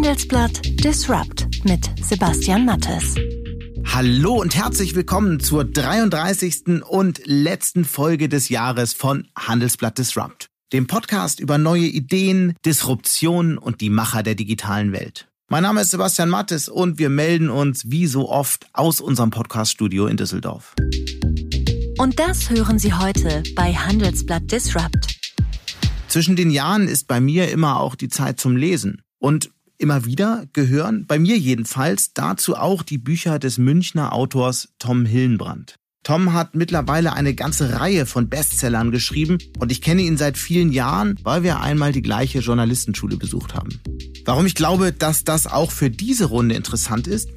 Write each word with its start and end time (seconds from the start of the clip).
Handelsblatt 0.00 0.62
Disrupt 0.82 1.46
mit 1.64 1.90
Sebastian 2.02 2.64
Mattes. 2.64 3.16
Hallo 3.84 4.40
und 4.40 4.56
herzlich 4.56 4.94
willkommen 4.94 5.40
zur 5.40 5.66
33. 5.66 6.82
und 6.88 7.20
letzten 7.26 7.84
Folge 7.84 8.30
des 8.30 8.48
Jahres 8.48 8.94
von 8.94 9.28
Handelsblatt 9.36 9.98
Disrupt, 9.98 10.46
dem 10.72 10.86
Podcast 10.86 11.38
über 11.38 11.58
neue 11.58 11.84
Ideen, 11.84 12.54
Disruption 12.64 13.58
und 13.58 13.82
die 13.82 13.90
Macher 13.90 14.22
der 14.22 14.36
digitalen 14.36 14.92
Welt. 14.92 15.28
Mein 15.50 15.64
Name 15.64 15.82
ist 15.82 15.90
Sebastian 15.90 16.30
Mattes 16.30 16.70
und 16.70 16.98
wir 16.98 17.10
melden 17.10 17.50
uns 17.50 17.90
wie 17.90 18.06
so 18.06 18.30
oft 18.30 18.68
aus 18.72 19.02
unserem 19.02 19.28
Podcaststudio 19.28 20.06
in 20.06 20.16
Düsseldorf. 20.16 20.74
Und 21.98 22.18
das 22.18 22.48
hören 22.48 22.78
Sie 22.78 22.94
heute 22.94 23.42
bei 23.54 23.74
Handelsblatt 23.74 24.50
Disrupt. 24.50 25.20
Zwischen 26.08 26.36
den 26.36 26.50
Jahren 26.50 26.88
ist 26.88 27.06
bei 27.06 27.20
mir 27.20 27.50
immer 27.50 27.78
auch 27.78 27.96
die 27.96 28.08
Zeit 28.08 28.40
zum 28.40 28.56
Lesen. 28.56 29.02
Und 29.18 29.50
immer 29.80 30.04
wieder 30.04 30.46
gehören, 30.52 31.06
bei 31.06 31.18
mir 31.18 31.36
jedenfalls, 31.38 32.12
dazu 32.12 32.56
auch 32.56 32.82
die 32.82 32.98
Bücher 32.98 33.38
des 33.38 33.58
Münchner 33.58 34.12
Autors 34.12 34.68
Tom 34.78 35.06
Hillenbrand. 35.06 35.76
Tom 36.02 36.32
hat 36.32 36.54
mittlerweile 36.54 37.12
eine 37.12 37.34
ganze 37.34 37.78
Reihe 37.78 38.06
von 38.06 38.28
Bestsellern 38.28 38.90
geschrieben 38.90 39.38
und 39.58 39.70
ich 39.70 39.82
kenne 39.82 40.02
ihn 40.02 40.16
seit 40.16 40.38
vielen 40.38 40.72
Jahren, 40.72 41.18
weil 41.22 41.42
wir 41.42 41.60
einmal 41.60 41.92
die 41.92 42.02
gleiche 42.02 42.38
Journalistenschule 42.38 43.16
besucht 43.16 43.54
haben. 43.54 43.80
Warum 44.24 44.46
ich 44.46 44.54
glaube, 44.54 44.92
dass 44.92 45.24
das 45.24 45.46
auch 45.46 45.70
für 45.70 45.90
diese 45.90 46.26
Runde 46.26 46.54
interessant 46.54 47.06
ist, 47.06 47.28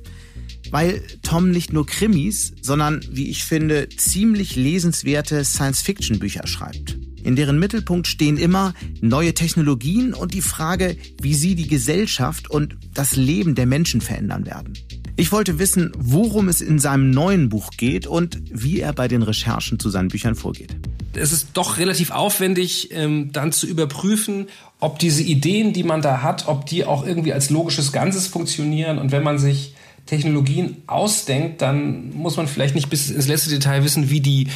weil 0.71 1.03
Tom 1.21 1.51
nicht 1.51 1.73
nur 1.73 1.85
Krimis, 1.85 2.53
sondern, 2.61 3.01
wie 3.11 3.29
ich 3.29 3.43
finde, 3.43 3.89
ziemlich 3.89 4.55
lesenswerte 4.55 5.43
Science-Fiction-Bücher 5.43 6.47
schreibt. 6.47 6.97
In 7.23 7.35
deren 7.35 7.57
Mittelpunkt 7.57 8.07
stehen 8.07 8.37
immer 8.37 8.73
neue 9.01 9.33
Technologien 9.33 10.13
und 10.13 10.33
die 10.33 10.41
Frage, 10.41 10.97
wie 11.21 11.33
sie 11.33 11.55
die 11.55 11.67
Gesellschaft 11.67 12.49
und 12.49 12.75
das 12.93 13.15
Leben 13.15 13.55
der 13.55 13.65
Menschen 13.65 14.01
verändern 14.01 14.45
werden. 14.45 14.73
Ich 15.15 15.31
wollte 15.31 15.59
wissen, 15.59 15.91
worum 15.97 16.49
es 16.49 16.59
in 16.59 16.79
seinem 16.79 17.11
neuen 17.11 17.49
Buch 17.49 17.69
geht 17.77 18.07
und 18.07 18.41
wie 18.51 18.79
er 18.79 18.93
bei 18.93 19.07
den 19.07 19.21
Recherchen 19.21 19.79
zu 19.79 19.89
seinen 19.89 20.07
Büchern 20.07 20.35
vorgeht. 20.35 20.75
Es 21.13 21.31
ist 21.31 21.49
doch 21.53 21.77
relativ 21.77 22.09
aufwendig, 22.09 22.89
ähm, 22.91 23.31
dann 23.31 23.51
zu 23.51 23.67
überprüfen, 23.67 24.47
ob 24.79 24.97
diese 24.97 25.21
Ideen, 25.21 25.71
die 25.71 25.83
man 25.83 26.01
da 26.01 26.23
hat, 26.23 26.47
ob 26.47 26.65
die 26.65 26.85
auch 26.85 27.05
irgendwie 27.05 27.31
als 27.31 27.51
logisches 27.51 27.91
Ganzes 27.91 28.25
funktionieren. 28.25 28.97
Und 28.97 29.11
wenn 29.11 29.21
man 29.21 29.37
sich 29.37 29.75
Technologien 30.07 30.77
ausdenkt, 30.87 31.61
dann 31.61 32.09
muss 32.15 32.35
man 32.35 32.47
vielleicht 32.47 32.73
nicht 32.73 32.89
bis 32.89 33.11
ins 33.11 33.27
letzte 33.27 33.51
Detail 33.51 33.83
wissen, 33.83 34.09
wie 34.09 34.19
die 34.19 34.47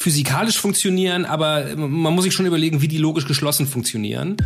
physikalisch 0.00 0.58
funktionieren, 0.58 1.26
aber 1.26 1.76
man 1.76 2.14
muss 2.14 2.24
sich 2.24 2.32
schon 2.32 2.46
überlegen, 2.46 2.80
wie 2.80 2.88
die 2.88 2.96
logisch 2.96 3.26
geschlossen 3.26 3.66
funktionieren. 3.66 4.36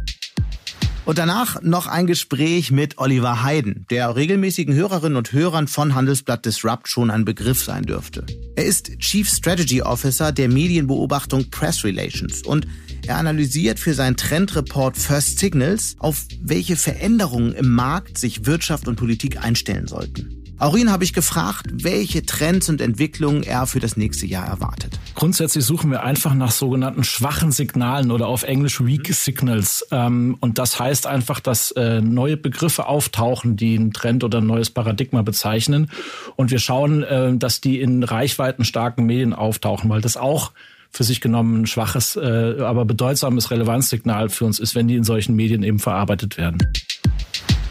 Und 1.05 1.19
danach 1.19 1.62
noch 1.62 1.86
ein 1.86 2.06
Gespräch 2.06 2.72
mit 2.72 2.98
Oliver 2.98 3.42
Heiden, 3.42 3.86
der 3.88 4.16
regelmäßigen 4.16 4.75
Hörerinnen 4.75 5.16
und 5.16 5.32
Hörern 5.32 5.69
von 5.69 5.94
Handelsblatt 5.94 6.44
Disrupt 6.44 6.88
schon 6.88 7.10
ein 7.10 7.25
Begriff 7.25 7.62
sein 7.62 7.84
dürfte. 7.84 8.25
Er 8.56 8.64
ist 8.64 8.98
Chief 8.98 9.28
Strategy 9.28 9.82
Officer 9.82 10.32
der 10.32 10.48
Medienbeobachtung 10.48 11.50
Press 11.50 11.84
Relations 11.84 12.42
und 12.42 12.66
er 13.06 13.19
analysiert 13.19 13.78
für 13.78 13.94
seinen 13.94 14.16
Trendreport 14.16 14.97
First 14.97 15.38
Signals, 15.38 15.94
auf 15.98 16.25
welche 16.41 16.75
Veränderungen 16.75 17.52
im 17.52 17.70
Markt 17.70 18.19
sich 18.19 18.47
Wirtschaft 18.47 18.88
und 18.88 18.97
Politik 18.97 19.44
einstellen 19.44 19.86
sollten. 19.86 20.44
Auch 20.58 20.77
ihn 20.77 20.91
habe 20.91 21.02
ich 21.02 21.12
gefragt, 21.12 21.66
welche 21.72 22.24
Trends 22.24 22.69
und 22.69 22.80
Entwicklungen 22.80 23.42
er 23.42 23.66
für 23.66 23.80
das 23.80 23.97
nächste 23.97 24.27
Jahr 24.27 24.47
erwartet. 24.47 24.98
Grundsätzlich 25.14 25.64
suchen 25.64 25.91
wir 25.91 26.05
einfach 26.05 26.34
nach 26.34 26.52
sogenannten 26.52 27.02
schwachen 27.02 27.50
Signalen 27.50 28.10
oder 28.10 28.28
auf 28.28 28.44
Englisch 28.44 28.84
Weak 28.84 29.12
Signals. 29.12 29.86
Ähm, 29.91 30.36
und 30.41 30.58
das 30.58 30.78
heißt 30.78 31.06
einfach, 31.06 31.41
dass 31.41 31.72
äh, 31.72 32.00
neue 32.00 32.36
Begriffe 32.36 32.86
auftauchen, 32.86 33.56
die 33.56 33.77
einen 33.77 33.92
Trend 33.92 34.22
oder 34.22 34.38
ein 34.38 34.47
neues 34.47 34.70
Paradigma 34.70 35.22
bezeichnen. 35.22 35.91
Und 36.36 36.50
wir 36.50 36.60
schauen, 36.60 37.02
äh, 37.02 37.36
dass 37.36 37.60
die 37.60 37.80
in 37.80 38.05
reichweitenstarken 38.05 39.04
Medien 39.06 39.32
auftauchen, 39.32 39.91
weil 39.91 40.00
das 40.00 40.16
auch 40.16 40.53
für 40.94 41.04
sich 41.04 41.21
genommen 41.21 41.62
ein 41.62 41.66
schwaches, 41.66 42.15
äh, 42.15 42.56
aber 42.60 42.84
bedeutsames 42.84 43.50
Relevanzsignal 43.50 44.28
für 44.28 44.44
uns 44.44 44.60
ist, 44.60 44.76
wenn 44.76 44.86
die 44.86 44.94
in 44.94 45.03
solchen 45.03 45.34
Medien 45.34 45.65
eben 45.65 45.81
verarbeitet 45.81 46.38
werden. 46.38 46.59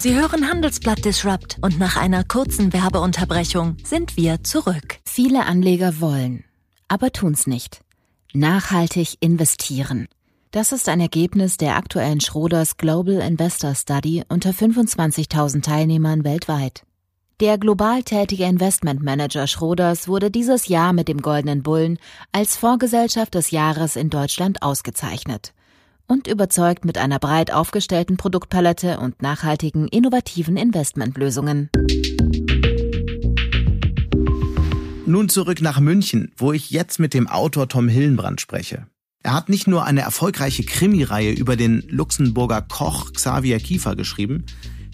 Sie 0.04 0.16
hören 0.16 0.50
Handelsblatt 0.50 1.06
Disrupt 1.06 1.60
und 1.62 1.80
nach 1.80 1.96
einer 1.96 2.26
kurzen 2.26 2.74
Werbeunterbrechung 2.74 3.78
sind 3.86 4.18
wir 4.18 4.44
zurück. 4.44 4.98
Viele 5.06 5.46
Anleger 5.46 6.02
wollen, 6.02 6.44
aber 6.90 7.14
tun's 7.14 7.48
nicht. 7.48 7.80
Nachhaltig 8.34 9.16
investieren. 9.22 10.10
Das 10.52 10.74
ist 10.74 10.90
ein 10.90 11.00
Ergebnis 11.00 11.56
der 11.56 11.78
aktuellen 11.78 12.20
Schroders 12.20 12.76
Global 12.76 13.22
Investor 13.22 13.76
Study 13.76 14.24
unter 14.28 14.50
25.000 14.50 15.64
Teilnehmern 15.64 16.26
weltweit. 16.26 16.84
Der 17.40 17.58
global 17.58 18.04
tätige 18.04 18.44
Investmentmanager 18.44 19.48
Schroders 19.48 20.10
wurde 20.10 20.30
dieses 20.30 20.68
Jahr 20.68 20.92
mit 20.92 21.08
dem 21.08 21.22
Goldenen 21.22 21.64
Bullen 21.64 21.98
als 22.34 22.58
Vorgesellschaft 22.58 23.36
des 23.36 23.52
Jahres 23.52 23.96
in 23.96 24.10
Deutschland 24.10 24.64
ausgezeichnet 24.64 25.54
und 26.08 26.28
überzeugt 26.28 26.86
mit 26.86 26.98
einer 26.98 27.20
breit 27.20 27.52
aufgestellten 27.54 28.18
Produktpalette 28.18 29.00
und 29.00 29.22
nachhaltigen, 29.22 29.88
innovativen 29.88 30.58
Investmentlösungen. 30.58 31.70
Nun 35.06 35.30
zurück 35.30 35.62
nach 35.62 35.80
München, 35.80 36.32
wo 36.38 36.54
ich 36.54 36.72
jetzt 36.72 37.00
mit 37.00 37.14
dem 37.14 37.28
Autor 37.28 37.68
Tom 37.68 37.88
Hillenbrand 37.88 38.42
spreche. 38.42 38.88
Er 39.22 39.34
hat 39.34 39.48
nicht 39.50 39.68
nur 39.68 39.86
eine 39.86 40.02
erfolgreiche 40.02 40.64
Krimireihe 40.64 41.32
über 41.32 41.56
den 41.56 41.84
Luxemburger 41.88 42.62
Koch 42.62 43.14
Xavier 43.14 43.60
Kiefer 43.60 43.96
geschrieben, 43.96 44.46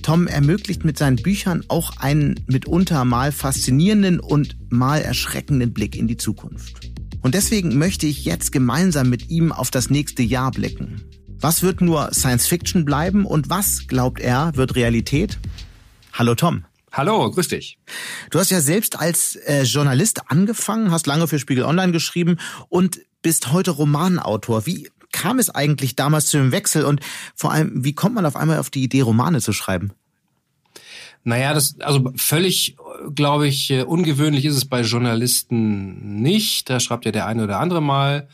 Tom 0.01 0.27
ermöglicht 0.27 0.85
mit 0.85 0.97
seinen 0.97 1.17
Büchern 1.17 1.63
auch 1.67 1.97
einen 1.97 2.39
mitunter 2.47 3.05
mal 3.05 3.31
faszinierenden 3.31 4.19
und 4.19 4.55
mal 4.69 5.01
erschreckenden 5.01 5.73
Blick 5.73 5.95
in 5.95 6.07
die 6.07 6.17
Zukunft. 6.17 6.88
Und 7.22 7.35
deswegen 7.35 7.78
möchte 7.78 8.06
ich 8.06 8.24
jetzt 8.24 8.52
gemeinsam 8.52 9.09
mit 9.09 9.30
ihm 9.30 9.52
auf 9.52 9.72
das 9.72 9.90
nächste 9.90 10.24
Jahr 10.24 10.52
blicken. 10.52 11.03
Was 11.28 11.63
wird 11.63 11.81
nur 11.81 12.13
Science 12.13 12.47
Fiction 12.47 12.85
bleiben 12.85 13.25
und 13.25 13.50
was, 13.50 13.88
glaubt 13.88 14.19
er, 14.19 14.56
wird 14.56 14.75
Realität? 14.75 15.38
Hallo 16.13 16.35
Tom. 16.35 16.66
Hallo, 16.91 17.30
grüß 17.30 17.50
dich. 17.50 17.78
Du 18.31 18.40
hast 18.40 18.50
ja 18.52 18.62
selbst 18.62 19.00
als 19.00 19.35
äh, 19.35 19.63
Journalist 19.63 20.31
angefangen, 20.31 20.91
hast 20.91 21.07
lange 21.07 21.28
für 21.28 21.40
Spiegel 21.40 21.66
Online 21.66 21.91
geschrieben 21.91 22.38
und 22.68 23.00
bist 23.22 23.51
heute 23.51 23.72
Romanautor. 23.72 24.66
Wie 24.66 24.90
kam 25.12 25.40
es 25.40 25.50
eigentlich 25.50 25.96
damals 25.96 26.28
zu 26.28 26.38
dem 26.38 26.51
Wechsel 26.51 26.86
und 26.86 27.01
vor 27.36 27.51
allem, 27.51 27.84
wie 27.84 27.94
kommt 27.94 28.16
man 28.16 28.25
auf 28.25 28.36
einmal 28.36 28.59
auf 28.59 28.69
die 28.69 28.84
Idee, 28.84 29.01
Romane 29.01 29.41
zu 29.41 29.53
schreiben? 29.53 29.91
Naja, 31.24 31.53
das, 31.53 31.80
also 31.81 32.12
völlig, 32.16 32.78
glaube 33.13 33.47
ich, 33.47 33.69
äh, 33.72 33.83
ungewöhnlich 33.83 34.45
ist 34.45 34.55
es 34.55 34.66
bei 34.66 34.81
Journalisten 34.81 36.22
nicht. 36.22 36.69
Da 36.69 36.79
schreibt 36.79 37.05
ja 37.05 37.11
der 37.11 37.25
eine 37.25 37.44
oder 37.44 37.59
andere 37.59 37.81
mal 37.81 38.27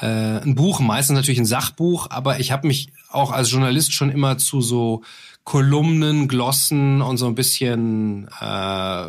äh, 0.00 0.06
ein 0.06 0.54
Buch, 0.54 0.80
meistens 0.80 1.16
natürlich 1.16 1.40
ein 1.40 1.46
Sachbuch, 1.46 2.08
aber 2.10 2.40
ich 2.40 2.52
habe 2.52 2.66
mich 2.66 2.92
auch 3.10 3.32
als 3.32 3.50
Journalist 3.50 3.92
schon 3.92 4.10
immer 4.10 4.38
zu 4.38 4.60
so 4.60 5.02
Kolumnen, 5.44 6.28
Glossen 6.28 7.02
und 7.02 7.16
so 7.16 7.26
ein 7.26 7.34
bisschen 7.34 8.28
äh, 8.40 9.04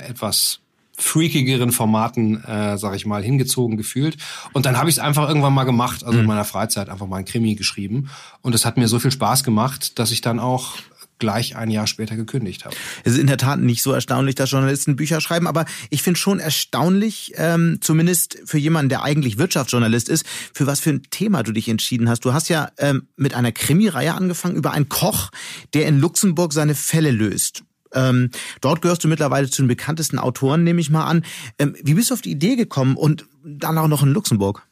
etwas 0.00 0.60
freakigeren 0.96 1.72
Formaten, 1.72 2.42
äh, 2.44 2.78
sag 2.78 2.94
ich 2.94 3.06
mal, 3.06 3.22
hingezogen 3.22 3.76
gefühlt. 3.76 4.16
Und 4.52 4.66
dann 4.66 4.78
habe 4.78 4.88
ich 4.88 4.96
es 4.96 4.98
einfach 4.98 5.26
irgendwann 5.26 5.52
mal 5.52 5.64
gemacht, 5.64 6.04
also 6.04 6.18
in 6.18 6.24
mhm. 6.24 6.28
meiner 6.28 6.44
Freizeit 6.44 6.88
einfach 6.88 7.06
mal 7.06 7.16
ein 7.16 7.24
Krimi 7.24 7.54
geschrieben. 7.54 8.08
Und 8.40 8.54
es 8.54 8.64
hat 8.64 8.76
mir 8.76 8.88
so 8.88 8.98
viel 8.98 9.10
Spaß 9.10 9.42
gemacht, 9.42 9.98
dass 9.98 10.12
ich 10.12 10.20
dann 10.20 10.38
auch 10.38 10.74
gleich 11.22 11.54
ein 11.54 11.70
Jahr 11.70 11.86
später 11.86 12.16
gekündigt 12.16 12.64
habe. 12.64 12.74
Es 13.04 13.12
ist 13.12 13.20
in 13.20 13.28
der 13.28 13.38
Tat 13.38 13.60
nicht 13.60 13.80
so 13.80 13.92
erstaunlich, 13.92 14.34
dass 14.34 14.50
Journalisten 14.50 14.96
Bücher 14.96 15.20
schreiben, 15.20 15.46
aber 15.46 15.66
ich 15.88 16.02
finde 16.02 16.18
schon 16.18 16.40
erstaunlich, 16.40 17.32
ähm, 17.36 17.78
zumindest 17.80 18.40
für 18.44 18.58
jemanden, 18.58 18.88
der 18.88 19.04
eigentlich 19.04 19.38
Wirtschaftsjournalist 19.38 20.08
ist, 20.08 20.26
für 20.52 20.66
was 20.66 20.80
für 20.80 20.90
ein 20.90 21.04
Thema 21.10 21.44
du 21.44 21.52
dich 21.52 21.68
entschieden 21.68 22.08
hast. 22.08 22.24
Du 22.24 22.32
hast 22.32 22.48
ja 22.48 22.70
ähm, 22.76 23.06
mit 23.16 23.34
einer 23.34 23.52
Krimireihe 23.52 24.14
angefangen 24.14 24.56
über 24.56 24.72
einen 24.72 24.88
Koch, 24.88 25.30
der 25.74 25.86
in 25.86 26.00
Luxemburg 26.00 26.52
seine 26.52 26.74
Fälle 26.74 27.12
löst. 27.12 27.62
Ähm, 27.94 28.30
dort 28.60 28.82
gehörst 28.82 29.04
du 29.04 29.08
mittlerweile 29.08 29.48
zu 29.48 29.62
den 29.62 29.68
bekanntesten 29.68 30.18
Autoren, 30.18 30.64
nehme 30.64 30.80
ich 30.80 30.90
mal 30.90 31.04
an. 31.04 31.24
Ähm, 31.60 31.76
wie 31.84 31.94
bist 31.94 32.10
du 32.10 32.14
auf 32.14 32.22
die 32.22 32.32
Idee 32.32 32.56
gekommen 32.56 32.96
und 32.96 33.26
dann 33.44 33.78
auch 33.78 33.86
noch 33.86 34.02
in 34.02 34.12
Luxemburg? 34.12 34.66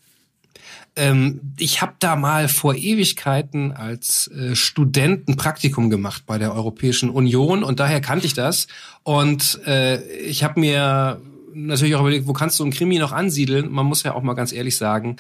Ähm, 0.96 1.40
ich 1.58 1.82
habe 1.82 1.94
da 1.98 2.16
mal 2.16 2.48
vor 2.48 2.74
Ewigkeiten 2.74 3.72
als 3.72 4.28
äh, 4.28 4.54
Student 4.54 5.36
Praktikum 5.36 5.90
gemacht 5.90 6.24
bei 6.26 6.38
der 6.38 6.54
Europäischen 6.54 7.10
Union 7.10 7.62
und 7.62 7.80
daher 7.80 8.00
kannte 8.00 8.26
ich 8.26 8.34
das. 8.34 8.66
Und 9.02 9.60
äh, 9.66 10.02
ich 10.18 10.42
habe 10.42 10.60
mir 10.60 11.20
natürlich 11.54 11.94
auch 11.94 12.00
überlegt, 12.00 12.26
wo 12.26 12.32
kannst 12.32 12.58
du 12.58 12.64
ein 12.64 12.70
Krimi 12.70 12.98
noch 12.98 13.12
ansiedeln? 13.12 13.70
Man 13.70 13.86
muss 13.86 14.02
ja 14.02 14.14
auch 14.14 14.22
mal 14.22 14.34
ganz 14.34 14.52
ehrlich 14.52 14.76
sagen, 14.76 15.16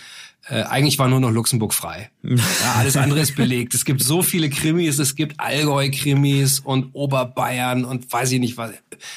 äh, 0.48 0.62
eigentlich 0.62 0.98
war 0.98 1.08
nur 1.08 1.20
noch 1.20 1.30
Luxemburg 1.30 1.74
frei. 1.74 2.10
Ja, 2.62 2.74
alles 2.78 2.96
andere 2.96 3.20
ist 3.20 3.36
belegt. 3.36 3.74
Es 3.74 3.84
gibt 3.84 4.02
so 4.02 4.22
viele 4.22 4.50
Krimis, 4.50 4.98
es 4.98 5.14
gibt 5.14 5.40
Allgäu-Krimis 5.40 6.60
und 6.60 6.90
Oberbayern 6.92 7.84
und 7.84 8.10
weiß 8.12 8.32
ich 8.32 8.40
nicht 8.40 8.56
was. 8.56 8.72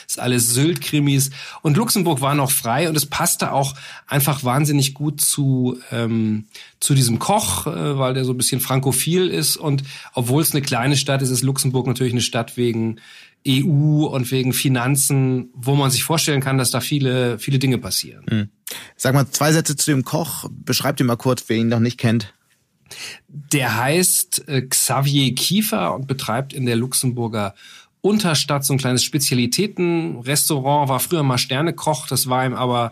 ist 0.07 0.19
alles 0.19 0.53
Sylt-Krimis. 0.53 1.31
Und 1.61 1.77
Luxemburg 1.77 2.21
war 2.21 2.35
noch 2.35 2.51
frei 2.51 2.87
und 2.89 2.95
es 2.95 3.05
passte 3.05 3.51
auch 3.51 3.75
einfach 4.07 4.43
wahnsinnig 4.43 4.93
gut 4.93 5.21
zu, 5.21 5.77
ähm, 5.91 6.45
zu 6.79 6.93
diesem 6.93 7.19
Koch, 7.19 7.67
äh, 7.67 7.97
weil 7.97 8.13
der 8.13 8.25
so 8.25 8.33
ein 8.33 8.37
bisschen 8.37 8.61
frankophil 8.61 9.27
ist. 9.27 9.57
Und 9.57 9.83
obwohl 10.13 10.41
es 10.41 10.51
eine 10.51 10.61
kleine 10.61 10.95
Stadt 10.95 11.21
ist, 11.21 11.29
ist 11.29 11.43
Luxemburg 11.43 11.87
natürlich 11.87 12.13
eine 12.13 12.21
Stadt 12.21 12.57
wegen 12.57 12.97
EU 13.47 14.05
und 14.05 14.31
wegen 14.31 14.53
Finanzen, 14.53 15.49
wo 15.53 15.75
man 15.75 15.91
sich 15.91 16.03
vorstellen 16.03 16.41
kann, 16.41 16.57
dass 16.57 16.71
da 16.71 16.79
viele, 16.79 17.39
viele 17.39 17.59
Dinge 17.59 17.77
passieren. 17.77 18.25
Mhm. 18.29 18.49
Sag 18.95 19.13
mal 19.13 19.29
zwei 19.29 19.51
Sätze 19.51 19.75
zu 19.75 19.91
dem 19.91 20.03
Koch. 20.03 20.49
Beschreibt 20.49 20.99
ihn 20.99 21.05
mal 21.05 21.17
kurz, 21.17 21.43
wer 21.47 21.57
ihn 21.57 21.67
noch 21.67 21.79
nicht 21.79 21.97
kennt. 21.97 22.33
Der 23.27 23.77
heißt 23.77 24.47
äh, 24.47 24.61
Xavier 24.61 25.33
Kiefer 25.35 25.95
und 25.95 26.07
betreibt 26.07 26.53
in 26.53 26.65
der 26.65 26.75
Luxemburger 26.75 27.55
Unterstadt 28.01 28.65
so 28.65 28.73
ein 28.73 28.79
kleines 28.79 29.03
Spezialitätenrestaurant, 29.03 30.89
war 30.89 30.99
früher 30.99 31.23
mal 31.23 31.37
Sternekoch, 31.37 32.05
das 32.07 32.27
war 32.27 32.45
ihm 32.45 32.53
aber 32.53 32.91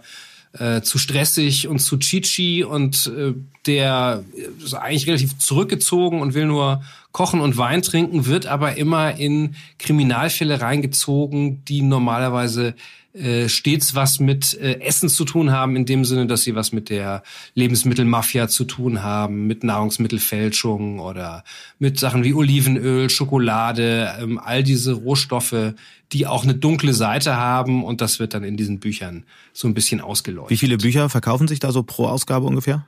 äh, 0.53 0.81
zu 0.81 0.97
stressig 0.97 1.67
und 1.67 1.79
zu 1.79 1.97
chichi 1.97 2.63
und 2.63 3.07
äh, 3.07 3.33
der 3.65 4.23
ist 4.63 4.73
eigentlich 4.73 5.07
relativ 5.07 5.37
zurückgezogen 5.37 6.21
und 6.21 6.33
will 6.33 6.45
nur 6.45 6.83
kochen 7.11 7.41
und 7.41 7.57
Wein 7.57 7.81
trinken, 7.81 8.25
wird 8.25 8.47
aber 8.47 8.77
immer 8.77 9.15
in 9.15 9.55
Kriminalfälle 9.79 10.61
reingezogen, 10.61 11.63
die 11.65 11.81
normalerweise 11.81 12.75
äh, 13.13 13.49
stets 13.49 13.93
was 13.93 14.19
mit 14.19 14.53
äh, 14.53 14.79
Essen 14.79 15.09
zu 15.09 15.25
tun 15.25 15.51
haben, 15.51 15.75
in 15.75 15.85
dem 15.85 16.05
Sinne, 16.05 16.27
dass 16.27 16.43
sie 16.43 16.55
was 16.55 16.71
mit 16.71 16.89
der 16.89 17.23
Lebensmittelmafia 17.55 18.47
zu 18.47 18.63
tun 18.63 19.03
haben, 19.03 19.47
mit 19.47 19.63
Nahrungsmittelfälschung 19.63 20.99
oder 20.99 21.43
mit 21.77 21.99
Sachen 21.99 22.23
wie 22.23 22.33
Olivenöl, 22.33 23.09
Schokolade, 23.09 24.13
ähm, 24.21 24.39
all 24.39 24.63
diese 24.63 24.93
Rohstoffe, 24.93 25.73
die 26.13 26.27
auch 26.27 26.43
eine 26.43 26.55
dunkle 26.55 26.93
Seite 26.93 27.35
haben 27.35 27.83
und 27.83 28.01
das 28.01 28.19
wird 28.19 28.33
dann 28.33 28.43
in 28.43 28.57
diesen 28.57 28.79
Büchern 28.79 29.23
so 29.53 29.67
ein 29.67 29.73
bisschen 29.73 30.01
ausgeleuchtet. 30.01 30.51
Wie 30.51 30.57
viele 30.57 30.77
Bücher 30.77 31.09
verkaufen 31.09 31.47
sich 31.47 31.59
da 31.59 31.71
so 31.71 31.83
pro 31.83 32.07
Ausgabe 32.07 32.45
ungefähr? 32.45 32.85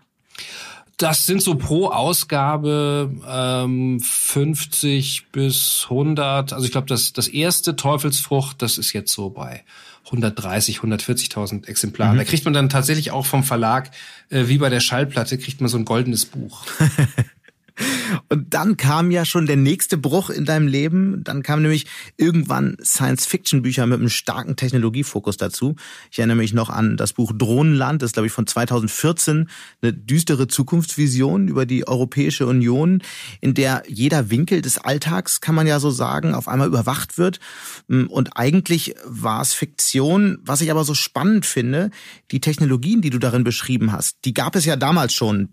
Das 1.04 1.26
sind 1.26 1.42
so 1.42 1.56
pro 1.56 1.88
Ausgabe 1.88 3.12
ähm, 3.28 4.00
50 4.00 5.26
bis 5.34 5.88
100. 5.90 6.54
Also 6.54 6.66
ich 6.66 6.72
glaube, 6.72 6.88
das, 6.88 7.12
das 7.12 7.28
erste 7.28 7.76
Teufelsfrucht, 7.76 8.62
das 8.62 8.78
ist 8.78 8.94
jetzt 8.94 9.12
so 9.12 9.30
bei 9.30 9.66
130, 10.06 10.78
140.000 10.78 11.68
Exemplaren. 11.68 12.14
Mhm. 12.14 12.20
Da 12.20 12.24
kriegt 12.24 12.46
man 12.46 12.54
dann 12.54 12.70
tatsächlich 12.70 13.12
auch 13.12 13.26
vom 13.26 13.44
Verlag, 13.44 13.92
äh, 14.30 14.48
wie 14.48 14.60
bei 14.60 14.70
der 14.70 14.80
Schallplatte, 14.80 15.38
kriegt 15.38 15.60
man 15.60 15.68
so 15.68 15.78
ein 15.78 15.84
goldenes 15.84 16.26
Buch. 16.26 16.64
Und 18.30 18.54
dann 18.54 18.78
kam 18.78 19.12
ja 19.12 19.26
schon 19.26 19.46
der 19.46 19.56
nächste 19.56 19.98
Bruch 19.98 20.30
in 20.30 20.46
deinem 20.46 20.68
Leben. 20.68 21.24
Dann 21.24 21.44
kam 21.44 21.62
nämlich 21.62 21.86
irgendwann 22.18 22.78
Science-Fiction-Bücher 22.84 23.86
mit 23.86 24.00
einem 24.00 24.10
starken 24.10 24.56
Technologiefokus 24.56 25.38
dazu. 25.38 25.76
Ich 26.12 26.20
erinnere 26.20 26.38
mich 26.38 26.54
noch 26.54 26.70
an 26.70 26.98
das 26.98 27.14
Buch 27.14 27.34
Drohnenland, 27.36 28.02
das 28.02 28.14
glaube 28.14 28.28
ich 28.28 28.34
von 28.34 28.48
2014, 28.48 29.50
eine 29.82 29.94
düstere 29.94 30.48
Zukunftsvision 30.48 31.48
über 31.48 31.66
die 31.66 31.88
Europäische 31.88 32.48
Union, 32.48 33.02
in 33.42 33.54
der 33.54 33.84
jeder 33.88 34.30
Winkel 34.30 34.62
des 34.62 34.78
Alltags, 34.78 35.42
kann 35.42 35.56
man 35.56 35.68
ja 35.68 35.80
so 35.80 35.92
sagen, 35.92 36.34
auf 36.34 36.48
einmal 36.48 36.68
überwacht 36.68 37.18
wird. 37.18 37.40
Und 37.88 38.38
eigentlich 38.38 38.96
war 39.06 39.42
es 39.42 39.54
Fiktion. 39.54 40.38
Was 40.42 40.62
ich 40.62 40.72
aber 40.72 40.84
so 40.84 40.94
spannend 40.94 41.46
finde, 41.46 41.92
die 42.32 42.42
Technologien, 42.42 43.02
die 43.02 43.10
du 43.10 43.20
darin 43.20 43.44
beschrieben 43.44 43.92
hast, 43.92 44.18
die 44.26 44.34
gab 44.34 44.56
es 44.56 44.66
ja 44.66 44.76
damals 44.76 45.14
schon 45.14 45.50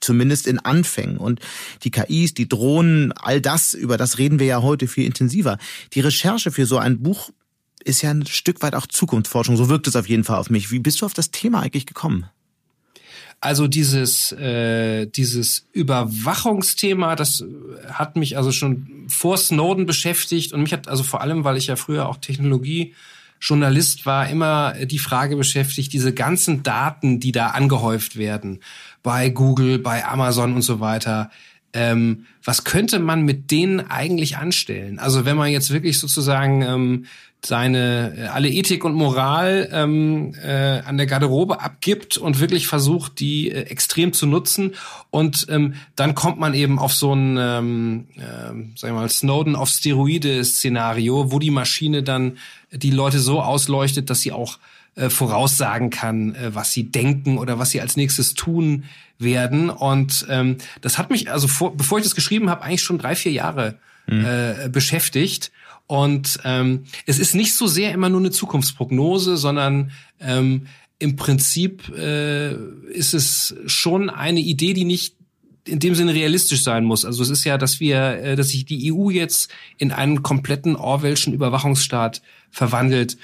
zumindest 0.00 0.46
in 0.46 0.58
Anfängen. 0.58 1.18
Und 1.18 1.40
die 1.84 1.90
KIs, 2.06 2.34
die 2.34 2.48
Drohnen, 2.48 3.12
all 3.12 3.40
das, 3.40 3.74
über 3.74 3.96
das 3.96 4.18
reden 4.18 4.38
wir 4.38 4.46
ja 4.46 4.62
heute 4.62 4.86
viel 4.86 5.04
intensiver. 5.04 5.58
Die 5.94 6.00
Recherche 6.00 6.50
für 6.50 6.66
so 6.66 6.78
ein 6.78 7.02
Buch 7.02 7.30
ist 7.84 8.02
ja 8.02 8.10
ein 8.10 8.26
Stück 8.26 8.62
weit 8.62 8.74
auch 8.74 8.86
Zukunftsforschung. 8.86 9.56
So 9.56 9.68
wirkt 9.68 9.86
es 9.86 9.96
auf 9.96 10.08
jeden 10.08 10.24
Fall 10.24 10.38
auf 10.38 10.50
mich. 10.50 10.70
Wie 10.70 10.78
bist 10.78 11.00
du 11.00 11.06
auf 11.06 11.14
das 11.14 11.30
Thema 11.30 11.60
eigentlich 11.60 11.86
gekommen? 11.86 12.26
Also 13.42 13.68
dieses 13.68 14.32
äh, 14.32 15.06
dieses 15.06 15.66
Überwachungsthema, 15.72 17.16
das 17.16 17.42
hat 17.90 18.16
mich 18.16 18.36
also 18.36 18.52
schon 18.52 19.06
vor 19.08 19.38
Snowden 19.38 19.86
beschäftigt 19.86 20.52
und 20.52 20.62
mich 20.62 20.74
hat 20.74 20.88
also 20.88 21.02
vor 21.02 21.22
allem, 21.22 21.42
weil 21.42 21.56
ich 21.56 21.68
ja 21.68 21.76
früher 21.76 22.06
auch 22.06 22.18
Technologie 22.18 22.94
Journalist 23.40 24.04
war, 24.04 24.28
immer 24.28 24.74
die 24.84 24.98
Frage 24.98 25.36
beschäftigt, 25.36 25.94
diese 25.94 26.12
ganzen 26.12 26.62
Daten, 26.62 27.20
die 27.20 27.32
da 27.32 27.48
angehäuft 27.48 28.16
werden, 28.16 28.60
bei 29.02 29.30
Google, 29.30 29.78
bei 29.78 30.04
Amazon 30.04 30.54
und 30.54 30.62
so 30.62 30.80
weiter, 30.80 31.30
ähm, 31.72 32.26
was 32.44 32.64
könnte 32.64 32.98
man 32.98 33.22
mit 33.22 33.50
denen 33.50 33.90
eigentlich 33.90 34.36
anstellen? 34.36 34.98
Also 34.98 35.24
wenn 35.24 35.36
man 35.36 35.50
jetzt 35.50 35.70
wirklich 35.70 35.98
sozusagen 35.98 36.62
ähm, 36.62 37.06
seine 37.44 38.14
äh, 38.16 38.26
alle 38.26 38.48
Ethik 38.48 38.84
und 38.84 38.94
Moral 38.94 39.68
ähm, 39.72 40.34
äh, 40.42 40.80
an 40.80 40.96
der 40.96 41.06
Garderobe 41.06 41.60
abgibt 41.60 42.18
und 42.18 42.40
wirklich 42.40 42.66
versucht, 42.66 43.20
die 43.20 43.50
äh, 43.50 43.62
extrem 43.62 44.12
zu 44.12 44.26
nutzen. 44.26 44.74
Und 45.10 45.46
ähm, 45.48 45.74
dann 45.96 46.14
kommt 46.14 46.38
man 46.38 46.54
eben 46.54 46.78
auf 46.78 46.92
so 46.92 47.14
ein, 47.14 47.36
ähm, 47.38 48.06
äh, 48.16 48.20
sagen 48.76 48.76
wir 48.80 48.92
mal, 48.92 49.08
Snowden 49.08 49.56
auf 49.56 49.68
Steroide-Szenario, 49.70 51.32
wo 51.32 51.38
die 51.38 51.50
Maschine 51.50 52.02
dann 52.02 52.38
die 52.72 52.90
Leute 52.90 53.20
so 53.20 53.40
ausleuchtet, 53.40 54.10
dass 54.10 54.20
sie 54.20 54.32
auch 54.32 54.58
äh, 55.00 55.10
voraussagen 55.10 55.88
kann, 55.88 56.34
äh, 56.34 56.54
was 56.54 56.72
sie 56.72 56.90
denken 56.90 57.38
oder 57.38 57.58
was 57.58 57.70
sie 57.70 57.80
als 57.80 57.96
nächstes 57.96 58.34
tun 58.34 58.84
werden. 59.18 59.70
Und 59.70 60.26
ähm, 60.28 60.58
das 60.82 60.98
hat 60.98 61.10
mich, 61.10 61.30
also 61.30 61.48
vor, 61.48 61.74
bevor 61.76 61.98
ich 61.98 62.04
das 62.04 62.14
geschrieben 62.14 62.50
habe, 62.50 62.62
eigentlich 62.62 62.82
schon 62.82 62.98
drei, 62.98 63.14
vier 63.14 63.32
Jahre 63.32 63.78
mhm. 64.06 64.24
äh, 64.24 64.68
beschäftigt. 64.68 65.52
Und 65.86 66.38
ähm, 66.44 66.84
es 67.06 67.18
ist 67.18 67.34
nicht 67.34 67.54
so 67.54 67.66
sehr 67.66 67.92
immer 67.92 68.10
nur 68.10 68.20
eine 68.20 68.30
Zukunftsprognose, 68.30 69.36
sondern 69.36 69.90
ähm, 70.20 70.66
im 70.98 71.16
Prinzip 71.16 71.88
äh, 71.96 72.52
ist 72.92 73.14
es 73.14 73.56
schon 73.66 74.10
eine 74.10 74.40
Idee, 74.40 74.74
die 74.74 74.84
nicht 74.84 75.14
in 75.64 75.78
dem 75.78 75.94
Sinne 75.94 76.14
realistisch 76.14 76.62
sein 76.62 76.84
muss. 76.84 77.04
Also 77.04 77.22
es 77.22 77.30
ist 77.30 77.44
ja, 77.44 77.56
dass 77.56 77.80
wir, 77.80 77.96
äh, 78.22 78.36
dass 78.36 78.50
sich 78.50 78.66
die 78.66 78.92
EU 78.92 79.08
jetzt 79.08 79.50
in 79.78 79.92
einen 79.92 80.22
kompletten 80.22 80.76
Orwellschen 80.76 81.32
Überwachungsstaat 81.32 82.20
verwandelt. 82.50 83.16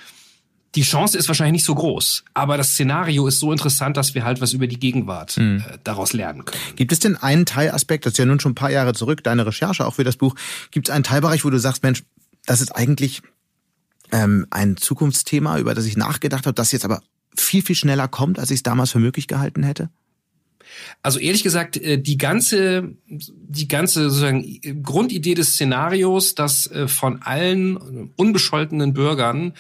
Die 0.75 0.83
Chance 0.83 1.17
ist 1.17 1.29
wahrscheinlich 1.29 1.53
nicht 1.53 1.65
so 1.65 1.75
groß, 1.75 2.25
aber 2.35 2.59
das 2.59 2.73
Szenario 2.73 3.27
ist 3.27 3.39
so 3.39 3.51
interessant, 3.51 3.97
dass 3.97 4.15
wir 4.15 4.25
halt 4.25 4.41
was 4.41 4.53
über 4.53 4.67
die 4.67 4.79
Gegenwart 4.79 5.37
mhm. 5.39 5.65
äh, 5.67 5.79
daraus 5.85 6.13
lernen 6.13 6.45
können. 6.45 6.61
Gibt 6.77 6.93
es 6.93 6.99
denn 6.99 7.17
einen 7.17 7.47
Teilaspekt, 7.47 8.05
das 8.05 8.13
ist 8.13 8.19
ja 8.19 8.27
nun 8.27 8.41
schon 8.41 8.53
ein 8.53 8.57
paar 8.57 8.71
Jahre 8.71 8.93
zurück, 8.93 9.25
deine 9.25 9.47
Recherche 9.47 9.87
auch 9.87 9.95
für 9.95 10.05
das 10.05 10.17
Buch, 10.17 10.35
gibt 10.71 10.89
es 10.89 10.95
einen 10.95 11.05
Teilbereich, 11.05 11.45
wo 11.45 11.51
du 11.51 11.59
sagst, 11.59 11.83
Mensch, 11.83 12.03
das 12.45 12.61
ist 12.61 12.73
eigentlich 12.73 13.23
ähm, 14.13 14.47
ein 14.51 14.77
Zukunftsthema, 14.77 15.59
über 15.59 15.75
das 15.75 15.87
ich 15.87 15.97
nachgedacht 15.97 16.47
habe, 16.47 16.55
das 16.55 16.73
jetzt 16.73 16.85
aber 16.85 17.03
viel, 17.35 17.63
viel 17.63 17.77
schneller 17.77 18.09
kommt, 18.09 18.39
als 18.39 18.51
ich 18.51 18.57
es 18.57 18.63
damals 18.63 18.93
für 18.93 18.99
möglich 18.99 19.29
gehalten 19.29 19.63
hätte? 19.63 19.91
Also 21.03 21.19
ehrlich 21.19 21.43
gesagt, 21.43 21.77
äh, 21.77 21.99
die 22.01 22.19
ganze, 22.19 22.97
die 23.07 23.69
ganze 23.69 24.11
sozusagen 24.11 24.83
Grundidee 24.83 25.35
des 25.35 25.53
Szenarios, 25.53 26.35
dass 26.35 26.67
äh, 26.67 26.89
von 26.89 27.23
allen 27.23 28.11
unbescholtenen 28.17 28.93
Bürgern 28.93 29.55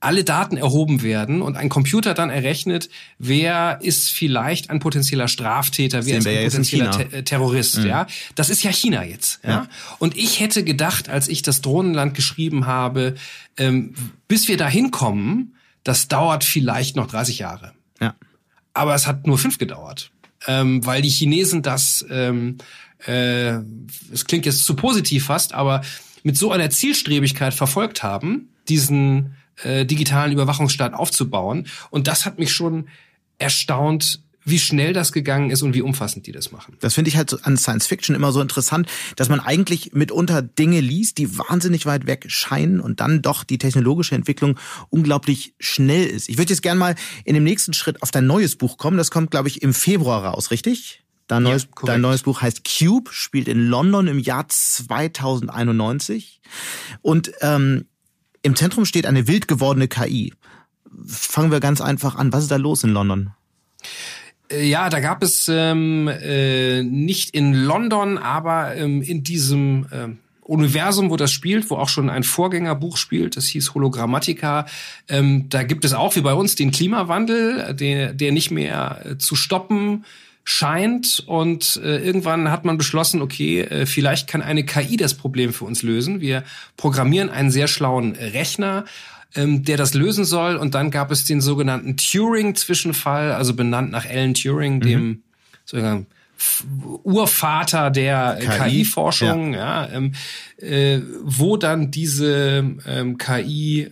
alle 0.00 0.22
Daten 0.22 0.56
erhoben 0.56 1.02
werden 1.02 1.42
und 1.42 1.56
ein 1.56 1.68
Computer 1.68 2.14
dann 2.14 2.30
errechnet, 2.30 2.88
wer 3.18 3.80
ist 3.82 4.10
vielleicht 4.10 4.70
ein 4.70 4.78
potenzieller 4.78 5.26
Straftäter, 5.26 6.06
wer 6.06 6.18
ist 6.18 6.26
ein 6.26 6.44
potenzieller 6.44 6.90
Te 6.90 7.24
Terrorist, 7.24 7.78
mhm. 7.78 7.86
ja. 7.86 8.06
Das 8.36 8.48
ist 8.48 8.62
ja 8.62 8.70
China 8.70 9.04
jetzt, 9.04 9.40
ja? 9.42 9.50
ja. 9.50 9.68
Und 9.98 10.16
ich 10.16 10.38
hätte 10.40 10.62
gedacht, 10.62 11.08
als 11.08 11.26
ich 11.28 11.42
das 11.42 11.62
Drohnenland 11.62 12.14
geschrieben 12.14 12.66
habe, 12.66 13.16
ähm, 13.56 13.94
bis 14.28 14.46
wir 14.46 14.56
da 14.56 14.68
hinkommen, 14.68 15.56
das 15.82 16.06
dauert 16.06 16.44
vielleicht 16.44 16.94
noch 16.94 17.08
30 17.08 17.40
Jahre. 17.40 17.72
Ja. 18.00 18.14
Aber 18.74 18.94
es 18.94 19.06
hat 19.06 19.26
nur 19.26 19.38
fünf 19.38 19.58
gedauert, 19.58 20.10
ähm, 20.46 20.86
weil 20.86 21.02
die 21.02 21.08
Chinesen 21.08 21.62
das, 21.62 22.06
ähm, 22.08 22.58
äh, 23.06 23.54
es 24.12 24.26
klingt 24.26 24.46
jetzt 24.46 24.64
zu 24.64 24.76
positiv 24.76 25.26
fast, 25.26 25.54
aber 25.54 25.82
mit 26.22 26.36
so 26.36 26.52
einer 26.52 26.70
Zielstrebigkeit 26.70 27.54
verfolgt 27.54 28.02
haben, 28.04 28.50
diesen 28.68 29.34
äh, 29.62 29.84
digitalen 29.84 30.32
Überwachungsstaat 30.32 30.94
aufzubauen. 30.94 31.66
Und 31.90 32.06
das 32.06 32.26
hat 32.26 32.38
mich 32.38 32.52
schon 32.52 32.88
erstaunt, 33.38 34.20
wie 34.50 34.58
schnell 34.58 34.92
das 34.92 35.12
gegangen 35.12 35.50
ist 35.50 35.62
und 35.62 35.74
wie 35.74 35.82
umfassend 35.82 36.26
die 36.26 36.32
das 36.32 36.52
machen. 36.52 36.76
Das 36.80 36.94
finde 36.94 37.10
ich 37.10 37.16
halt 37.16 37.44
an 37.44 37.56
Science 37.56 37.86
Fiction 37.86 38.16
immer 38.16 38.32
so 38.32 38.40
interessant, 38.40 38.88
dass 39.16 39.28
man 39.28 39.40
eigentlich 39.40 39.92
mitunter 39.92 40.42
Dinge 40.42 40.80
liest, 40.80 41.18
die 41.18 41.36
wahnsinnig 41.38 41.86
weit 41.86 42.06
weg 42.06 42.24
scheinen 42.28 42.80
und 42.80 43.00
dann 43.00 43.20
doch 43.20 43.44
die 43.44 43.58
technologische 43.58 44.14
Entwicklung 44.14 44.58
unglaublich 44.90 45.54
schnell 45.60 46.06
ist. 46.06 46.28
Ich 46.28 46.38
würde 46.38 46.50
jetzt 46.52 46.62
gerne 46.62 46.78
mal 46.78 46.94
in 47.24 47.34
dem 47.34 47.44
nächsten 47.44 47.74
Schritt 47.74 48.02
auf 48.02 48.10
dein 48.10 48.26
neues 48.26 48.56
Buch 48.56 48.78
kommen. 48.78 48.96
Das 48.96 49.10
kommt, 49.10 49.30
glaube 49.30 49.48
ich, 49.48 49.62
im 49.62 49.74
Februar 49.74 50.24
raus, 50.24 50.50
richtig? 50.50 51.02
Dein 51.26 51.42
neues, 51.42 51.64
ja, 51.64 51.84
dein 51.84 52.00
neues 52.00 52.22
Buch 52.22 52.40
heißt 52.40 52.62
Cube, 52.64 53.10
spielt 53.12 53.48
in 53.48 53.66
London 53.66 54.06
im 54.06 54.18
Jahr 54.18 54.48
2091. 54.48 56.40
Und 57.02 57.32
ähm, 57.42 57.84
im 58.42 58.56
Zentrum 58.56 58.84
steht 58.84 59.06
eine 59.06 59.26
wild 59.28 59.48
gewordene 59.48 59.88
KI. 59.88 60.32
Fangen 61.06 61.50
wir 61.50 61.60
ganz 61.60 61.80
einfach 61.80 62.16
an. 62.16 62.32
Was 62.32 62.44
ist 62.44 62.50
da 62.50 62.56
los 62.56 62.84
in 62.84 62.90
London? 62.90 63.30
Äh, 64.50 64.66
ja, 64.68 64.88
da 64.88 65.00
gab 65.00 65.22
es 65.22 65.48
ähm, 65.48 66.08
äh, 66.08 66.82
nicht 66.82 67.30
in 67.30 67.54
London, 67.54 68.18
aber 68.18 68.76
ähm, 68.76 69.02
in 69.02 69.22
diesem 69.22 69.86
äh, 69.90 70.08
Universum, 70.42 71.10
wo 71.10 71.16
das 71.16 71.30
spielt, 71.30 71.68
wo 71.68 71.76
auch 71.76 71.90
schon 71.90 72.08
ein 72.08 72.22
Vorgängerbuch 72.22 72.96
spielt, 72.96 73.36
das 73.36 73.46
hieß 73.46 73.74
Hologrammatica. 73.74 74.66
Ähm, 75.08 75.48
da 75.50 75.62
gibt 75.62 75.84
es 75.84 75.92
auch 75.92 76.16
wie 76.16 76.22
bei 76.22 76.32
uns 76.32 76.54
den 76.54 76.70
Klimawandel, 76.70 77.74
der, 77.74 78.14
der 78.14 78.32
nicht 78.32 78.50
mehr 78.50 79.02
äh, 79.04 79.18
zu 79.18 79.36
stoppen 79.36 80.04
scheint. 80.48 81.22
Und 81.26 81.78
äh, 81.84 81.98
irgendwann 81.98 82.50
hat 82.50 82.64
man 82.64 82.78
beschlossen, 82.78 83.20
okay, 83.20 83.60
äh, 83.60 83.84
vielleicht 83.84 84.28
kann 84.28 84.40
eine 84.40 84.64
KI 84.64 84.96
das 84.96 85.12
Problem 85.12 85.52
für 85.52 85.66
uns 85.66 85.82
lösen. 85.82 86.22
Wir 86.22 86.42
programmieren 86.78 87.28
einen 87.28 87.50
sehr 87.50 87.68
schlauen 87.68 88.12
Rechner 88.12 88.86
ähm, 89.34 89.62
der 89.62 89.76
das 89.76 89.92
lösen 89.92 90.24
soll. 90.24 90.56
Und 90.56 90.74
dann 90.74 90.90
gab 90.90 91.10
es 91.10 91.26
den 91.26 91.42
sogenannten 91.42 91.98
Turing-Zwischenfall, 91.98 93.32
also 93.32 93.52
benannt 93.52 93.90
nach 93.90 94.06
Alan 94.06 94.32
Turing, 94.32 94.76
mhm. 94.76 94.80
dem 94.80 95.22
sozusagen 95.66 96.06
Urvater 97.02 97.90
der 97.90 98.38
KI-Forschung, 98.40 99.52
KI 99.52 99.58
ja, 99.58 99.84
ja 99.84 99.92
ähm, 99.92 100.12
äh, 100.56 101.00
wo 101.20 101.58
dann 101.58 101.90
diese 101.90 102.76
ähm, 102.86 103.18
KI 103.18 103.90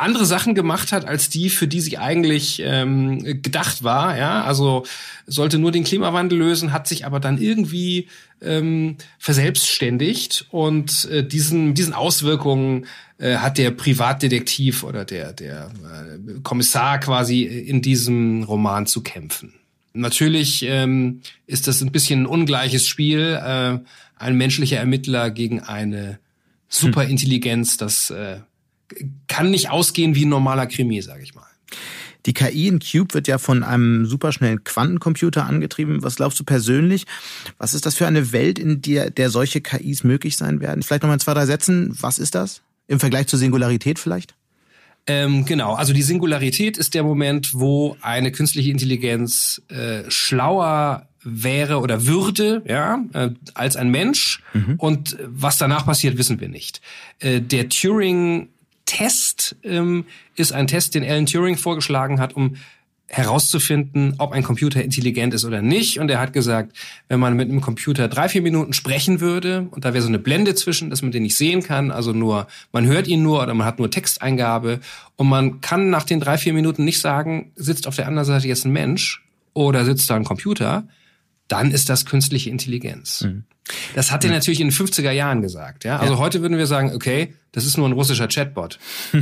andere 0.00 0.26
Sachen 0.26 0.54
gemacht 0.54 0.92
hat 0.92 1.04
als 1.04 1.28
die, 1.28 1.50
für 1.50 1.68
die 1.68 1.80
sie 1.80 1.98
eigentlich 1.98 2.62
ähm, 2.64 3.42
gedacht 3.42 3.82
war. 3.82 4.16
Ja, 4.16 4.44
also 4.44 4.84
sollte 5.26 5.58
nur 5.58 5.72
den 5.72 5.84
Klimawandel 5.84 6.38
lösen, 6.38 6.72
hat 6.72 6.88
sich 6.88 7.04
aber 7.04 7.20
dann 7.20 7.38
irgendwie 7.38 8.08
ähm, 8.40 8.96
verselbstständigt 9.18 10.46
und 10.50 11.06
äh, 11.06 11.26
diesen 11.26 11.74
diesen 11.74 11.92
Auswirkungen 11.92 12.86
äh, 13.18 13.36
hat 13.36 13.58
der 13.58 13.70
Privatdetektiv 13.72 14.84
oder 14.84 15.04
der 15.04 15.32
der 15.32 15.70
äh, 15.84 16.40
Kommissar 16.42 17.00
quasi 17.00 17.42
in 17.42 17.82
diesem 17.82 18.44
Roman 18.44 18.86
zu 18.86 19.02
kämpfen. 19.02 19.54
Natürlich 19.92 20.62
ähm, 20.62 21.22
ist 21.46 21.66
das 21.66 21.80
ein 21.80 21.90
bisschen 21.90 22.22
ein 22.22 22.26
ungleiches 22.26 22.86
Spiel. 22.86 23.38
Äh, 23.42 23.78
ein 24.16 24.36
menschlicher 24.36 24.78
Ermittler 24.78 25.30
gegen 25.30 25.60
eine 25.60 26.18
Superintelligenz, 26.68 27.76
das 27.76 28.10
äh, 28.10 28.40
kann 29.26 29.50
nicht 29.50 29.70
ausgehen 29.70 30.14
wie 30.14 30.24
ein 30.24 30.30
normaler 30.30 30.66
Krimi, 30.66 31.00
sage 31.02 31.22
ich 31.22 31.34
mal. 31.34 31.46
Die 32.26 32.34
KI 32.34 32.68
in 32.68 32.80
Cube 32.80 33.14
wird 33.14 33.28
ja 33.28 33.38
von 33.38 33.62
einem 33.62 34.04
superschnellen 34.04 34.64
Quantencomputer 34.64 35.46
angetrieben. 35.46 36.02
Was 36.02 36.16
glaubst 36.16 36.38
du 36.38 36.44
persönlich? 36.44 37.04
Was 37.58 37.74
ist 37.74 37.86
das 37.86 37.94
für 37.94 38.06
eine 38.06 38.32
Welt, 38.32 38.58
in 38.58 38.82
der, 38.82 39.10
der 39.10 39.30
solche 39.30 39.60
KIs 39.60 40.04
möglich 40.04 40.36
sein 40.36 40.60
werden? 40.60 40.82
Vielleicht 40.82 41.02
nochmal 41.02 41.16
in 41.16 41.20
zwei, 41.20 41.34
drei 41.34 41.46
Sätzen. 41.46 41.96
Was 42.00 42.18
ist 42.18 42.34
das? 42.34 42.62
Im 42.86 43.00
Vergleich 43.00 43.28
zur 43.28 43.38
Singularität 43.38 43.98
vielleicht? 43.98 44.34
Ähm, 45.06 45.46
genau, 45.46 45.74
also 45.74 45.94
die 45.94 46.02
Singularität 46.02 46.76
ist 46.76 46.92
der 46.92 47.02
Moment, 47.02 47.54
wo 47.54 47.96
eine 48.02 48.30
künstliche 48.30 48.70
Intelligenz 48.70 49.62
äh, 49.68 50.02
schlauer 50.10 51.08
wäre 51.24 51.78
oder 51.78 52.06
würde, 52.06 52.62
ja, 52.66 53.04
äh, 53.14 53.30
als 53.54 53.76
ein 53.76 53.90
Mensch. 53.90 54.42
Mhm. 54.52 54.74
Und 54.76 55.16
was 55.24 55.56
danach 55.56 55.86
passiert, 55.86 56.18
wissen 56.18 56.40
wir 56.40 56.48
nicht. 56.48 56.82
Äh, 57.20 57.40
der 57.40 57.70
Turing 57.70 58.48
Test 58.88 59.54
ähm, 59.64 60.06
ist 60.34 60.52
ein 60.52 60.66
Test, 60.66 60.94
den 60.94 61.04
Alan 61.04 61.26
Turing 61.26 61.58
vorgeschlagen 61.58 62.20
hat, 62.20 62.34
um 62.34 62.56
herauszufinden, 63.06 64.14
ob 64.18 64.32
ein 64.32 64.42
Computer 64.42 64.82
intelligent 64.82 65.34
ist 65.34 65.44
oder 65.44 65.60
nicht. 65.60 65.98
Und 65.98 66.10
er 66.10 66.20
hat 66.20 66.32
gesagt, 66.32 66.74
wenn 67.08 67.20
man 67.20 67.36
mit 67.36 67.50
einem 67.50 67.60
Computer 67.60 68.08
drei, 68.08 68.30
vier 68.30 68.42
Minuten 68.42 68.72
sprechen 68.72 69.20
würde 69.20 69.68
und 69.70 69.84
da 69.84 69.92
wäre 69.92 70.02
so 70.02 70.08
eine 70.08 70.18
Blende 70.18 70.54
zwischen, 70.54 70.88
dass 70.88 71.02
man 71.02 71.12
den 71.12 71.22
nicht 71.22 71.36
sehen 71.36 71.62
kann, 71.62 71.90
also 71.90 72.12
nur, 72.12 72.46
man 72.72 72.86
hört 72.86 73.06
ihn 73.08 73.22
nur 73.22 73.42
oder 73.42 73.54
man 73.54 73.66
hat 73.66 73.78
nur 73.78 73.90
Texteingabe 73.90 74.80
und 75.16 75.28
man 75.28 75.60
kann 75.60 75.90
nach 75.90 76.04
den 76.04 76.20
drei, 76.20 76.38
vier 76.38 76.54
Minuten 76.54 76.84
nicht 76.84 77.00
sagen, 77.00 77.52
sitzt 77.56 77.86
auf 77.86 77.96
der 77.96 78.08
anderen 78.08 78.26
Seite 78.26 78.48
jetzt 78.48 78.64
ein 78.64 78.72
Mensch 78.72 79.22
oder 79.52 79.84
sitzt 79.84 80.08
da 80.08 80.16
ein 80.16 80.24
Computer, 80.24 80.86
dann 81.48 81.70
ist 81.70 81.88
das 81.88 82.06
künstliche 82.06 82.50
Intelligenz. 82.50 83.22
Mhm. 83.22 83.44
Das 83.94 84.10
hat 84.10 84.24
er 84.24 84.30
natürlich 84.30 84.60
in 84.60 84.68
den 84.68 84.76
50er 84.76 85.10
Jahren 85.10 85.42
gesagt. 85.42 85.84
Ja? 85.84 85.98
Also 85.98 86.14
ja. 86.14 86.18
heute 86.18 86.42
würden 86.42 86.58
wir 86.58 86.66
sagen, 86.66 86.92
okay, 86.94 87.34
das 87.52 87.66
ist 87.66 87.76
nur 87.76 87.88
ein 87.88 87.92
russischer 87.92 88.28
Chatbot. 88.28 88.78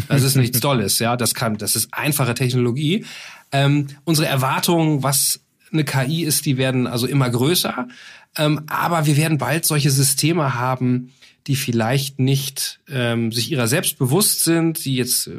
Das 0.09 0.23
ist 0.23 0.37
nichts 0.37 0.61
Tolles. 0.61 0.99
Ja, 0.99 1.17
das 1.17 1.35
kann, 1.35 1.57
das 1.57 1.77
ist 1.77 1.89
einfache 1.93 2.35
Technologie. 2.35 3.05
Ähm, 3.53 3.87
unsere 4.05 4.29
Erwartungen, 4.29 5.03
was 5.03 5.41
eine 5.73 5.85
KI 5.85 6.25
ist, 6.25 6.47
die 6.47 6.57
werden 6.57 6.87
also 6.87 7.07
immer 7.07 7.31
größer. 7.31 7.89
Ähm, 8.37 8.63
aber 8.67 9.07
wir 9.07 9.17
werden 9.17 9.39
bald 9.39 9.65
solche 9.65 9.91
Systeme 9.91 10.55
haben, 10.55 11.13
die 11.47 11.57
vielleicht 11.57 12.19
nicht 12.19 12.81
ähm, 12.89 13.31
sich 13.31 13.51
ihrer 13.51 13.69
selbst 13.69 13.99
bewusst 13.99 14.45
sind, 14.45 14.85
die 14.85 14.97
jetzt 14.97 15.29
äh, 15.29 15.33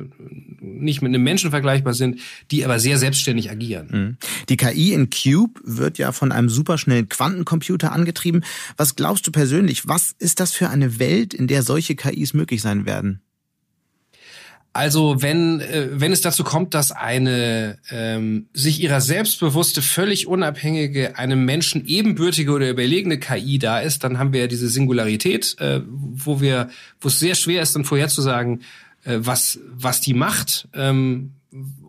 nicht 0.81 1.01
mit 1.01 1.09
einem 1.09 1.23
Menschen 1.23 1.51
vergleichbar 1.51 1.93
sind, 1.93 2.19
die 2.51 2.63
aber 2.65 2.79
sehr 2.79 2.97
selbstständig 2.97 3.51
agieren. 3.51 3.87
Mhm. 3.91 4.17
Die 4.49 4.57
KI 4.57 4.93
in 4.93 5.09
Cube 5.09 5.59
wird 5.63 5.97
ja 5.97 6.11
von 6.11 6.31
einem 6.31 6.49
superschnellen 6.49 7.09
Quantencomputer 7.09 7.91
angetrieben. 7.91 8.43
Was 8.77 8.95
glaubst 8.95 9.27
du 9.27 9.31
persönlich, 9.31 9.87
was 9.87 10.15
ist 10.19 10.39
das 10.39 10.53
für 10.53 10.69
eine 10.69 10.99
Welt, 10.99 11.33
in 11.33 11.47
der 11.47 11.63
solche 11.63 11.95
KIs 11.95 12.33
möglich 12.33 12.61
sein 12.61 12.85
werden? 12.85 13.21
Also 14.77 15.23
wenn, 15.23 15.59
äh, 15.59 15.87
wenn 15.93 16.11
es 16.11 16.21
dazu 16.21 16.43
kommt, 16.43 16.75
dass 16.75 16.91
eine 16.91 17.79
ähm, 17.89 18.45
sich 18.53 18.79
ihrer 18.79 19.01
selbstbewusste, 19.01 19.81
völlig 19.81 20.27
unabhängige, 20.27 21.17
einem 21.17 21.45
Menschen 21.45 21.87
ebenbürtige 21.87 22.51
oder 22.51 22.69
überlegene 22.69 23.17
KI 23.17 23.57
da 23.57 23.79
ist, 23.79 24.03
dann 24.03 24.19
haben 24.19 24.33
wir 24.33 24.41
ja 24.41 24.47
diese 24.47 24.69
Singularität, 24.69 25.55
äh, 25.59 25.81
wo 25.87 26.41
wir, 26.41 26.69
wo 27.01 27.07
es 27.07 27.17
sehr 27.17 27.33
schwer 27.33 27.63
ist, 27.63 27.75
dann 27.75 27.85
vorherzusagen, 27.85 28.61
was, 29.07 29.59
was 29.75 30.01
die 30.01 30.13
macht 30.13 30.67
ähm, 30.73 31.31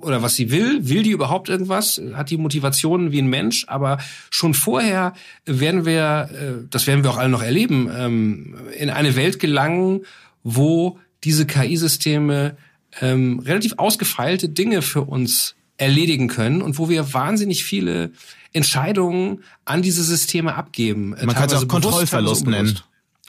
oder 0.01 0.23
was 0.23 0.37
sie 0.37 0.51
will. 0.51 0.89
Will 0.89 1.03
die 1.03 1.11
überhaupt 1.11 1.49
irgendwas? 1.49 2.01
Hat 2.15 2.31
die 2.31 2.37
Motivationen 2.37 3.13
wie 3.13 3.21
ein 3.21 3.29
Mensch? 3.29 3.65
Aber 3.69 3.99
schon 4.31 4.55
vorher 4.55 5.15
werden 5.45 5.85
wir, 5.85 6.31
äh, 6.33 6.67
das 6.71 6.87
werden 6.87 7.03
wir 7.03 7.11
auch 7.11 7.19
alle 7.19 7.29
noch 7.29 7.43
erleben, 7.43 7.91
ähm, 7.95 8.55
in 8.79 8.91
eine 8.91 9.17
Welt 9.17 9.41
gelangen, 9.41 10.03
wo 10.43 10.99
diese 11.25 11.47
KI-Systeme 11.47 12.57
ähm, 13.01 13.41
relativ 13.41 13.75
ausgefeilte 13.77 14.49
Dinge 14.49 14.83
für 14.83 15.03
uns 15.03 15.55
erledigen 15.77 16.29
können 16.29 16.63
und 16.63 16.79
wo 16.79 16.89
wir 16.89 17.13
wahnsinnig 17.13 17.65
viele 17.65 18.11
Entscheidungen 18.53 19.45
an 19.65 19.83
diese 19.83 20.03
Systeme 20.03 20.55
abgeben. 20.55 21.11
Man 21.11 21.35
kann 21.35 21.49
es 21.49 21.55
auch 21.55 21.69
Kontrollverlust 21.69 22.47
nennen. 22.47 22.79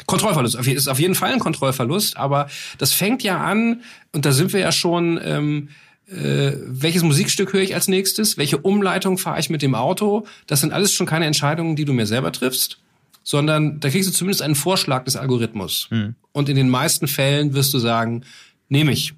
Kontrollverlust 0.05 0.55
ist 0.55 0.87
auf 0.87 0.99
jeden 0.99 1.15
Fall 1.15 1.33
ein 1.33 1.39
Kontrollverlust, 1.39 2.17
aber 2.17 2.47
das 2.77 2.93
fängt 2.93 3.23
ja 3.23 3.37
an, 3.37 3.81
und 4.11 4.25
da 4.25 4.31
sind 4.31 4.53
wir 4.53 4.59
ja 4.59 4.71
schon, 4.71 5.19
ähm, 5.23 5.69
äh, 6.07 6.53
welches 6.65 7.03
Musikstück 7.03 7.53
höre 7.53 7.61
ich 7.61 7.75
als 7.75 7.87
nächstes, 7.87 8.37
welche 8.37 8.57
Umleitung 8.57 9.17
fahre 9.17 9.39
ich 9.39 9.49
mit 9.49 9.61
dem 9.61 9.75
Auto, 9.75 10.25
das 10.47 10.61
sind 10.61 10.73
alles 10.73 10.93
schon 10.93 11.05
keine 11.05 11.25
Entscheidungen, 11.25 11.75
die 11.75 11.85
du 11.85 11.93
mir 11.93 12.07
selber 12.07 12.31
triffst, 12.31 12.79
sondern 13.23 13.79
da 13.79 13.89
kriegst 13.89 14.09
du 14.09 14.13
zumindest 14.13 14.41
einen 14.41 14.55
Vorschlag 14.55 15.03
des 15.03 15.15
Algorithmus. 15.15 15.87
Hm. 15.89 16.15
Und 16.31 16.49
in 16.49 16.55
den 16.55 16.69
meisten 16.69 17.07
Fällen 17.07 17.53
wirst 17.53 17.73
du 17.73 17.79
sagen, 17.79 18.23
nehme 18.69 18.91
ich. 18.91 19.13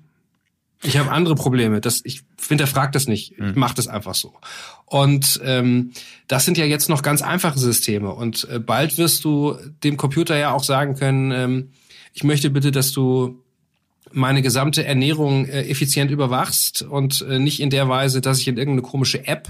Ich 0.83 0.97
habe 0.97 1.11
andere 1.11 1.35
Probleme. 1.35 1.79
Das, 1.79 2.01
ich 2.03 2.21
hinterfrage 2.47 2.91
das 2.91 3.07
nicht. 3.07 3.33
Ich 3.33 3.37
hm. 3.37 3.53
mache 3.55 3.75
das 3.75 3.87
einfach 3.87 4.15
so. 4.15 4.33
Und 4.85 5.39
ähm, 5.43 5.91
das 6.27 6.45
sind 6.45 6.57
ja 6.57 6.65
jetzt 6.65 6.89
noch 6.89 7.03
ganz 7.03 7.21
einfache 7.21 7.59
Systeme. 7.59 8.11
Und 8.11 8.47
äh, 8.49 8.59
bald 8.59 8.97
wirst 8.97 9.23
du 9.23 9.55
dem 9.83 9.97
Computer 9.97 10.37
ja 10.37 10.51
auch 10.51 10.63
sagen 10.63 10.95
können, 10.95 11.31
ähm, 11.31 11.69
ich 12.13 12.23
möchte 12.23 12.49
bitte, 12.49 12.71
dass 12.71 12.91
du 12.91 13.41
meine 14.11 14.41
gesamte 14.41 14.83
Ernährung 14.83 15.45
äh, 15.45 15.69
effizient 15.69 16.11
überwachst 16.11 16.81
und 16.81 17.21
äh, 17.29 17.39
nicht 17.39 17.59
in 17.59 17.69
der 17.69 17.87
Weise, 17.87 18.19
dass 18.19 18.39
ich 18.39 18.47
in 18.47 18.57
irgendeine 18.57 18.81
komische 18.81 19.27
App 19.27 19.49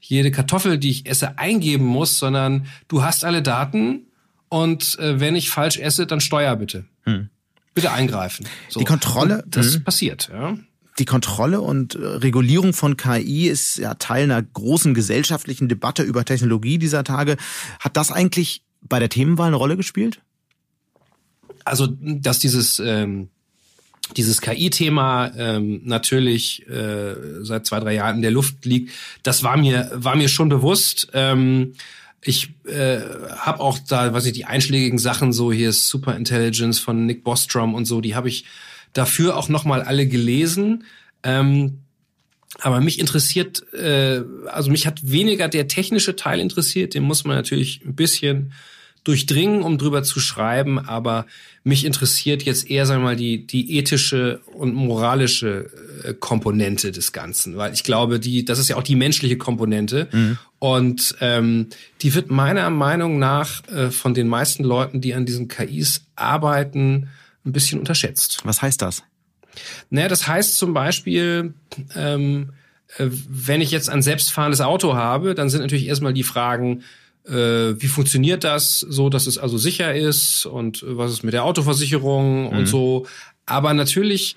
jede 0.00 0.30
Kartoffel, 0.30 0.78
die 0.78 0.90
ich 0.90 1.06
esse, 1.06 1.38
eingeben 1.38 1.84
muss, 1.84 2.18
sondern 2.18 2.66
du 2.86 3.02
hast 3.02 3.24
alle 3.24 3.42
Daten 3.42 4.06
und 4.48 4.98
äh, 5.00 5.20
wenn 5.20 5.34
ich 5.34 5.50
falsch 5.50 5.78
esse, 5.78 6.06
dann 6.06 6.20
steuer 6.20 6.56
bitte. 6.56 6.86
Hm. 7.02 7.28
Bitte 7.74 7.92
eingreifen. 7.92 8.46
So. 8.70 8.80
Die 8.80 8.86
Kontrolle. 8.86 9.42
Und 9.42 9.56
das 9.56 9.74
hm. 9.74 9.84
passiert, 9.84 10.30
ja 10.32 10.56
die 10.98 11.04
Kontrolle 11.04 11.60
und 11.60 11.94
äh, 11.94 11.98
Regulierung 11.98 12.72
von 12.72 12.96
KI 12.96 13.48
ist 13.48 13.78
ja 13.78 13.94
Teil 13.94 14.24
einer 14.24 14.42
großen 14.42 14.94
gesellschaftlichen 14.94 15.68
Debatte 15.68 16.02
über 16.02 16.24
Technologie 16.24 16.78
dieser 16.78 17.04
Tage. 17.04 17.36
Hat 17.80 17.96
das 17.96 18.10
eigentlich 18.10 18.62
bei 18.82 18.98
der 18.98 19.08
Themenwahl 19.08 19.48
eine 19.48 19.56
Rolle 19.56 19.76
gespielt? 19.76 20.20
Also, 21.64 21.88
dass 22.00 22.38
dieses 22.38 22.78
ähm, 22.78 23.28
dieses 24.16 24.40
KI-Thema 24.40 25.32
ähm, 25.36 25.82
natürlich 25.84 26.66
äh, 26.66 27.14
seit 27.42 27.66
zwei 27.66 27.80
drei 27.80 27.94
Jahren 27.94 28.16
in 28.16 28.22
der 28.22 28.30
Luft 28.30 28.64
liegt, 28.64 28.92
das 29.22 29.42
war 29.42 29.56
mir 29.56 29.90
war 29.94 30.16
mir 30.16 30.28
schon 30.28 30.48
bewusst. 30.48 31.08
Ähm, 31.12 31.74
ich 32.22 32.50
äh, 32.64 32.98
habe 33.36 33.60
auch 33.60 33.78
da, 33.78 34.12
weiß 34.12 34.26
ich, 34.26 34.32
die 34.32 34.44
einschlägigen 34.44 34.98
Sachen 34.98 35.32
so 35.32 35.52
hier 35.52 35.68
ist 35.68 35.88
Super 35.88 36.16
Intelligence 36.16 36.78
von 36.78 37.06
Nick 37.06 37.22
Bostrom 37.22 37.74
und 37.74 37.84
so, 37.84 38.00
die 38.00 38.16
habe 38.16 38.28
ich 38.28 38.44
dafür 38.92 39.36
auch 39.36 39.48
nochmal 39.48 39.82
alle 39.82 40.06
gelesen. 40.06 40.84
Ähm, 41.22 41.78
aber 42.60 42.80
mich 42.80 42.98
interessiert, 42.98 43.72
äh, 43.74 44.22
also 44.46 44.70
mich 44.70 44.86
hat 44.86 45.00
weniger 45.02 45.48
der 45.48 45.68
technische 45.68 46.16
Teil 46.16 46.40
interessiert, 46.40 46.94
den 46.94 47.02
muss 47.02 47.24
man 47.24 47.36
natürlich 47.36 47.82
ein 47.84 47.94
bisschen 47.94 48.52
durchdringen, 49.04 49.62
um 49.62 49.78
drüber 49.78 50.02
zu 50.02 50.20
schreiben, 50.20 50.78
aber 50.78 51.26
mich 51.64 51.84
interessiert 51.84 52.42
jetzt 52.42 52.68
eher, 52.68 52.84
sagen 52.84 53.00
wir 53.00 53.06
mal, 53.10 53.16
die, 53.16 53.46
die 53.46 53.78
ethische 53.78 54.40
und 54.52 54.74
moralische 54.74 55.70
äh, 56.04 56.14
Komponente 56.14 56.92
des 56.92 57.12
Ganzen, 57.12 57.56
weil 57.56 57.72
ich 57.72 57.84
glaube, 57.84 58.20
die, 58.20 58.44
das 58.44 58.58
ist 58.58 58.68
ja 58.68 58.76
auch 58.76 58.82
die 58.82 58.96
menschliche 58.96 59.38
Komponente 59.38 60.08
mhm. 60.12 60.38
und 60.58 61.14
ähm, 61.20 61.68
die 62.02 62.14
wird 62.14 62.30
meiner 62.30 62.68
Meinung 62.70 63.18
nach 63.18 63.66
äh, 63.68 63.90
von 63.90 64.14
den 64.14 64.28
meisten 64.28 64.64
Leuten, 64.64 65.00
die 65.00 65.14
an 65.14 65.24
diesen 65.24 65.48
KIs 65.48 66.02
arbeiten, 66.16 67.08
ein 67.48 67.52
bisschen 67.52 67.78
unterschätzt. 67.78 68.40
Was 68.44 68.62
heißt 68.62 68.82
das? 68.82 69.02
Naja, 69.90 70.08
das 70.08 70.28
heißt 70.28 70.56
zum 70.56 70.74
Beispiel, 70.74 71.54
ähm, 71.96 72.50
äh, 72.96 73.06
wenn 73.08 73.60
ich 73.60 73.70
jetzt 73.70 73.90
ein 73.90 74.02
selbstfahrendes 74.02 74.60
Auto 74.60 74.94
habe, 74.94 75.34
dann 75.34 75.48
sind 75.48 75.60
natürlich 75.60 75.86
erstmal 75.86 76.12
die 76.12 76.22
Fragen, 76.22 76.82
äh, 77.26 77.32
wie 77.80 77.88
funktioniert 77.88 78.44
das 78.44 78.80
so, 78.80 79.08
dass 79.10 79.26
es 79.26 79.38
also 79.38 79.58
sicher 79.58 79.94
ist 79.94 80.46
und 80.46 80.84
was 80.86 81.12
ist 81.12 81.24
mit 81.24 81.34
der 81.34 81.44
Autoversicherung 81.44 82.44
mhm. 82.44 82.58
und 82.58 82.66
so. 82.66 83.06
Aber 83.46 83.74
natürlich 83.74 84.36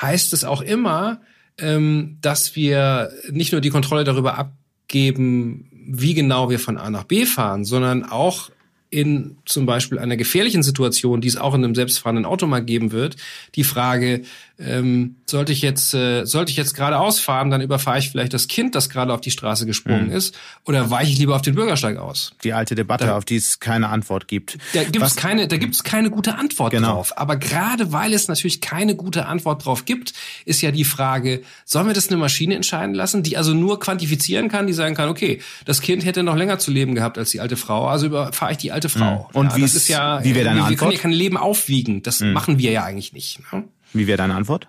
heißt 0.00 0.32
es 0.32 0.44
auch 0.44 0.62
immer, 0.62 1.20
ähm, 1.58 2.18
dass 2.20 2.56
wir 2.56 3.12
nicht 3.30 3.52
nur 3.52 3.60
die 3.60 3.70
Kontrolle 3.70 4.04
darüber 4.04 4.38
abgeben, 4.38 5.70
wie 5.86 6.14
genau 6.14 6.50
wir 6.50 6.58
von 6.58 6.78
A 6.78 6.90
nach 6.90 7.04
B 7.04 7.26
fahren, 7.26 7.64
sondern 7.64 8.04
auch 8.04 8.50
in 8.94 9.36
zum 9.44 9.66
Beispiel 9.66 9.98
einer 9.98 10.16
gefährlichen 10.16 10.62
Situation, 10.62 11.20
die 11.20 11.26
es 11.26 11.36
auch 11.36 11.52
in 11.54 11.64
einem 11.64 11.74
selbstfahrenden 11.74 12.24
Auto 12.24 12.46
mal 12.46 12.60
geben 12.60 12.92
wird, 12.92 13.16
die 13.56 13.64
Frage, 13.64 14.22
ähm, 14.56 15.16
sollte 15.26 15.50
ich 15.50 15.62
jetzt, 15.62 15.94
äh, 15.94 16.24
sollte 16.26 16.52
ich 16.52 16.56
jetzt 16.56 16.74
gerade 16.74 17.00
ausfahren, 17.00 17.50
dann 17.50 17.60
überfahre 17.60 17.98
ich 17.98 18.10
vielleicht 18.10 18.32
das 18.32 18.46
Kind, 18.46 18.76
das 18.76 18.88
gerade 18.88 19.12
auf 19.12 19.20
die 19.20 19.32
Straße 19.32 19.66
gesprungen 19.66 20.06
mhm. 20.06 20.12
ist, 20.12 20.36
oder 20.64 20.90
weiche 20.90 21.10
ich 21.10 21.18
lieber 21.18 21.34
auf 21.34 21.42
den 21.42 21.56
Bürgersteig 21.56 21.96
aus? 21.96 22.34
Die 22.44 22.52
alte 22.52 22.76
Debatte, 22.76 23.06
da, 23.06 23.16
auf 23.16 23.24
die 23.24 23.34
es 23.34 23.58
keine 23.58 23.88
Antwort 23.88 24.28
gibt. 24.28 24.58
Da 24.72 24.84
gibt 24.84 25.04
es 25.04 25.16
keine, 25.16 25.48
da 25.48 25.56
gibt 25.56 25.74
es 25.74 25.82
keine 25.82 26.08
gute 26.08 26.36
Antwort 26.36 26.70
genau. 26.70 26.94
drauf. 26.94 27.18
Aber 27.18 27.36
gerade 27.36 27.90
weil 27.90 28.12
es 28.12 28.28
natürlich 28.28 28.60
keine 28.60 28.94
gute 28.94 29.26
Antwort 29.26 29.64
drauf 29.64 29.86
gibt, 29.86 30.12
ist 30.44 30.62
ja 30.62 30.70
die 30.70 30.84
Frage, 30.84 31.42
sollen 31.64 31.88
wir 31.88 31.94
das 31.94 32.08
eine 32.08 32.16
Maschine 32.16 32.54
entscheiden 32.54 32.94
lassen, 32.94 33.24
die 33.24 33.36
also 33.36 33.54
nur 33.54 33.80
quantifizieren 33.80 34.48
kann, 34.48 34.68
die 34.68 34.72
sagen 34.72 34.94
kann, 34.94 35.08
okay, 35.08 35.40
das 35.64 35.80
Kind 35.80 36.04
hätte 36.04 36.22
noch 36.22 36.36
länger 36.36 36.60
zu 36.60 36.70
leben 36.70 36.94
gehabt 36.94 37.18
als 37.18 37.30
die 37.30 37.40
alte 37.40 37.56
Frau, 37.56 37.88
also 37.88 38.06
überfahre 38.06 38.52
ich 38.52 38.58
die 38.58 38.70
alte 38.70 38.83
Frau. 38.88 39.28
Mhm. 39.30 39.38
Und 39.38 39.46
ja, 39.52 39.56
wie 39.56 39.62
ist 39.64 39.88
ja, 39.88 40.24
wie 40.24 40.34
wäre 40.34 40.44
deine 40.44 40.60
wir, 40.60 40.64
Antwort? 40.64 40.70
Wir 40.70 40.78
können 40.78 40.92
ja 40.92 40.98
kein 41.00 41.12
Leben 41.12 41.36
aufwiegen. 41.36 42.02
Das 42.02 42.20
mhm. 42.20 42.32
machen 42.32 42.58
wir 42.58 42.70
ja 42.70 42.84
eigentlich 42.84 43.12
nicht. 43.12 43.40
Ne? 43.52 43.64
Wie 43.92 44.06
wäre 44.06 44.18
deine 44.18 44.34
Antwort? 44.34 44.68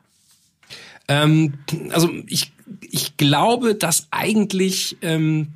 Ähm, 1.07 1.55
also 1.91 2.09
ich, 2.27 2.51
ich 2.81 3.17
glaube, 3.17 3.75
dass 3.75 4.07
eigentlich 4.11 4.97
ähm, 5.01 5.49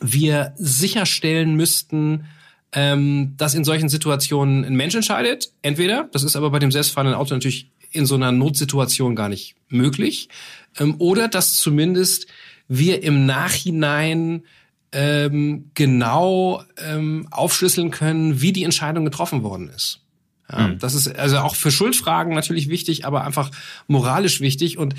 wir 0.00 0.54
sicherstellen 0.56 1.54
müssten, 1.54 2.24
ähm, 2.72 3.34
dass 3.36 3.54
in 3.54 3.64
solchen 3.64 3.88
Situationen 3.88 4.64
ein 4.64 4.74
Mensch 4.74 4.94
entscheidet. 4.94 5.52
Entweder, 5.62 6.08
das 6.12 6.22
ist 6.22 6.36
aber 6.36 6.50
bei 6.50 6.58
dem 6.58 6.72
selbstfahrenden 6.72 7.18
Auto 7.18 7.34
natürlich 7.34 7.70
in 7.92 8.06
so 8.06 8.14
einer 8.14 8.32
Notsituation 8.32 9.16
gar 9.16 9.28
nicht 9.28 9.56
möglich, 9.68 10.28
ähm, 10.78 10.94
oder 10.98 11.28
dass 11.28 11.54
zumindest 11.54 12.26
wir 12.68 13.02
im 13.02 13.26
Nachhinein 13.26 14.44
ähm, 14.92 15.70
genau 15.74 16.62
ähm, 16.76 17.28
aufschlüsseln 17.30 17.90
können, 17.90 18.40
wie 18.40 18.52
die 18.52 18.64
Entscheidung 18.64 19.04
getroffen 19.04 19.42
worden 19.42 19.70
ist. 19.74 20.00
Ja, 20.50 20.68
mhm. 20.68 20.78
Das 20.78 20.94
ist 20.94 21.16
also 21.16 21.38
auch 21.38 21.54
für 21.54 21.70
Schuldfragen 21.70 22.34
natürlich 22.34 22.68
wichtig, 22.68 23.04
aber 23.04 23.24
einfach 23.24 23.50
moralisch 23.86 24.40
wichtig. 24.40 24.78
Und 24.78 24.94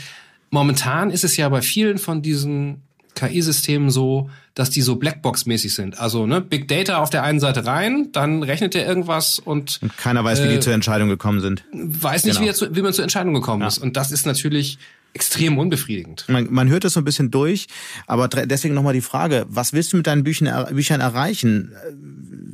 momentan 0.50 1.12
ist 1.12 1.24
es 1.24 1.36
ja 1.38 1.50
bei 1.50 1.62
vielen 1.62 1.98
von 1.98 2.21
diesen 2.21 2.83
KI-Systemen 3.15 3.89
so, 3.89 4.29
dass 4.53 4.69
die 4.69 4.81
so 4.81 4.95
Blackbox-mäßig 4.95 5.74
sind. 5.74 6.00
Also 6.00 6.25
ne, 6.25 6.39
Big 6.39 6.67
Data 6.67 6.98
auf 6.98 7.10
der 7.10 7.24
einen 7.24 7.39
Seite 7.39 7.65
rein, 7.65 8.10
dann 8.13 8.43
rechnet 8.43 8.75
er 8.75 8.86
irgendwas 8.86 9.39
und, 9.39 9.79
und 9.81 9.98
keiner 9.98 10.24
weiß, 10.24 10.39
äh, 10.39 10.43
wie 10.45 10.48
die 10.50 10.55
äh, 10.55 10.60
zur 10.62 10.74
Entscheidung 10.74 11.10
gekommen 11.10 11.41
sind. 11.41 11.65
Weiß 11.74 12.24
nicht, 12.24 12.39
genau. 12.39 12.50
wie, 12.50 12.55
zu, 12.55 12.75
wie, 12.75 12.81
man 12.81 12.93
zur 12.93 13.03
Entscheidung 13.03 13.33
gekommen 13.33 13.62
ja. 13.62 13.67
ist. 13.67 13.77
Und 13.77 13.98
das 13.98 14.12
ist 14.12 14.25
natürlich 14.25 14.77
extrem 15.13 15.57
unbefriedigend. 15.57 16.25
Man, 16.27 16.51
man 16.51 16.69
hört 16.69 16.85
es 16.85 16.93
so 16.93 17.01
ein 17.01 17.03
bisschen 17.03 17.31
durch, 17.31 17.67
aber 18.07 18.27
deswegen 18.27 18.73
nochmal 18.73 18.93
die 18.93 19.01
Frage, 19.01 19.45
was 19.49 19.73
willst 19.73 19.93
du 19.93 19.97
mit 19.97 20.07
deinen 20.07 20.23
Büchern, 20.23 20.73
Büchern 20.73 21.01
erreichen? 21.01 21.73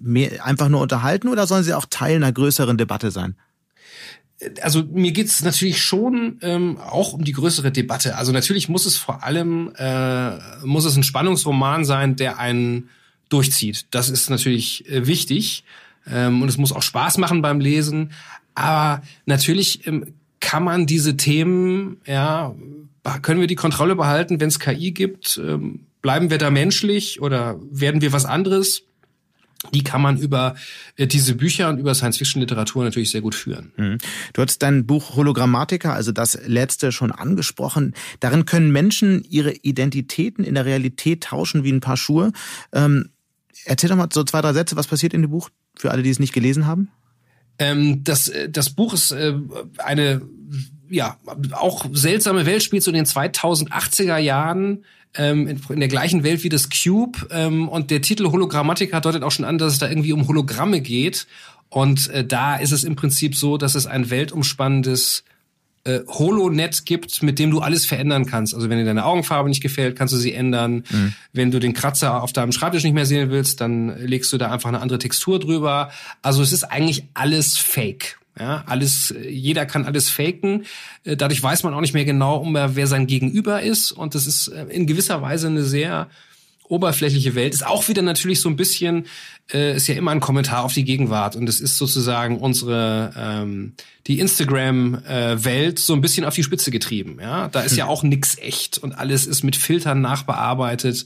Mehr, 0.01 0.45
einfach 0.45 0.69
nur 0.69 0.81
unterhalten 0.81 1.27
oder 1.27 1.47
sollen 1.47 1.63
sie 1.63 1.73
auch 1.73 1.85
Teil 1.89 2.15
einer 2.15 2.31
größeren 2.31 2.77
Debatte 2.77 3.11
sein? 3.11 3.35
also 4.61 4.83
mir 4.83 5.11
geht 5.11 5.27
es 5.27 5.41
natürlich 5.41 5.81
schon 5.81 6.37
ähm, 6.41 6.77
auch 6.77 7.13
um 7.13 7.23
die 7.23 7.31
größere 7.31 7.71
Debatte. 7.71 8.17
Also 8.17 8.31
natürlich 8.31 8.69
muss 8.69 8.85
es 8.85 8.97
vor 8.97 9.23
allem 9.23 9.73
äh, 9.75 10.37
muss 10.63 10.85
es 10.85 10.95
ein 10.95 11.03
Spannungsroman 11.03 11.85
sein, 11.85 12.15
der 12.15 12.37
einen 12.37 12.89
durchzieht. 13.29 13.87
Das 13.91 14.09
ist 14.09 14.29
natürlich 14.29 14.87
äh, 14.89 15.07
wichtig 15.07 15.63
ähm, 16.05 16.41
und 16.41 16.49
es 16.49 16.57
muss 16.57 16.71
auch 16.71 16.83
Spaß 16.83 17.17
machen 17.17 17.41
beim 17.41 17.59
Lesen. 17.59 18.11
Aber 18.53 19.01
natürlich 19.25 19.87
ähm, 19.87 20.13
kann 20.39 20.63
man 20.63 20.85
diese 20.85 21.17
Themen, 21.17 22.01
ja, 22.05 22.53
können 23.21 23.39
wir 23.39 23.47
die 23.47 23.55
Kontrolle 23.55 23.95
behalten, 23.95 24.39
wenn 24.39 24.49
es 24.49 24.59
KI 24.59 24.91
gibt? 24.91 25.39
Ähm, 25.43 25.87
bleiben 26.01 26.29
wir 26.29 26.37
da 26.37 26.49
menschlich 26.49 27.21
oder 27.21 27.59
werden 27.71 28.01
wir 28.01 28.13
was 28.13 28.25
anderes? 28.25 28.83
Die 29.73 29.83
kann 29.83 30.01
man 30.01 30.17
über 30.17 30.55
äh, 30.97 31.07
diese 31.07 31.35
Bücher 31.35 31.69
und 31.69 31.79
über 31.79 31.95
Science-Fiction-Literatur 31.95 32.83
natürlich 32.83 33.09
sehr 33.09 33.21
gut 33.21 33.33
führen. 33.33 33.71
Mhm. 33.75 33.97
Du 34.33 34.41
hast 34.41 34.59
dein 34.59 34.85
Buch 34.85 35.15
Hologrammatiker, 35.15 35.93
also 35.93 36.11
das 36.11 36.39
letzte, 36.45 36.91
schon 36.91 37.11
angesprochen. 37.11 37.95
Darin 38.19 38.45
können 38.45 38.71
Menschen 38.71 39.23
ihre 39.23 39.51
Identitäten 39.51 40.43
in 40.43 40.53
der 40.53 40.65
Realität 40.65 41.23
tauschen 41.23 41.63
wie 41.63 41.71
ein 41.71 41.81
paar 41.81 41.97
Schuhe. 41.97 42.31
Ähm, 42.71 43.09
erzähl 43.65 43.89
doch 43.89 43.97
mal 43.97 44.09
so 44.13 44.23
zwei, 44.23 44.41
drei 44.41 44.53
Sätze, 44.53 44.75
was 44.75 44.87
passiert 44.87 45.13
in 45.13 45.23
dem 45.23 45.31
Buch 45.31 45.49
für 45.75 45.91
alle, 45.91 46.03
die 46.03 46.11
es 46.11 46.19
nicht 46.19 46.33
gelesen 46.33 46.67
haben? 46.67 46.89
Ähm, 47.59 48.03
das, 48.03 48.27
äh, 48.27 48.49
das 48.49 48.69
Buch 48.69 48.93
ist 48.93 49.11
äh, 49.11 49.33
eine 49.77 50.21
ja 50.89 51.17
auch 51.51 51.85
seltsame 51.91 52.45
Welt, 52.45 52.63
spielt 52.63 52.83
so 52.83 52.91
in 52.91 52.95
den 52.95 53.05
2080er 53.05 54.17
Jahren 54.17 54.85
ähm, 55.15 55.47
in, 55.47 55.61
in 55.69 55.79
der 55.79 55.89
gleichen 55.89 56.23
Welt 56.23 56.43
wie 56.43 56.49
das 56.49 56.69
Cube. 56.69 57.27
Ähm, 57.31 57.67
und 57.67 57.91
der 57.91 58.01
Titel 58.01 58.27
Hologrammatika 58.31 58.99
deutet 58.99 59.23
auch 59.23 59.31
schon 59.31 59.45
an, 59.45 59.57
dass 59.57 59.73
es 59.73 59.79
da 59.79 59.89
irgendwie 59.89 60.13
um 60.13 60.27
Hologramme 60.27 60.81
geht. 60.81 61.27
Und 61.69 62.09
äh, 62.09 62.25
da 62.25 62.55
ist 62.55 62.71
es 62.71 62.83
im 62.83 62.95
Prinzip 62.95 63.35
so, 63.35 63.57
dass 63.57 63.75
es 63.75 63.87
ein 63.87 64.09
weltumspannendes 64.09 65.23
äh, 65.87 66.01
Holonet 66.07 66.85
gibt, 66.85 67.23
mit 67.23 67.39
dem 67.39 67.49
du 67.49 67.61
alles 67.61 67.85
verändern 67.85 68.25
kannst. 68.25 68.53
Also 68.53 68.69
wenn 68.69 68.77
dir 68.77 68.85
deine 68.85 69.05
Augenfarbe 69.05 69.47
nicht 69.47 69.61
gefällt, 69.61 69.95
kannst 69.95 70.13
du 70.13 70.17
sie 70.17 70.33
ändern. 70.33 70.83
Mhm. 70.89 71.13
Wenn 71.31 71.51
du 71.51 71.59
den 71.59 71.73
Kratzer 71.73 72.21
auf 72.21 72.33
deinem 72.33 72.51
Schreibtisch 72.51 72.83
nicht 72.83 72.93
mehr 72.93 73.05
sehen 73.05 73.29
willst, 73.31 73.61
dann 73.61 73.97
legst 74.05 74.31
du 74.33 74.37
da 74.37 74.51
einfach 74.51 74.67
eine 74.67 74.81
andere 74.81 74.99
Textur 74.99 75.39
drüber. 75.39 75.89
Also 76.21 76.41
es 76.41 76.51
ist 76.51 76.65
eigentlich 76.65 77.05
alles 77.13 77.57
Fake. 77.57 78.19
Ja, 78.39 78.63
alles, 78.67 79.15
jeder 79.27 79.65
kann 79.65 79.85
alles 79.85 80.09
faken. 80.09 80.65
Äh, 81.03 81.15
dadurch 81.17 81.41
weiß 81.41 81.63
man 81.63 81.73
auch 81.73 81.81
nicht 81.81 81.93
mehr 81.93 82.05
genau, 82.05 82.45
wer 82.45 82.87
sein 82.87 83.07
Gegenüber 83.07 83.61
ist. 83.61 83.91
Und 83.91 84.13
das 84.13 84.27
ist 84.27 84.49
äh, 84.49 84.65
in 84.65 84.85
gewisser 84.85 85.21
Weise 85.21 85.47
eine 85.47 85.63
sehr 85.63 86.09
oberflächliche 86.69 87.35
Welt. 87.35 87.53
Ist 87.53 87.65
auch 87.65 87.87
wieder 87.87 88.01
natürlich 88.01 88.41
so 88.41 88.49
ein 88.49 88.55
bisschen, 88.55 89.05
äh, 89.51 89.75
ist 89.75 89.87
ja 89.87 89.95
immer 89.95 90.11
ein 90.11 90.19
Kommentar 90.19 90.63
auf 90.63 90.73
die 90.73 90.83
Gegenwart. 90.83 91.35
Und 91.35 91.47
es 91.47 91.59
ist 91.59 91.77
sozusagen 91.77 92.39
unsere, 92.39 93.13
ähm, 93.17 93.73
die 94.07 94.19
Instagram-Welt 94.19 95.79
so 95.79 95.93
ein 95.93 96.01
bisschen 96.01 96.25
auf 96.25 96.35
die 96.35 96.43
Spitze 96.43 96.71
getrieben. 96.71 97.17
Ja, 97.21 97.47
da 97.47 97.61
ist 97.61 97.75
ja 97.75 97.87
auch 97.87 98.03
nix 98.03 98.37
echt 98.37 98.77
und 98.77 98.93
alles 98.93 99.25
ist 99.25 99.43
mit 99.43 99.55
Filtern 99.55 100.01
nachbearbeitet. 100.01 101.05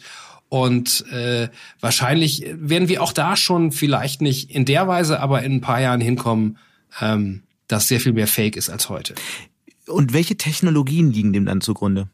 Und 0.49 1.05
äh, 1.11 1.47
wahrscheinlich 1.79 2.45
werden 2.53 2.89
wir 2.89 3.01
auch 3.01 3.13
da 3.13 3.37
schon 3.37 3.71
vielleicht 3.71 4.21
nicht 4.21 4.51
in 4.51 4.65
der 4.65 4.87
Weise, 4.87 5.21
aber 5.21 5.43
in 5.43 5.53
ein 5.53 5.61
paar 5.61 5.79
Jahren 5.79 6.01
hinkommen, 6.01 6.57
ähm, 6.99 7.43
dass 7.67 7.87
sehr 7.87 8.01
viel 8.01 8.11
mehr 8.11 8.27
Fake 8.27 8.57
ist 8.57 8.69
als 8.69 8.89
heute. 8.89 9.15
Und 9.87 10.13
welche 10.13 10.35
Technologien 10.35 11.11
liegen 11.11 11.31
dem 11.31 11.45
dann 11.45 11.61
zugrunde? 11.61 12.09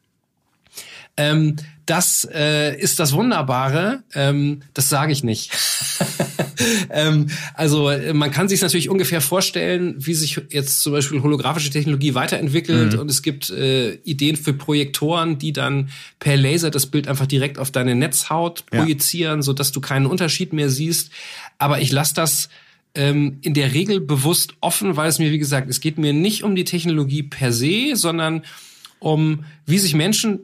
Ähm, 1.17 1.55
das 1.87 2.27
äh, 2.33 2.77
ist 2.77 2.99
das 2.99 3.13
Wunderbare. 3.13 4.03
Ähm, 4.13 4.61
das 4.73 4.89
sage 4.89 5.13
ich 5.13 5.23
nicht. 5.23 5.51
ähm, 6.89 7.27
also 7.53 7.91
man 8.13 8.29
kann 8.29 8.49
sich 8.49 8.61
natürlich 8.61 8.89
ungefähr 8.89 9.21
vorstellen, 9.21 9.95
wie 9.97 10.13
sich 10.13 10.39
jetzt 10.49 10.81
zum 10.81 10.91
Beispiel 10.91 11.21
holographische 11.21 11.69
Technologie 11.69 12.13
weiterentwickelt 12.13 12.93
mhm. 12.93 12.99
und 12.99 13.09
es 13.09 13.21
gibt 13.21 13.49
äh, 13.49 13.93
Ideen 14.03 14.35
für 14.35 14.53
Projektoren, 14.53 15.37
die 15.37 15.53
dann 15.53 15.89
per 16.19 16.35
Laser 16.35 16.71
das 16.71 16.87
Bild 16.87 17.07
einfach 17.07 17.25
direkt 17.25 17.57
auf 17.57 17.71
deine 17.71 17.95
Netzhaut 17.95 18.65
projizieren, 18.65 19.39
ja. 19.39 19.43
so 19.43 19.53
dass 19.53 19.71
du 19.71 19.79
keinen 19.79 20.07
Unterschied 20.07 20.51
mehr 20.51 20.69
siehst. 20.69 21.09
Aber 21.57 21.79
ich 21.79 21.91
lasse 21.91 22.13
das 22.13 22.49
ähm, 22.95 23.37
in 23.41 23.53
der 23.53 23.73
Regel 23.73 24.01
bewusst 24.01 24.55
offen, 24.59 24.97
weil 24.97 25.07
es 25.07 25.19
mir, 25.19 25.31
wie 25.31 25.39
gesagt, 25.39 25.69
es 25.69 25.79
geht 25.79 25.97
mir 25.97 26.11
nicht 26.11 26.43
um 26.43 26.53
die 26.55 26.65
Technologie 26.65 27.23
per 27.23 27.53
se, 27.53 27.91
sondern 27.93 28.43
um, 28.99 29.45
wie 29.65 29.77
sich 29.77 29.93
Menschen 29.93 30.39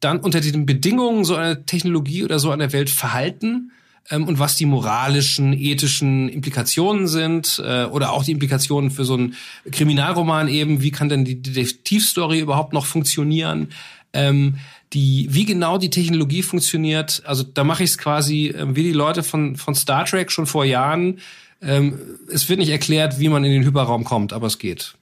dann 0.00 0.20
unter 0.20 0.40
den 0.40 0.66
Bedingungen 0.66 1.24
so 1.24 1.34
einer 1.34 1.64
Technologie 1.66 2.24
oder 2.24 2.38
so 2.38 2.50
einer 2.50 2.72
Welt 2.72 2.90
verhalten 2.90 3.72
ähm, 4.10 4.26
und 4.26 4.38
was 4.38 4.56
die 4.56 4.66
moralischen, 4.66 5.52
ethischen 5.52 6.28
Implikationen 6.28 7.06
sind 7.06 7.62
äh, 7.64 7.84
oder 7.84 8.12
auch 8.12 8.24
die 8.24 8.32
Implikationen 8.32 8.90
für 8.90 9.04
so 9.04 9.14
einen 9.14 9.34
Kriminalroman 9.70 10.48
eben, 10.48 10.82
wie 10.82 10.90
kann 10.90 11.08
denn 11.08 11.24
die 11.24 11.42
Detektivstory 11.42 12.40
überhaupt 12.40 12.72
noch 12.72 12.86
funktionieren? 12.86 13.68
Ähm, 14.12 14.58
die, 14.94 15.28
wie 15.30 15.44
genau 15.44 15.76
die 15.76 15.90
Technologie 15.90 16.42
funktioniert, 16.42 17.22
also 17.26 17.42
da 17.42 17.62
mache 17.62 17.84
ich 17.84 17.90
es 17.90 17.98
quasi 17.98 18.48
äh, 18.48 18.74
wie 18.74 18.82
die 18.82 18.92
Leute 18.92 19.22
von, 19.22 19.56
von 19.56 19.74
Star 19.74 20.04
Trek 20.04 20.30
schon 20.30 20.46
vor 20.46 20.64
Jahren 20.64 21.20
Ähm, 21.60 21.98
es 22.32 22.48
wird 22.48 22.60
nicht 22.60 22.70
erklärt, 22.70 23.18
wie 23.18 23.28
man 23.28 23.44
in 23.44 23.50
den 23.50 23.64
Hyperraum 23.64 24.04
kommt, 24.04 24.32
aber 24.32 24.46
es 24.46 24.58
geht. 24.58 24.94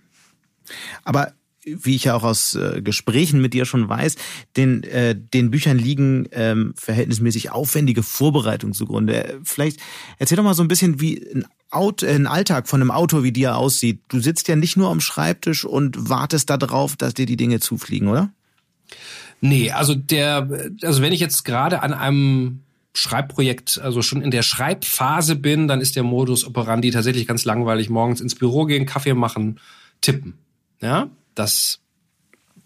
Aber 1.05 1.33
wie 1.67 1.97
ich 1.97 2.05
ja 2.05 2.15
auch 2.15 2.23
aus 2.23 2.55
äh, 2.55 2.81
Gesprächen 2.81 3.41
mit 3.41 3.53
dir 3.53 3.65
schon 3.65 3.89
weiß, 3.89 4.17
den, 4.57 4.85
äh, 4.85 5.17
den 5.17 5.51
Büchern 5.51 5.79
liegen 5.79 6.29
ähm, 6.31 6.73
verhältnismäßig 6.77 7.51
aufwendige 7.51 8.03
Vorbereitungen 8.03 8.73
zugrunde. 8.73 9.41
Vielleicht 9.43 9.81
erzähl 10.19 10.37
doch 10.37 10.45
mal 10.45 10.55
so 10.55 10.63
ein 10.63 10.69
bisschen, 10.69 11.01
wie 11.01 11.19
ein, 11.35 11.45
Auto, 11.71 12.07
ein 12.07 12.27
Alltag 12.27 12.69
von 12.69 12.81
einem 12.81 12.93
Autor 12.93 13.25
wie 13.25 13.33
dir 13.33 13.57
aussieht. 13.57 14.01
Du 14.09 14.21
sitzt 14.21 14.47
ja 14.49 14.55
nicht 14.55 14.77
nur 14.77 14.91
am 14.91 15.01
Schreibtisch 15.01 15.65
und 15.65 16.09
wartest 16.09 16.49
darauf, 16.51 16.97
dass 16.97 17.15
dir 17.15 17.27
die 17.27 17.37
Dinge 17.37 17.59
zufliegen, 17.59 18.09
oder? 18.09 18.31
Nee, 19.41 19.71
also 19.73 19.95
der, 19.95 20.71
also 20.83 21.03
wenn 21.03 21.13
ich 21.13 21.21
jetzt 21.21 21.45
gerade 21.45 21.83
an 21.83 21.93
einem 21.93 22.61
Schreibprojekt, 22.95 23.79
also 23.83 24.01
schon 24.01 24.23
in 24.23 24.31
der 24.31 24.43
Schreibphase 24.43 25.37
bin, 25.37 25.69
dann 25.69 25.81
ist 25.81 25.97
der 25.97 26.03
Modus 26.03 26.47
operandi 26.47 26.91
tatsächlich 26.91 27.27
ganz 27.27 27.45
langweilig. 27.45 27.91
Morgens 27.91 28.21
ins 28.21 28.35
Büro 28.35 28.65
gehen, 28.65 28.87
Kaffee 28.87 29.13
machen, 29.13 29.61
tippen. 30.01 30.35
Ja, 30.81 31.11
das 31.37 31.81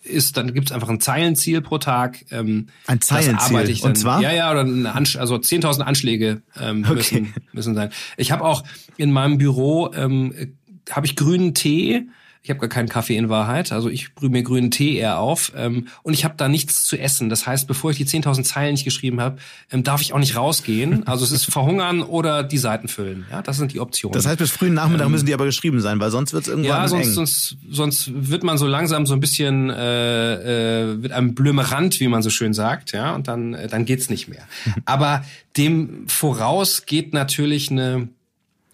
ist, 0.02 0.36
dann 0.36 0.54
gibt's 0.54 0.72
einfach 0.72 0.88
ein 0.88 1.00
Zeilenziel 1.00 1.60
pro 1.60 1.78
Tag. 1.78 2.24
Ähm, 2.30 2.68
ein 2.86 3.00
Zeilenziel? 3.00 3.68
Ich 3.68 3.82
dann, 3.82 3.90
Und 3.90 3.96
zwar? 3.96 4.22
Ja, 4.22 4.32
ja, 4.32 4.50
oder 4.50 4.60
eine 4.60 4.94
Ansch 4.94 5.16
also 5.16 5.36
10.000 5.36 5.82
Anschläge 5.82 6.42
ähm, 6.58 6.84
okay. 6.84 6.94
müssen, 6.94 7.34
müssen 7.52 7.74
sein. 7.74 7.90
Ich 8.16 8.32
habe 8.32 8.44
auch 8.44 8.64
in 8.96 9.12
meinem 9.12 9.38
Büro, 9.38 9.92
ähm, 9.92 10.56
habe 10.90 11.06
ich 11.06 11.16
grünen 11.16 11.54
Tee, 11.54 12.08
ich 12.42 12.48
habe 12.48 12.58
gar 12.58 12.70
keinen 12.70 12.88
Kaffee 12.88 13.16
in 13.16 13.28
Wahrheit. 13.28 13.70
Also 13.70 13.90
ich 13.90 14.14
brühe 14.14 14.30
mir 14.30 14.42
grünen 14.42 14.70
Tee 14.70 14.96
eher 14.96 15.18
auf. 15.18 15.52
Ähm, 15.54 15.88
und 16.02 16.14
ich 16.14 16.24
habe 16.24 16.34
da 16.38 16.48
nichts 16.48 16.84
zu 16.84 16.98
essen. 16.98 17.28
Das 17.28 17.46
heißt, 17.46 17.66
bevor 17.66 17.90
ich 17.90 17.98
die 17.98 18.06
10.000 18.06 18.44
Zeilen 18.44 18.72
nicht 18.72 18.84
geschrieben 18.84 19.20
habe, 19.20 19.36
ähm, 19.70 19.82
darf 19.82 20.00
ich 20.00 20.14
auch 20.14 20.18
nicht 20.18 20.36
rausgehen. 20.36 21.06
Also 21.06 21.24
es 21.24 21.32
ist 21.32 21.44
verhungern 21.44 22.02
oder 22.02 22.42
die 22.42 22.56
Seiten 22.56 22.88
füllen. 22.88 23.26
Ja, 23.30 23.42
das 23.42 23.58
sind 23.58 23.74
die 23.74 23.80
Optionen. 23.80 24.14
Das 24.14 24.26
heißt, 24.26 24.38
bis 24.38 24.50
frühen 24.50 24.72
Nachmittag 24.72 25.06
ähm, 25.06 25.12
müssen 25.12 25.26
die 25.26 25.34
aber 25.34 25.44
geschrieben 25.44 25.82
sein, 25.82 26.00
weil 26.00 26.10
sonst 26.10 26.32
wird 26.32 26.44
es 26.44 26.48
irgendwann 26.48 26.82
ja, 26.82 26.88
sonst, 26.88 27.08
eng. 27.08 27.12
Sonst, 27.12 27.56
sonst 27.68 28.10
wird 28.14 28.42
man 28.42 28.56
so 28.56 28.66
langsam 28.66 29.04
so 29.04 29.12
ein 29.12 29.20
bisschen 29.20 29.68
äh, 29.68 30.84
äh, 30.84 31.02
wird 31.02 31.12
einem 31.12 31.34
blömerant, 31.34 32.00
wie 32.00 32.08
man 32.08 32.22
so 32.22 32.30
schön 32.30 32.54
sagt. 32.54 32.92
Ja, 32.92 33.14
und 33.14 33.28
dann, 33.28 33.52
äh, 33.52 33.68
dann 33.68 33.84
geht's 33.84 34.08
nicht 34.08 34.28
mehr. 34.28 34.42
aber 34.86 35.26
dem 35.58 36.08
voraus 36.08 36.86
geht 36.86 37.12
natürlich 37.12 37.70
eine 37.70 38.08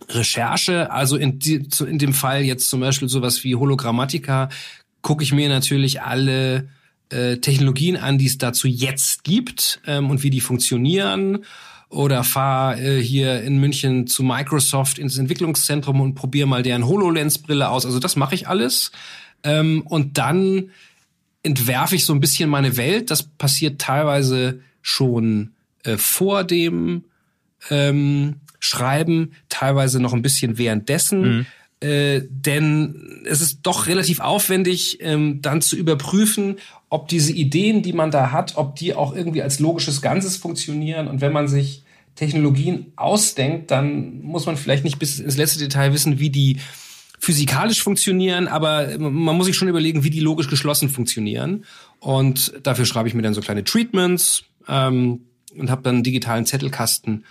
Recherche, 0.08 0.90
also 0.90 1.16
in, 1.16 1.38
die, 1.38 1.66
in 1.86 1.98
dem 1.98 2.12
Fall 2.12 2.42
jetzt 2.42 2.68
zum 2.68 2.80
Beispiel 2.80 3.08
sowas 3.08 3.42
wie 3.44 3.56
Hologrammatika, 3.56 4.48
gucke 5.02 5.22
ich 5.22 5.32
mir 5.32 5.48
natürlich 5.48 6.02
alle 6.02 6.68
äh, 7.10 7.36
Technologien 7.38 7.96
an, 7.96 8.18
die 8.18 8.26
es 8.26 8.38
dazu 8.38 8.68
jetzt 8.68 9.24
gibt 9.24 9.80
ähm, 9.86 10.10
und 10.10 10.22
wie 10.22 10.30
die 10.30 10.40
funktionieren. 10.40 11.44
Oder 11.88 12.24
fahr 12.24 12.78
äh, 12.78 13.00
hier 13.00 13.42
in 13.42 13.58
München 13.58 14.06
zu 14.08 14.24
Microsoft 14.24 14.98
ins 14.98 15.18
Entwicklungszentrum 15.18 16.00
und 16.00 16.14
probiere 16.14 16.48
mal 16.48 16.62
deren 16.62 16.86
HoloLens-Brille 16.86 17.68
aus. 17.68 17.86
Also 17.86 18.00
das 18.00 18.16
mache 18.16 18.34
ich 18.34 18.48
alles. 18.48 18.90
Ähm, 19.44 19.82
und 19.82 20.18
dann 20.18 20.70
entwerfe 21.44 21.94
ich 21.94 22.04
so 22.04 22.12
ein 22.12 22.20
bisschen 22.20 22.50
meine 22.50 22.76
Welt. 22.76 23.12
Das 23.12 23.22
passiert 23.22 23.80
teilweise 23.80 24.60
schon 24.82 25.52
äh, 25.84 25.96
vor 25.96 26.42
dem 26.42 27.04
ähm, 27.70 28.40
schreiben, 28.60 29.32
teilweise 29.48 30.00
noch 30.00 30.12
ein 30.12 30.22
bisschen 30.22 30.58
währenddessen. 30.58 31.20
Mhm. 31.20 31.46
Äh, 31.80 32.22
denn 32.30 33.22
es 33.26 33.42
ist 33.42 33.60
doch 33.62 33.86
relativ 33.86 34.20
aufwendig, 34.20 34.98
ähm, 35.02 35.42
dann 35.42 35.60
zu 35.60 35.76
überprüfen, 35.76 36.56
ob 36.88 37.08
diese 37.08 37.32
Ideen, 37.32 37.82
die 37.82 37.92
man 37.92 38.10
da 38.10 38.32
hat, 38.32 38.56
ob 38.56 38.76
die 38.76 38.94
auch 38.94 39.14
irgendwie 39.14 39.42
als 39.42 39.60
logisches 39.60 40.00
Ganzes 40.00 40.38
funktionieren. 40.38 41.06
Und 41.06 41.20
wenn 41.20 41.32
man 41.32 41.48
sich 41.48 41.82
Technologien 42.14 42.92
ausdenkt, 42.96 43.70
dann 43.70 44.22
muss 44.22 44.46
man 44.46 44.56
vielleicht 44.56 44.84
nicht 44.84 44.98
bis 44.98 45.18
ins 45.18 45.36
letzte 45.36 45.58
Detail 45.58 45.92
wissen, 45.92 46.18
wie 46.18 46.30
die 46.30 46.56
physikalisch 47.18 47.82
funktionieren, 47.82 48.46
aber 48.46 48.98
man 48.98 49.36
muss 49.36 49.46
sich 49.46 49.56
schon 49.56 49.68
überlegen, 49.68 50.04
wie 50.04 50.10
die 50.10 50.20
logisch 50.20 50.48
geschlossen 50.48 50.88
funktionieren. 50.88 51.64
Und 51.98 52.52
dafür 52.62 52.86
schreibe 52.86 53.08
ich 53.08 53.14
mir 53.14 53.22
dann 53.22 53.34
so 53.34 53.40
kleine 53.40 53.64
Treatments 53.64 54.44
ähm, 54.68 55.20
und 55.56 55.70
habe 55.70 55.82
dann 55.82 55.96
einen 55.96 56.04
digitalen 56.04 56.46
Zettelkasten, 56.46 57.24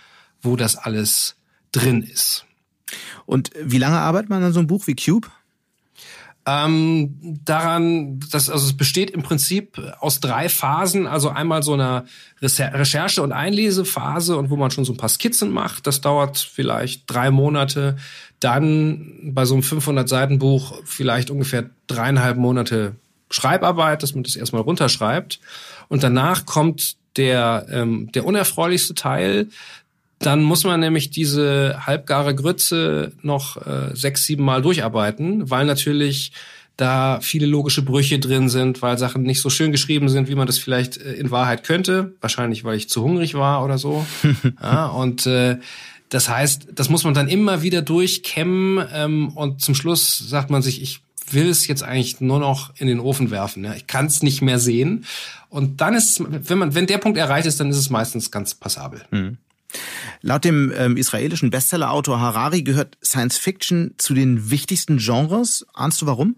wo 0.46 0.56
das 0.56 0.76
alles 0.76 1.36
drin 1.72 2.02
ist. 2.02 2.46
Und 3.26 3.50
wie 3.60 3.78
lange 3.78 3.98
arbeitet 3.98 4.30
man 4.30 4.42
an 4.42 4.52
so 4.52 4.60
einem 4.60 4.68
Buch 4.68 4.86
wie 4.86 4.96
Cube? 4.96 5.28
Ähm, 6.48 7.40
daran, 7.44 8.20
dass, 8.30 8.48
also 8.48 8.66
es 8.66 8.76
besteht 8.76 9.10
im 9.10 9.24
Prinzip 9.24 9.82
aus 9.98 10.20
drei 10.20 10.48
Phasen, 10.48 11.08
also 11.08 11.28
einmal 11.28 11.64
so 11.64 11.74
einer 11.74 12.04
Recherche- 12.40 13.22
und 13.22 13.32
Einlesephase 13.32 14.36
und 14.36 14.48
wo 14.48 14.56
man 14.56 14.70
schon 14.70 14.84
so 14.84 14.92
ein 14.92 14.96
paar 14.96 15.08
Skizzen 15.08 15.50
macht, 15.50 15.88
das 15.88 16.00
dauert 16.02 16.38
vielleicht 16.38 17.02
drei 17.08 17.32
Monate. 17.32 17.96
Dann 18.38 19.32
bei 19.34 19.44
so 19.44 19.54
einem 19.54 19.64
500-Seiten-Buch 19.64 20.82
vielleicht 20.84 21.30
ungefähr 21.30 21.68
dreieinhalb 21.88 22.36
Monate 22.36 22.94
Schreibarbeit, 23.28 24.04
dass 24.04 24.14
man 24.14 24.22
das 24.22 24.36
erstmal 24.36 24.62
runterschreibt. 24.62 25.40
Und 25.88 26.04
danach 26.04 26.46
kommt 26.46 26.96
der, 27.16 27.66
ähm, 27.70 28.12
der 28.12 28.24
unerfreulichste 28.24 28.94
Teil, 28.94 29.48
dann 30.18 30.42
muss 30.42 30.64
man 30.64 30.80
nämlich 30.80 31.10
diese 31.10 31.86
halbgare 31.86 32.34
Grütze 32.34 33.12
noch 33.22 33.56
äh, 33.66 33.94
sechs, 33.94 34.24
sieben 34.24 34.44
Mal 34.44 34.62
durcharbeiten, 34.62 35.50
weil 35.50 35.66
natürlich 35.66 36.32
da 36.76 37.20
viele 37.22 37.46
logische 37.46 37.82
Brüche 37.82 38.18
drin 38.18 38.48
sind, 38.48 38.82
weil 38.82 38.98
Sachen 38.98 39.22
nicht 39.22 39.40
so 39.40 39.48
schön 39.48 39.72
geschrieben 39.72 40.08
sind, 40.08 40.28
wie 40.28 40.34
man 40.34 40.46
das 40.46 40.58
vielleicht 40.58 40.98
äh, 40.98 41.14
in 41.14 41.30
Wahrheit 41.30 41.64
könnte. 41.64 42.14
Wahrscheinlich, 42.20 42.64
weil 42.64 42.76
ich 42.76 42.88
zu 42.88 43.02
hungrig 43.02 43.34
war 43.34 43.64
oder 43.64 43.78
so. 43.78 44.06
ja, 44.62 44.86
und 44.86 45.26
äh, 45.26 45.58
das 46.08 46.28
heißt, 46.28 46.68
das 46.74 46.88
muss 46.88 47.04
man 47.04 47.14
dann 47.14 47.28
immer 47.28 47.62
wieder 47.62 47.82
durchkämmen 47.82 48.86
ähm, 48.92 49.28
und 49.30 49.60
zum 49.60 49.74
Schluss 49.74 50.18
sagt 50.18 50.50
man 50.50 50.62
sich, 50.62 50.82
ich 50.82 51.00
will 51.30 51.48
es 51.48 51.66
jetzt 51.66 51.82
eigentlich 51.82 52.20
nur 52.20 52.38
noch 52.38 52.72
in 52.76 52.86
den 52.86 53.00
Ofen 53.00 53.30
werfen. 53.30 53.64
Ja? 53.64 53.74
Ich 53.74 53.86
kann 53.86 54.06
es 54.06 54.22
nicht 54.22 54.42
mehr 54.42 54.58
sehen. 54.58 55.04
Und 55.48 55.80
dann 55.80 55.94
ist 55.94 56.22
wenn 56.28 56.58
man, 56.58 56.74
wenn 56.74 56.86
der 56.86 56.98
Punkt 56.98 57.18
erreicht 57.18 57.46
ist, 57.46 57.58
dann 57.58 57.70
ist 57.70 57.78
es 57.78 57.90
meistens 57.90 58.30
ganz 58.30 58.54
passabel. 58.54 59.02
Mhm. 59.10 59.38
Laut 60.22 60.44
dem 60.44 60.72
ähm, 60.76 60.96
israelischen 60.96 61.50
Bestsellerautor 61.50 62.20
Harari 62.20 62.62
gehört 62.62 62.98
Science 63.04 63.38
Fiction 63.38 63.94
zu 63.98 64.14
den 64.14 64.50
wichtigsten 64.50 64.98
Genres. 64.98 65.66
Ahnst 65.74 66.02
du 66.02 66.06
warum? 66.06 66.36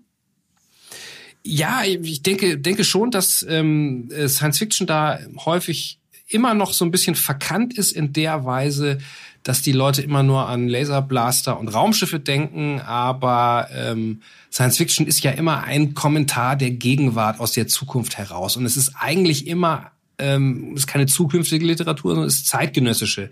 Ja, 1.45 1.83
ich 1.85 2.23
denke, 2.23 2.59
denke 2.59 2.85
schon, 2.85 3.11
dass 3.11 3.45
ähm, 3.49 4.11
äh, 4.11 4.29
Science 4.29 4.59
Fiction 4.59 4.87
da 4.87 5.19
häufig 5.45 5.99
immer 6.27 6.55
noch 6.55 6.73
so 6.75 6.85
ein 6.85 6.91
bisschen 6.91 7.15
verkannt 7.15 7.77
ist 7.77 7.93
in 7.93 8.13
der 8.13 8.45
Weise, 8.45 8.99
dass 9.43 9.63
die 9.63 9.73
Leute 9.73 10.03
immer 10.03 10.23
nur 10.23 10.47
an 10.47 10.69
Laserblaster 10.69 11.59
und 11.59 11.69
Raumschiffe 11.69 12.21
denken, 12.21 12.81
aber 12.81 13.69
ähm, 13.73 14.21
Science 14.53 14.77
Fiction 14.77 15.07
ist 15.07 15.23
ja 15.23 15.31
immer 15.31 15.65
ein 15.65 15.95
Kommentar 15.95 16.57
der 16.57 16.73
Gegenwart 16.73 17.41
aus 17.41 17.53
der 17.53 17.67
Zukunft 17.67 18.19
heraus 18.19 18.57
und 18.57 18.67
es 18.67 18.77
ist 18.77 18.93
eigentlich 18.99 19.47
immer 19.47 19.93
ähm, 20.19 20.75
ist 20.75 20.87
keine 20.87 21.07
zukünftige 21.07 21.65
Literatur, 21.65 22.11
sondern 22.11 22.27
ist 22.27 22.47
zeitgenössische 22.47 23.31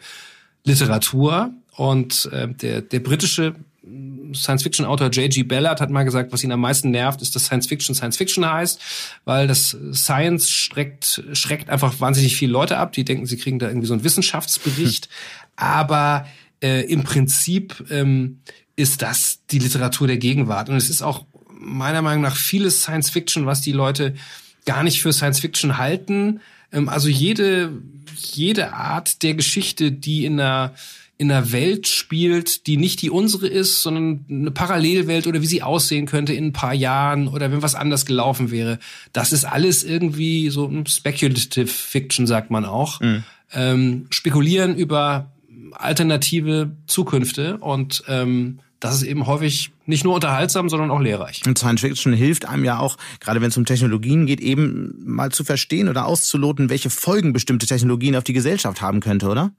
Literatur. 0.66 1.52
Und 1.76 2.28
äh, 2.32 2.48
der, 2.48 2.82
der 2.82 3.00
britische 3.00 3.54
Science-Fiction-Autor 4.34 5.10
J.G. 5.10 5.44
Ballard 5.44 5.80
hat 5.80 5.90
mal 5.90 6.04
gesagt, 6.04 6.32
was 6.32 6.42
ihn 6.42 6.52
am 6.52 6.60
meisten 6.60 6.90
nervt, 6.90 7.22
ist, 7.22 7.34
dass 7.34 7.46
Science-Fiction 7.46 7.94
Science-Fiction 7.94 8.44
heißt, 8.44 8.80
weil 9.24 9.46
das 9.46 9.76
Science 9.92 10.50
schreckt, 10.50 11.22
schreckt 11.32 11.70
einfach 11.70 12.00
wahnsinnig 12.00 12.36
viele 12.36 12.52
Leute 12.52 12.78
ab, 12.78 12.92
die 12.92 13.04
denken, 13.04 13.26
sie 13.26 13.36
kriegen 13.36 13.58
da 13.58 13.68
irgendwie 13.68 13.86
so 13.86 13.94
einen 13.94 14.04
Wissenschaftsbericht. 14.04 15.08
Aber 15.56 16.26
äh, 16.62 16.82
im 16.90 17.04
Prinzip 17.04 17.84
ähm, 17.90 18.40
ist 18.74 19.02
das 19.02 19.40
die 19.50 19.58
Literatur 19.58 20.06
der 20.06 20.18
Gegenwart. 20.18 20.68
Und 20.68 20.76
es 20.76 20.90
ist 20.90 21.02
auch 21.02 21.24
meiner 21.48 22.02
Meinung 22.02 22.22
nach 22.22 22.36
vieles 22.36 22.82
Science-Fiction, 22.82 23.46
was 23.46 23.60
die 23.60 23.72
Leute 23.72 24.14
gar 24.64 24.82
nicht 24.82 25.00
für 25.00 25.12
Science-Fiction 25.12 25.78
halten, 25.78 26.40
also 26.70 27.08
jede, 27.08 27.72
jede 28.16 28.72
Art 28.72 29.22
der 29.22 29.34
Geschichte, 29.34 29.92
die 29.92 30.24
in 30.24 30.40
einer 30.40 30.74
in 31.18 31.32
einer 31.32 31.50
Welt 31.50 31.88
spielt, 31.88 32.66
die 32.66 32.76
nicht 32.76 33.00
die 33.00 33.08
unsere 33.08 33.46
ist, 33.46 33.82
sondern 33.82 34.26
eine 34.28 34.50
Parallelwelt 34.50 35.26
oder 35.26 35.40
wie 35.40 35.46
sie 35.46 35.62
aussehen 35.62 36.04
könnte 36.04 36.34
in 36.34 36.48
ein 36.48 36.52
paar 36.52 36.74
Jahren 36.74 37.28
oder 37.28 37.50
wenn 37.50 37.62
was 37.62 37.74
anders 37.74 38.04
gelaufen 38.04 38.50
wäre. 38.50 38.78
Das 39.14 39.32
ist 39.32 39.44
alles 39.44 39.82
irgendwie 39.82 40.50
so 40.50 40.66
ein 40.66 40.84
Speculative 40.86 41.68
Fiction, 41.68 42.26
sagt 42.26 42.50
man 42.50 42.66
auch. 42.66 43.00
Mhm. 43.00 43.24
Ähm, 43.54 44.06
spekulieren 44.10 44.76
über 44.76 45.32
alternative 45.72 46.76
Zukünfte 46.86 47.58
und 47.58 48.02
ähm, 48.08 48.60
das 48.80 48.96
ist 48.96 49.02
eben 49.04 49.26
häufig 49.26 49.72
nicht 49.86 50.04
nur 50.04 50.14
unterhaltsam, 50.14 50.68
sondern 50.68 50.90
auch 50.90 51.00
lehrreich. 51.00 51.42
Und 51.46 51.58
Science 51.58 51.80
Fiction 51.80 52.12
hilft 52.12 52.46
einem 52.46 52.64
ja 52.64 52.78
auch, 52.78 52.96
gerade 53.20 53.40
wenn 53.40 53.48
es 53.48 53.56
um 53.56 53.64
Technologien 53.64 54.26
geht, 54.26 54.40
eben 54.40 54.94
mal 55.04 55.30
zu 55.32 55.44
verstehen 55.44 55.88
oder 55.88 56.06
auszuloten, 56.06 56.68
welche 56.68 56.90
Folgen 56.90 57.32
bestimmte 57.32 57.66
Technologien 57.66 58.16
auf 58.16 58.24
die 58.24 58.32
Gesellschaft 58.32 58.80
haben 58.80 59.00
könnte, 59.00 59.28
oder? 59.28 59.52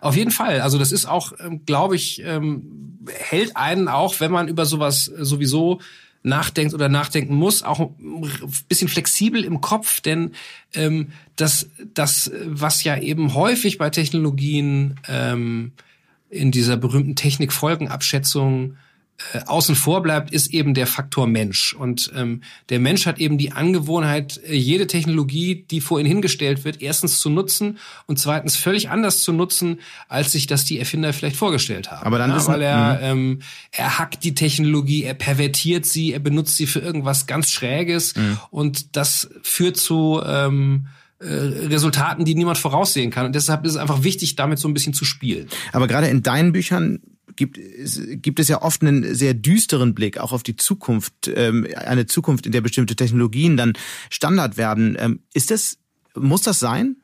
Auf 0.00 0.16
jeden 0.16 0.30
Fall. 0.30 0.60
Also 0.60 0.78
das 0.78 0.92
ist 0.92 1.06
auch, 1.06 1.32
ähm, 1.38 1.64
glaube 1.64 1.96
ich, 1.96 2.22
ähm, 2.24 2.98
hält 3.08 3.56
einen 3.56 3.88
auch, 3.88 4.20
wenn 4.20 4.30
man 4.30 4.48
über 4.48 4.66
sowas 4.66 5.04
sowieso 5.04 5.80
nachdenkt 6.22 6.72
oder 6.74 6.88
nachdenken 6.88 7.34
muss, 7.34 7.62
auch 7.62 7.80
ein 7.80 8.30
bisschen 8.68 8.88
flexibel 8.88 9.44
im 9.44 9.60
Kopf, 9.60 10.00
denn 10.00 10.32
ähm, 10.72 11.08
das, 11.36 11.68
das, 11.94 12.30
was 12.44 12.84
ja 12.84 12.96
eben 12.96 13.34
häufig 13.34 13.78
bei 13.78 13.90
Technologien 13.90 15.00
ähm, 15.08 15.72
in 16.32 16.50
dieser 16.50 16.76
berühmten 16.76 17.14
Technikfolgenabschätzung 17.14 18.76
äh, 19.34 19.40
außen 19.46 19.76
vor 19.76 20.02
bleibt, 20.02 20.32
ist 20.32 20.52
eben 20.52 20.74
der 20.74 20.86
Faktor 20.86 21.26
Mensch. 21.26 21.74
Und 21.74 22.10
ähm, 22.16 22.42
der 22.70 22.80
Mensch 22.80 23.06
hat 23.06 23.18
eben 23.18 23.38
die 23.38 23.52
Angewohnheit, 23.52 24.40
äh, 24.44 24.54
jede 24.54 24.86
Technologie, 24.86 25.64
die 25.70 25.80
vor 25.80 26.00
ihn 26.00 26.06
hingestellt 26.06 26.64
wird, 26.64 26.80
erstens 26.82 27.20
zu 27.20 27.28
nutzen 27.30 27.78
und 28.06 28.18
zweitens 28.18 28.56
völlig 28.56 28.88
anders 28.88 29.22
zu 29.22 29.32
nutzen, 29.32 29.80
als 30.08 30.32
sich 30.32 30.46
das 30.46 30.64
die 30.64 30.78
Erfinder 30.78 31.12
vielleicht 31.12 31.36
vorgestellt 31.36 31.90
haben. 31.90 32.06
Aber 32.06 32.18
dann 32.18 32.30
ja, 32.30 32.38
ist 32.38 32.48
weil 32.48 32.62
er 32.62 33.00
ähm, 33.02 33.40
er 33.70 33.98
hackt 33.98 34.24
die 34.24 34.34
Technologie, 34.34 35.04
er 35.04 35.14
pervertiert 35.14 35.84
sie, 35.86 36.12
er 36.12 36.20
benutzt 36.20 36.56
sie 36.56 36.66
für 36.66 36.80
irgendwas 36.80 37.26
ganz 37.26 37.50
Schräges 37.50 38.16
Mhm. 38.16 38.38
und 38.50 38.96
das 38.96 39.30
führt 39.42 39.76
zu 39.76 40.20
ähm, 40.24 40.86
äh, 40.86 41.01
Resultaten, 41.24 42.24
die 42.24 42.34
niemand 42.34 42.58
voraussehen 42.58 43.10
kann. 43.10 43.26
Und 43.26 43.34
deshalb 43.34 43.64
ist 43.64 43.72
es 43.72 43.76
einfach 43.76 44.02
wichtig, 44.02 44.36
damit 44.36 44.58
so 44.58 44.68
ein 44.68 44.74
bisschen 44.74 44.94
zu 44.94 45.04
spielen. 45.04 45.48
Aber 45.72 45.86
gerade 45.86 46.08
in 46.08 46.22
deinen 46.22 46.52
Büchern 46.52 47.00
gibt 47.36 47.58
es, 47.58 48.00
gibt 48.06 48.40
es 48.40 48.48
ja 48.48 48.62
oft 48.62 48.82
einen 48.82 49.14
sehr 49.14 49.34
düsteren 49.34 49.94
Blick 49.94 50.18
auch 50.18 50.32
auf 50.32 50.42
die 50.42 50.56
Zukunft, 50.56 51.30
ähm, 51.34 51.66
eine 51.76 52.06
Zukunft, 52.06 52.46
in 52.46 52.52
der 52.52 52.60
bestimmte 52.60 52.96
Technologien 52.96 53.56
dann 53.56 53.72
Standard 54.10 54.56
werden. 54.56 54.96
Ähm, 54.98 55.20
ist 55.32 55.50
das, 55.50 55.78
muss 56.14 56.42
das 56.42 56.60
sein? 56.60 56.96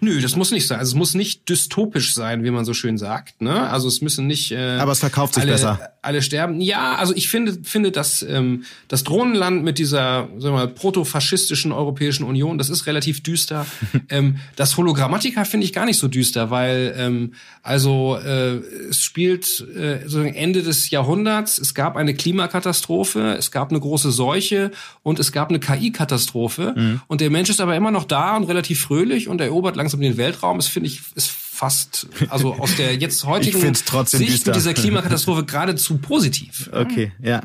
Nö, 0.00 0.20
das 0.20 0.36
muss 0.36 0.50
nicht 0.50 0.66
sein. 0.66 0.78
Also 0.78 0.90
es 0.90 0.94
muss 0.94 1.14
nicht 1.14 1.48
dystopisch 1.48 2.14
sein, 2.14 2.44
wie 2.44 2.50
man 2.50 2.64
so 2.64 2.74
schön 2.74 2.98
sagt. 2.98 3.42
Ne? 3.42 3.68
Also 3.68 3.88
es 3.88 4.00
müssen 4.00 4.26
nicht. 4.26 4.52
Äh, 4.52 4.78
Aber 4.78 4.92
es 4.92 5.00
verkauft 5.00 5.34
sich 5.34 5.42
alle, 5.42 5.52
besser. 5.52 5.90
Alle 6.02 6.22
sterben. 6.22 6.60
Ja, 6.60 6.94
also 6.96 7.14
ich 7.14 7.28
finde, 7.28 7.58
finde, 7.62 7.90
dass 7.90 8.22
ähm, 8.22 8.64
das 8.88 9.04
Drohnenland 9.04 9.64
mit 9.64 9.78
dieser, 9.78 10.28
sagen 10.38 10.42
wir 10.42 10.52
mal, 10.52 10.68
protofaschistischen 10.68 11.72
Europäischen 11.72 12.24
Union, 12.24 12.58
das 12.58 12.70
ist 12.70 12.86
relativ 12.86 13.22
düster. 13.22 13.66
ähm, 14.10 14.36
das 14.56 14.76
Hologrammatika 14.76 15.44
finde 15.44 15.66
ich 15.66 15.72
gar 15.72 15.86
nicht 15.86 15.98
so 15.98 16.08
düster, 16.08 16.50
weil 16.50 16.94
ähm, 16.96 17.34
also 17.62 18.16
äh, 18.16 18.56
es 18.90 19.02
spielt 19.02 19.44
äh, 19.74 20.06
so 20.06 20.20
Ende 20.20 20.62
des 20.62 20.90
Jahrhunderts. 20.90 21.58
Es 21.58 21.74
gab 21.74 21.96
eine 21.96 22.14
Klimakatastrophe, 22.14 23.36
es 23.38 23.50
gab 23.50 23.70
eine 23.70 23.80
große 23.80 24.10
Seuche 24.10 24.70
und 25.02 25.18
es 25.18 25.32
gab 25.32 25.48
eine 25.48 25.60
KI-Katastrophe. 25.60 26.74
Mhm. 26.76 27.00
Und 27.06 27.20
der 27.20 27.30
Mensch 27.30 27.50
ist 27.50 27.60
aber 27.60 27.74
immer 27.76 27.90
noch 27.90 28.04
da 28.04 28.36
und 28.36 28.44
relativ 28.44 28.80
fröhlich 28.80 29.28
und 29.28 29.40
erobert 29.40 29.63
langsam 29.72 30.00
den 30.00 30.16
Weltraum. 30.16 30.58
Das 30.58 30.68
finde 30.68 30.88
ich 30.88 31.00
ist 31.14 31.30
fast, 31.30 32.06
also 32.28 32.54
aus 32.54 32.76
der 32.76 32.96
jetzt 32.96 33.24
heutigen 33.26 33.60
Sicht 33.60 33.90
düster. 33.94 34.50
mit 34.50 34.56
dieser 34.56 34.74
Klimakatastrophe 34.74 35.44
geradezu 35.44 35.98
positiv. 35.98 36.70
Okay, 36.72 37.12
ja. 37.22 37.42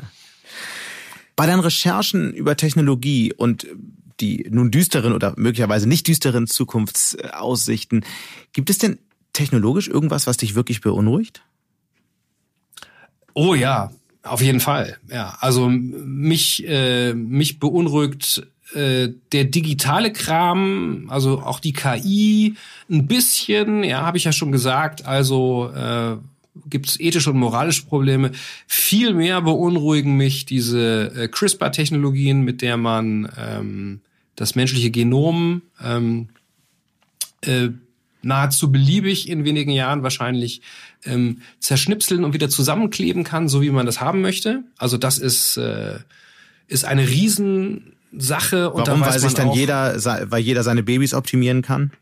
Bei 1.36 1.46
deinen 1.46 1.60
Recherchen 1.60 2.34
über 2.34 2.56
Technologie 2.56 3.32
und 3.32 3.66
die 4.20 4.46
nun 4.50 4.70
düsteren 4.70 5.12
oder 5.12 5.34
möglicherweise 5.36 5.88
nicht 5.88 6.06
düsteren 6.06 6.46
Zukunftsaussichten, 6.46 8.04
gibt 8.52 8.68
es 8.68 8.78
denn 8.78 8.98
technologisch 9.32 9.88
irgendwas, 9.88 10.26
was 10.26 10.36
dich 10.36 10.54
wirklich 10.54 10.80
beunruhigt? 10.80 11.42
Oh 13.34 13.54
ja, 13.54 13.92
auf 14.22 14.42
jeden 14.42 14.60
Fall. 14.60 14.98
Ja, 15.08 15.38
also 15.40 15.68
mich 15.70 16.66
äh, 16.66 17.14
mich 17.14 17.58
beunruhigt 17.58 18.46
äh, 18.74 19.08
der 19.32 19.44
digitale 19.44 20.12
Kram, 20.12 21.06
also 21.08 21.40
auch 21.40 21.60
die 21.60 21.72
KI 21.72 22.54
ein 22.88 23.06
bisschen. 23.06 23.84
Ja, 23.84 24.02
habe 24.02 24.18
ich 24.18 24.24
ja 24.24 24.32
schon 24.32 24.52
gesagt. 24.52 25.06
Also 25.06 25.70
äh, 25.74 26.16
gibt 26.68 26.88
es 26.88 27.00
ethische 27.00 27.30
und 27.30 27.38
moralische 27.38 27.84
Probleme. 27.86 28.32
Viel 28.66 29.14
mehr 29.14 29.40
beunruhigen 29.42 30.16
mich 30.16 30.46
diese 30.46 31.12
äh, 31.16 31.28
CRISPR-Technologien, 31.28 32.42
mit 32.42 32.62
der 32.62 32.76
man 32.76 33.30
ähm, 33.38 34.00
das 34.36 34.54
menschliche 34.54 34.90
Genom 34.90 35.62
ähm, 35.82 36.28
äh, 37.42 37.68
nahezu 38.22 38.70
beliebig 38.70 39.28
in 39.28 39.44
wenigen 39.44 39.70
Jahren 39.70 40.02
wahrscheinlich 40.02 40.60
ähm, 41.04 41.40
zerschnipseln 41.58 42.24
und 42.24 42.34
wieder 42.34 42.50
zusammenkleben 42.50 43.24
kann, 43.24 43.48
so 43.48 43.62
wie 43.62 43.70
man 43.70 43.86
das 43.86 44.00
haben 44.00 44.20
möchte. 44.20 44.64
Also 44.76 44.98
das 44.98 45.18
ist 45.18 45.56
äh, 45.56 45.98
ist 46.68 46.84
eine 46.84 47.08
Riesensache. 48.12 48.70
Und 48.70 48.86
Warum? 48.86 49.00
da 49.00 49.06
weiß 49.06 49.14
Weil 49.14 49.20
sich 49.20 49.34
dann 49.34 49.48
auch, 49.48 49.56
jeder, 49.56 49.96
weil 50.30 50.42
jeder 50.42 50.62
seine 50.62 50.82
Babys 50.82 51.14
optimieren 51.14 51.62
kann? 51.62 51.92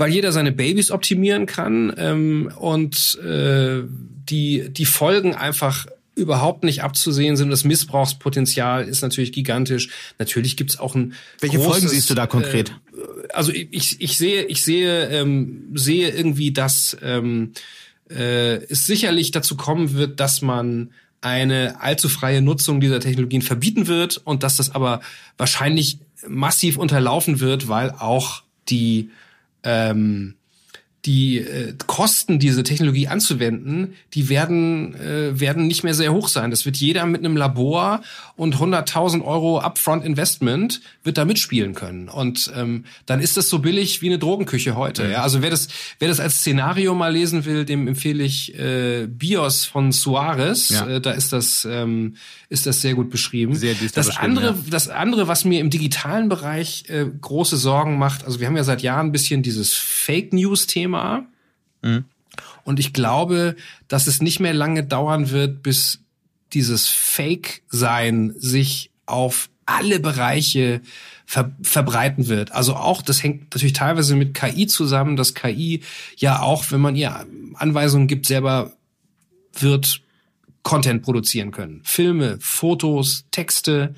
weil 0.00 0.12
jeder 0.12 0.32
seine 0.32 0.52
Babys 0.52 0.90
optimieren 0.90 1.46
kann 1.46 1.92
ähm, 1.96 2.50
und 2.56 3.18
äh, 3.18 3.82
die 3.86 4.70
die 4.70 4.86
Folgen 4.86 5.34
einfach 5.34 5.86
überhaupt 6.16 6.64
nicht 6.64 6.82
abzusehen 6.82 7.36
sind. 7.36 7.50
Das 7.50 7.64
Missbrauchspotenzial 7.64 8.88
ist 8.88 9.02
natürlich 9.02 9.32
gigantisch. 9.32 9.90
Natürlich 10.18 10.56
gibt's 10.56 10.78
auch 10.78 10.94
ein 10.94 11.14
Welche 11.38 11.56
großes, 11.56 11.72
Folgen 11.72 11.88
siehst 11.88 12.10
du 12.10 12.14
da 12.14 12.26
konkret? 12.26 12.70
Äh, 12.70 13.32
also 13.32 13.52
ich, 13.52 14.00
ich 14.00 14.16
sehe 14.16 14.44
ich 14.44 14.64
sehe 14.64 15.08
ähm, 15.08 15.70
sehe 15.74 16.10
irgendwie, 16.10 16.52
dass 16.52 16.96
ähm, 17.02 17.52
äh, 18.10 18.56
es 18.64 18.86
sicherlich 18.86 19.30
dazu 19.30 19.56
kommen 19.56 19.94
wird, 19.94 20.18
dass 20.18 20.42
man 20.42 20.90
eine 21.20 21.80
allzu 21.80 22.08
freie 22.08 22.40
Nutzung 22.42 22.80
dieser 22.80 23.00
Technologien 23.00 23.42
verbieten 23.42 23.86
wird 23.86 24.16
und 24.18 24.42
dass 24.42 24.56
das 24.56 24.74
aber 24.74 25.00
wahrscheinlich 25.36 25.98
massiv 26.26 26.76
unterlaufen 26.78 27.40
wird, 27.40 27.68
weil 27.68 27.90
auch 27.90 28.42
die 28.68 29.10
ähm, 29.62 30.34
die 31.06 31.38
äh, 31.38 31.74
Kosten, 31.86 32.38
diese 32.38 32.62
Technologie 32.62 33.08
anzuwenden, 33.08 33.94
die 34.12 34.28
werden 34.28 34.94
äh, 34.94 35.38
werden 35.40 35.66
nicht 35.66 35.82
mehr 35.82 35.94
sehr 35.94 36.12
hoch 36.12 36.28
sein. 36.28 36.50
Das 36.50 36.66
wird 36.66 36.76
jeder 36.76 37.06
mit 37.06 37.24
einem 37.24 37.36
Labor 37.36 38.02
und 38.36 38.56
100.000 38.56 39.24
Euro 39.24 39.60
Upfront 39.60 40.04
Investment 40.04 40.82
wird 41.02 41.16
da 41.16 41.24
mitspielen 41.24 41.74
können. 41.74 42.08
Und 42.08 42.52
ähm, 42.54 42.84
dann 43.06 43.20
ist 43.20 43.36
das 43.36 43.48
so 43.48 43.60
billig 43.60 44.02
wie 44.02 44.08
eine 44.08 44.18
Drogenküche 44.18 44.76
heute. 44.76 45.08
Ja? 45.08 45.22
Also 45.22 45.40
wer 45.40 45.50
das 45.50 45.68
wer 45.98 46.08
das 46.08 46.20
als 46.20 46.38
Szenario 46.38 46.94
mal 46.94 47.12
lesen 47.12 47.46
will, 47.46 47.64
dem 47.64 47.88
empfehle 47.88 48.22
ich 48.22 48.58
äh, 48.58 49.06
Bios 49.06 49.64
von 49.64 49.92
Suarez. 49.92 50.68
Ja. 50.68 50.86
Äh, 50.86 51.00
da 51.00 51.12
ist 51.12 51.32
das 51.32 51.66
ähm, 51.70 52.16
ist 52.50 52.66
das 52.66 52.82
sehr 52.82 52.94
gut 52.94 53.08
beschrieben. 53.08 53.54
Sehr 53.54 53.74
das 53.74 54.08
beschrieben, 54.08 54.18
andere 54.18 54.46
ja. 54.48 54.70
das 54.70 54.88
andere, 54.88 55.28
was 55.28 55.46
mir 55.46 55.60
im 55.60 55.70
digitalen 55.70 56.28
Bereich 56.28 56.84
äh, 56.88 57.06
große 57.20 57.56
Sorgen 57.56 57.96
macht, 57.96 58.24
also 58.24 58.40
wir 58.40 58.46
haben 58.46 58.56
ja 58.56 58.64
seit 58.64 58.82
Jahren 58.82 59.06
ein 59.06 59.12
bisschen 59.12 59.42
dieses 59.42 59.74
Fake 59.74 60.34
News 60.34 60.66
Thema. 60.66 60.89
Und 62.64 62.78
ich 62.78 62.92
glaube, 62.92 63.56
dass 63.88 64.06
es 64.06 64.22
nicht 64.22 64.40
mehr 64.40 64.54
lange 64.54 64.84
dauern 64.84 65.30
wird, 65.30 65.62
bis 65.62 66.00
dieses 66.52 66.88
Fake-Sein 66.88 68.34
sich 68.36 68.90
auf 69.06 69.50
alle 69.66 70.00
Bereiche 70.00 70.80
ver 71.26 71.52
verbreiten 71.62 72.26
wird. 72.28 72.52
Also 72.52 72.74
auch, 72.74 73.02
das 73.02 73.22
hängt 73.22 73.42
natürlich 73.42 73.72
teilweise 73.72 74.16
mit 74.16 74.34
KI 74.34 74.66
zusammen, 74.66 75.16
dass 75.16 75.34
KI 75.34 75.82
ja 76.16 76.42
auch, 76.42 76.70
wenn 76.70 76.80
man 76.80 76.96
ihr 76.96 77.24
Anweisungen 77.54 78.08
gibt, 78.08 78.26
selber 78.26 78.72
wird 79.52 80.02
Content 80.62 81.02
produzieren 81.02 81.52
können. 81.52 81.80
Filme, 81.84 82.38
Fotos, 82.40 83.26
Texte, 83.30 83.94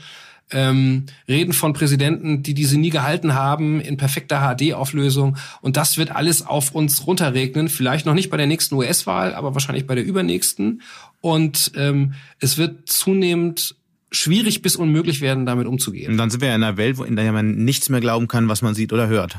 ähm, 0.53 1.07
Reden 1.29 1.53
von 1.53 1.73
Präsidenten, 1.73 2.43
die 2.43 2.55
diese 2.55 2.79
nie 2.79 2.91
gehalten 2.91 3.35
haben, 3.35 3.81
in 3.81 3.97
perfekter 3.97 4.55
HD-Auflösung. 4.57 5.37
Und 5.61 5.77
das 5.77 5.99
wird 5.99 6.11
alles 6.11 6.47
auf 6.47 6.75
uns 6.75 7.07
runterregnen. 7.07 7.69
Vielleicht 7.69 8.07
noch 8.07 8.15
nicht 8.15 8.31
bei 8.31 8.37
der 8.37 8.47
nächsten 8.47 8.75
US-Wahl, 8.75 9.35
aber 9.35 9.55
wahrscheinlich 9.55 9.87
bei 9.87 9.95
der 9.95 10.05
übernächsten. 10.05 10.83
Und 11.21 11.73
ähm, 11.77 12.15
es 12.41 12.59
wird 12.59 12.89
zunehmend 12.89 13.77
schwierig 14.11 14.63
bis 14.63 14.77
unmöglich 14.77 15.21
werden, 15.21 15.47
damit 15.47 15.67
umzugehen. 15.67 16.13
Und 16.13 16.19
dann 16.19 16.31
sind 16.31 16.41
wir 16.41 16.49
ja 16.49 16.55
in 16.55 16.63
einer 16.63 16.77
Welt, 16.77 16.99
in 17.01 17.17
der 17.17 17.33
man 17.33 17.65
nichts 17.65 17.89
mehr 17.89 18.01
glauben 18.01 18.29
kann, 18.29 18.49
was 18.49 18.63
man 18.63 18.75
sieht 18.75 18.93
oder 18.93 19.09
hört. 19.09 19.39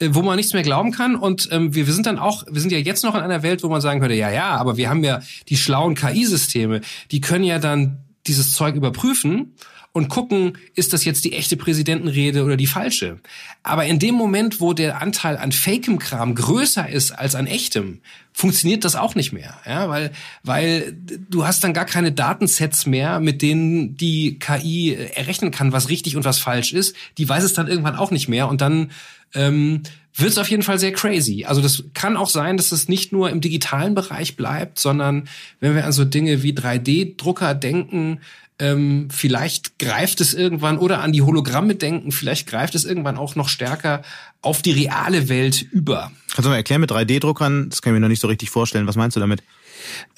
äh, 0.00 0.08
wo 0.12 0.22
man 0.22 0.36
nichts 0.36 0.52
mehr 0.52 0.62
glauben 0.62 0.90
kann. 0.90 1.14
Und 1.14 1.48
ähm, 1.52 1.74
wir, 1.74 1.86
wir 1.86 1.94
sind 1.94 2.06
dann 2.06 2.18
auch, 2.18 2.44
wir 2.50 2.60
sind 2.60 2.72
ja 2.72 2.78
jetzt 2.78 3.04
noch 3.04 3.14
in 3.14 3.20
einer 3.20 3.42
Welt, 3.42 3.62
wo 3.62 3.68
man 3.68 3.80
sagen 3.80 4.00
könnte, 4.00 4.14
ja, 4.14 4.30
ja, 4.30 4.56
aber 4.56 4.76
wir 4.76 4.90
haben 4.90 5.04
ja 5.04 5.20
die 5.48 5.56
schlauen 5.56 5.94
KI-Systeme, 5.94 6.80
die 7.10 7.20
können 7.20 7.44
ja 7.44 7.58
dann 7.58 8.04
dieses 8.26 8.52
Zeug 8.52 8.74
überprüfen 8.74 9.54
und 9.92 10.08
gucken, 10.08 10.58
ist 10.74 10.92
das 10.92 11.04
jetzt 11.04 11.24
die 11.24 11.32
echte 11.32 11.56
Präsidentenrede 11.56 12.44
oder 12.44 12.56
die 12.56 12.66
falsche. 12.66 13.18
Aber 13.62 13.84
in 13.86 13.98
dem 13.98 14.14
Moment, 14.14 14.60
wo 14.60 14.72
der 14.72 15.00
Anteil 15.02 15.36
an 15.36 15.52
fakem 15.52 15.98
Kram 15.98 16.34
größer 16.34 16.88
ist 16.88 17.10
als 17.10 17.34
an 17.34 17.46
echtem, 17.46 18.00
funktioniert 18.32 18.84
das 18.84 18.94
auch 18.94 19.14
nicht 19.14 19.32
mehr, 19.32 19.58
ja, 19.66 19.88
weil 19.88 20.12
weil 20.44 20.96
du 21.28 21.46
hast 21.46 21.64
dann 21.64 21.72
gar 21.72 21.86
keine 21.86 22.12
Datensets 22.12 22.86
mehr, 22.86 23.18
mit 23.18 23.42
denen 23.42 23.96
die 23.96 24.38
KI 24.38 24.94
errechnen 24.94 25.50
kann, 25.50 25.72
was 25.72 25.88
richtig 25.88 26.16
und 26.16 26.24
was 26.24 26.38
falsch 26.38 26.72
ist. 26.72 26.94
Die 27.16 27.28
weiß 27.28 27.42
es 27.42 27.54
dann 27.54 27.66
irgendwann 27.66 27.96
auch 27.96 28.10
nicht 28.10 28.28
mehr 28.28 28.48
und 28.48 28.60
dann 28.60 28.92
ähm, 29.34 29.82
wird 30.14 30.30
es 30.30 30.38
auf 30.38 30.50
jeden 30.50 30.62
Fall 30.62 30.78
sehr 30.78 30.92
crazy. 30.92 31.44
Also 31.46 31.60
das 31.60 31.84
kann 31.94 32.16
auch 32.16 32.28
sein, 32.28 32.56
dass 32.56 32.72
es 32.72 32.88
nicht 32.88 33.12
nur 33.12 33.30
im 33.30 33.40
digitalen 33.40 33.94
Bereich 33.94 34.36
bleibt, 34.36 34.78
sondern 34.78 35.28
wenn 35.60 35.74
wir 35.74 35.84
an 35.84 35.92
so 35.92 36.04
Dinge 36.04 36.42
wie 36.42 36.52
3D-Drucker 36.52 37.54
denken, 37.54 38.20
ähm, 38.58 39.08
vielleicht 39.10 39.78
greift 39.78 40.20
es 40.20 40.34
irgendwann 40.34 40.78
oder 40.78 41.00
an 41.00 41.12
die 41.12 41.22
Hologramme 41.22 41.74
denken, 41.74 42.12
vielleicht 42.12 42.48
greift 42.48 42.74
es 42.74 42.84
irgendwann 42.84 43.16
auch 43.16 43.36
noch 43.36 43.48
stärker 43.48 44.02
auf 44.42 44.62
die 44.62 44.72
reale 44.72 45.28
Welt 45.28 45.62
über. 45.62 46.10
Kannst 46.32 46.46
du 46.46 46.50
mal 46.50 46.56
erklären 46.56 46.80
mit 46.80 46.90
3D-Druckern? 46.90 47.70
Das 47.70 47.82
kann 47.82 47.92
ich 47.92 47.94
mir 47.94 48.00
noch 48.00 48.08
nicht 48.08 48.20
so 48.20 48.28
richtig 48.28 48.50
vorstellen. 48.50 48.86
Was 48.86 48.96
meinst 48.96 49.16
du 49.16 49.20
damit? 49.20 49.42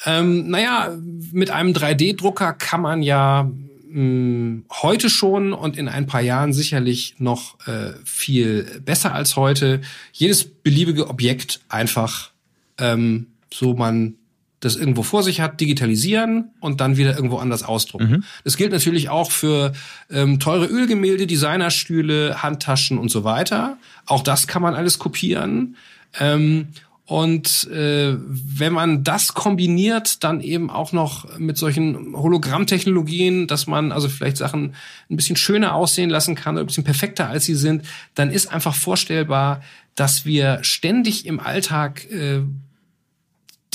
Ähm, 0.07 0.49
naja, 0.49 0.97
mit 1.33 1.51
einem 1.51 1.73
3D-Drucker 1.73 2.55
kann 2.55 2.81
man 2.81 3.03
ja 3.03 3.51
mh, 3.91 4.63
heute 4.83 5.11
schon 5.11 5.53
und 5.53 5.77
in 5.77 5.89
ein 5.89 6.07
paar 6.07 6.23
Jahren 6.23 6.53
sicherlich 6.53 7.17
noch 7.19 7.59
äh, 7.67 7.93
viel 8.05 8.81
besser 8.85 9.15
als 9.15 9.37
heute 9.37 9.81
jedes 10.13 10.45
beliebige 10.45 11.09
Objekt 11.09 11.61
einfach 11.69 12.31
ähm, 12.79 13.27
so 13.53 13.75
man 13.75 14.15
das 14.61 14.77
irgendwo 14.77 15.03
vor 15.03 15.23
sich 15.23 15.41
hat, 15.41 15.61
digitalisieren 15.61 16.51
und 16.61 16.81
dann 16.81 16.97
wieder 16.97 17.17
irgendwo 17.17 17.39
anders 17.39 17.63
ausdrucken. 17.63 18.11
Mhm. 18.11 18.25
Das 18.45 18.57
gilt 18.57 18.73
natürlich 18.73 19.09
auch 19.09 19.31
für 19.31 19.73
ähm, 20.11 20.39
teure 20.39 20.67
Ölgemälde, 20.67 21.27
Designerstühle, 21.27 22.43
Handtaschen 22.43 22.99
und 22.99 23.11
so 23.11 23.25
weiter. 23.25 23.79
Auch 24.07 24.23
das 24.23 24.47
kann 24.47 24.63
man 24.63 24.75
alles 24.75 24.99
kopieren. 24.99 25.77
Ähm, 26.19 26.69
und 27.07 27.69
äh, 27.73 28.15
wenn 28.19 28.73
man 28.73 29.03
das 29.03 29.35
kombiniert, 29.35 30.23
dann 30.23 30.41
eben 30.41 30.71
auch 30.71 30.93
noch 30.93 31.39
mit 31.39 31.59
solchen 31.59 32.15
Hologrammtechnologien, 32.15 33.49
dass 33.49 33.67
man 33.67 33.91
also 33.91 34.09
vielleicht 34.09 34.37
Sachen 34.37 34.77
ein 35.11 35.17
bisschen 35.17 35.35
schöner 35.35 35.75
aussehen 35.75 36.09
lassen 36.09 36.37
kann, 36.37 36.57
ein 36.57 36.67
bisschen 36.67 36.85
perfekter 36.85 37.29
als 37.29 37.47
sie 37.47 37.57
sind, 37.57 37.85
dann 38.15 38.31
ist 38.31 38.53
einfach 38.53 38.77
vorstellbar, 38.77 39.61
dass 39.97 40.25
wir 40.25 40.61
ständig 40.63 41.27
im 41.27 41.41
Alltag 41.41 42.09
äh, 42.13 42.43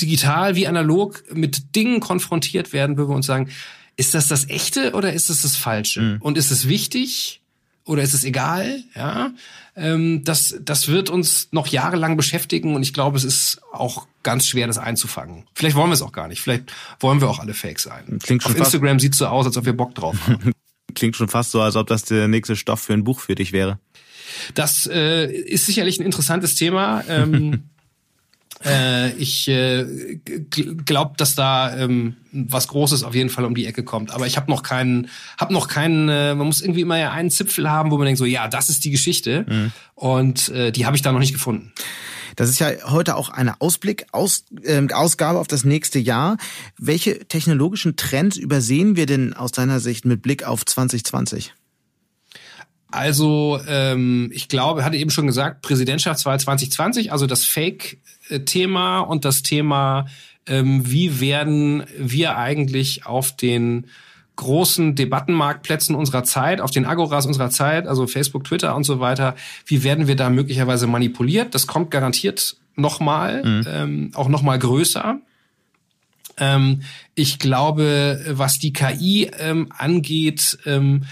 digital 0.00 0.56
wie 0.56 0.66
analog 0.66 1.24
mit 1.34 1.74
Dingen 1.74 2.00
konfrontiert 2.00 2.72
werden, 2.72 2.98
wo 2.98 3.08
wir 3.08 3.14
uns 3.14 3.26
sagen, 3.26 3.50
ist 3.96 4.14
das 4.14 4.28
das 4.28 4.48
Echte 4.48 4.92
oder 4.92 5.12
ist 5.12 5.30
das 5.30 5.42
das 5.42 5.56
Falsche? 5.56 6.00
Mhm. 6.00 6.16
Und 6.20 6.38
ist 6.38 6.50
es 6.50 6.68
wichtig 6.68 7.40
oder 7.84 8.02
ist 8.02 8.14
es 8.14 8.24
egal? 8.24 8.82
Ja, 8.94 9.32
ähm, 9.76 10.24
das, 10.24 10.56
das 10.60 10.88
wird 10.88 11.10
uns 11.10 11.48
noch 11.52 11.66
jahrelang 11.66 12.16
beschäftigen 12.16 12.74
und 12.74 12.82
ich 12.82 12.94
glaube, 12.94 13.16
es 13.16 13.24
ist 13.24 13.60
auch 13.72 14.06
ganz 14.22 14.46
schwer, 14.46 14.66
das 14.66 14.78
einzufangen. 14.78 15.44
Vielleicht 15.54 15.76
wollen 15.76 15.90
wir 15.90 15.94
es 15.94 16.02
auch 16.02 16.12
gar 16.12 16.28
nicht. 16.28 16.40
Vielleicht 16.40 16.72
wollen 17.00 17.20
wir 17.20 17.28
auch 17.28 17.38
alle 17.38 17.54
Fake 17.54 17.78
sein. 17.78 18.18
Klingt 18.22 18.42
schon 18.42 18.52
Auf 18.52 18.58
Instagram 18.58 18.98
sieht 18.98 19.14
so 19.14 19.26
aus, 19.26 19.46
als 19.46 19.56
ob 19.56 19.66
wir 19.66 19.76
Bock 19.76 19.94
drauf 19.94 20.16
haben. 20.26 20.52
Klingt 20.94 21.14
schon 21.14 21.28
fast 21.28 21.50
so, 21.50 21.60
als 21.60 21.76
ob 21.76 21.86
das 21.86 22.04
der 22.04 22.26
nächste 22.26 22.56
Stoff 22.56 22.80
für 22.80 22.94
ein 22.94 23.04
Buch 23.04 23.20
für 23.20 23.34
dich 23.34 23.52
wäre. 23.52 23.78
Das 24.54 24.86
äh, 24.86 25.30
ist 25.30 25.66
sicherlich 25.66 26.00
ein 26.00 26.06
interessantes 26.06 26.54
Thema. 26.54 27.04
Ähm, 27.08 27.64
Äh, 28.64 29.12
ich 29.14 29.48
äh, 29.48 29.84
glaube, 30.84 31.14
dass 31.16 31.34
da 31.34 31.76
ähm, 31.76 32.16
was 32.32 32.68
Großes 32.68 33.02
auf 33.02 33.14
jeden 33.14 33.30
Fall 33.30 33.44
um 33.44 33.54
die 33.54 33.66
Ecke 33.66 33.82
kommt. 33.82 34.12
Aber 34.12 34.26
ich 34.26 34.36
habe 34.36 34.50
noch 34.50 34.62
keinen, 34.62 35.08
habe 35.38 35.52
noch 35.52 35.68
keinen. 35.68 36.08
Äh, 36.08 36.34
man 36.34 36.46
muss 36.46 36.60
irgendwie 36.60 36.80
immer 36.80 36.98
ja 36.98 37.12
einen 37.12 37.30
Zipfel 37.30 37.70
haben, 37.70 37.90
wo 37.90 37.98
man 37.98 38.06
denkt 38.06 38.18
so, 38.18 38.24
ja, 38.24 38.48
das 38.48 38.70
ist 38.70 38.84
die 38.84 38.90
Geschichte. 38.90 39.44
Mhm. 39.48 39.72
Und 39.94 40.48
äh, 40.48 40.72
die 40.72 40.86
habe 40.86 40.96
ich 40.96 41.02
da 41.02 41.12
noch 41.12 41.20
nicht 41.20 41.32
gefunden. 41.34 41.72
Das 42.36 42.50
ist 42.50 42.58
ja 42.58 42.68
heute 42.90 43.16
auch 43.16 43.30
eine 43.30 43.60
Ausblick, 43.60 44.06
Aus, 44.12 44.44
äh, 44.62 44.86
Ausgabe 44.92 45.38
auf 45.38 45.48
das 45.48 45.64
nächste 45.64 45.98
Jahr. 45.98 46.36
Welche 46.78 47.26
technologischen 47.26 47.96
Trends 47.96 48.36
übersehen 48.36 48.96
wir 48.96 49.06
denn 49.06 49.32
aus 49.32 49.52
deiner 49.52 49.80
Sicht 49.80 50.04
mit 50.04 50.22
Blick 50.22 50.44
auf 50.44 50.64
2020? 50.64 51.54
Also 52.88 53.58
ähm, 53.66 54.30
ich 54.32 54.48
glaube, 54.48 54.84
hatte 54.84 54.96
eben 54.96 55.10
schon 55.10 55.26
gesagt, 55.26 55.62
Präsidentschaftswahl 55.62 56.38
2020, 56.38 57.10
also 57.10 57.26
das 57.26 57.44
Fake-Thema 58.28 59.00
und 59.00 59.24
das 59.24 59.42
Thema, 59.42 60.06
ähm, 60.46 60.90
wie 60.90 61.20
werden 61.20 61.84
wir 61.98 62.36
eigentlich 62.36 63.06
auf 63.06 63.36
den 63.36 63.86
großen 64.36 64.94
Debattenmarktplätzen 64.94 65.94
unserer 65.94 66.22
Zeit, 66.24 66.60
auf 66.60 66.70
den 66.70 66.84
Agoras 66.84 67.26
unserer 67.26 67.50
Zeit, 67.50 67.86
also 67.86 68.06
Facebook, 68.06 68.44
Twitter 68.44 68.76
und 68.76 68.84
so 68.84 69.00
weiter, 69.00 69.34
wie 69.64 69.82
werden 69.82 70.08
wir 70.08 70.16
da 70.16 70.28
möglicherweise 70.28 70.86
manipuliert? 70.86 71.54
Das 71.54 71.66
kommt 71.66 71.90
garantiert 71.90 72.56
nochmal, 72.74 73.42
mhm. 73.42 73.66
ähm, 73.68 74.10
auch 74.14 74.28
nochmal 74.28 74.58
größer. 74.58 75.18
Ähm, 76.36 76.82
ich 77.14 77.38
glaube, 77.38 78.20
was 78.28 78.58
die 78.58 78.74
KI 78.74 79.30
ähm, 79.38 79.68
angeht, 79.76 80.58
ähm, 80.66 81.04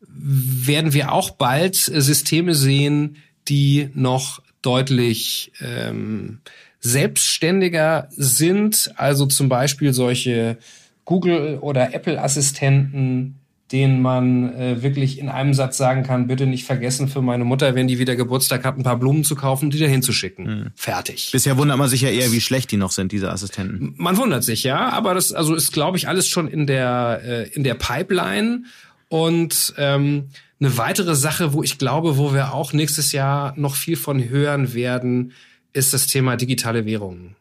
werden 0.00 0.94
wir 0.94 1.12
auch 1.12 1.30
bald 1.30 1.76
Systeme 1.76 2.54
sehen, 2.54 3.18
die 3.48 3.90
noch 3.94 4.40
deutlich 4.62 5.52
ähm, 5.60 6.38
selbstständiger 6.80 8.08
sind. 8.10 8.92
Also 8.96 9.26
zum 9.26 9.48
Beispiel 9.48 9.92
solche 9.92 10.58
Google- 11.04 11.58
oder 11.60 11.94
Apple-Assistenten, 11.94 13.38
denen 13.70 14.02
man 14.02 14.52
äh, 14.54 14.82
wirklich 14.82 15.18
in 15.18 15.28
einem 15.28 15.54
Satz 15.54 15.78
sagen 15.78 16.02
kann, 16.02 16.26
bitte 16.26 16.46
nicht 16.46 16.64
vergessen 16.64 17.08
für 17.08 17.22
meine 17.22 17.44
Mutter, 17.44 17.74
wenn 17.74 17.88
die 17.88 17.98
wieder 17.98 18.16
Geburtstag 18.16 18.64
hat, 18.64 18.76
ein 18.76 18.82
paar 18.82 18.98
Blumen 18.98 19.24
zu 19.24 19.34
kaufen 19.34 19.66
und 19.66 19.74
die 19.74 19.78
da 19.78 19.86
hinzuschicken. 19.86 20.44
Mhm. 20.44 20.66
Fertig. 20.74 21.30
Bisher 21.32 21.56
wundert 21.56 21.78
man 21.78 21.88
sich 21.88 22.02
ja 22.02 22.10
eher, 22.10 22.30
wie 22.32 22.40
schlecht 22.40 22.70
die 22.70 22.76
noch 22.76 22.90
sind, 22.90 23.12
diese 23.12 23.30
Assistenten. 23.30 23.94
Man 23.96 24.18
wundert 24.18 24.44
sich, 24.44 24.62
ja, 24.62 24.90
aber 24.90 25.14
das 25.14 25.32
also 25.32 25.54
ist, 25.54 25.72
glaube 25.72 25.96
ich, 25.96 26.06
alles 26.06 26.28
schon 26.28 26.48
in 26.48 26.66
der, 26.66 27.22
äh, 27.24 27.48
in 27.50 27.64
der 27.64 27.74
Pipeline. 27.74 28.64
Und 29.08 29.74
ähm, 29.76 30.28
eine 30.62 30.78
weitere 30.78 31.16
Sache, 31.16 31.52
wo 31.52 31.62
ich 31.62 31.76
glaube, 31.76 32.16
wo 32.16 32.32
wir 32.32 32.54
auch 32.54 32.72
nächstes 32.72 33.10
Jahr 33.10 33.52
noch 33.56 33.74
viel 33.74 33.96
von 33.96 34.28
hören 34.28 34.74
werden, 34.74 35.32
ist 35.72 35.92
das 35.92 36.06
Thema 36.06 36.36
digitale 36.36 36.86
Währungen. 36.86 37.34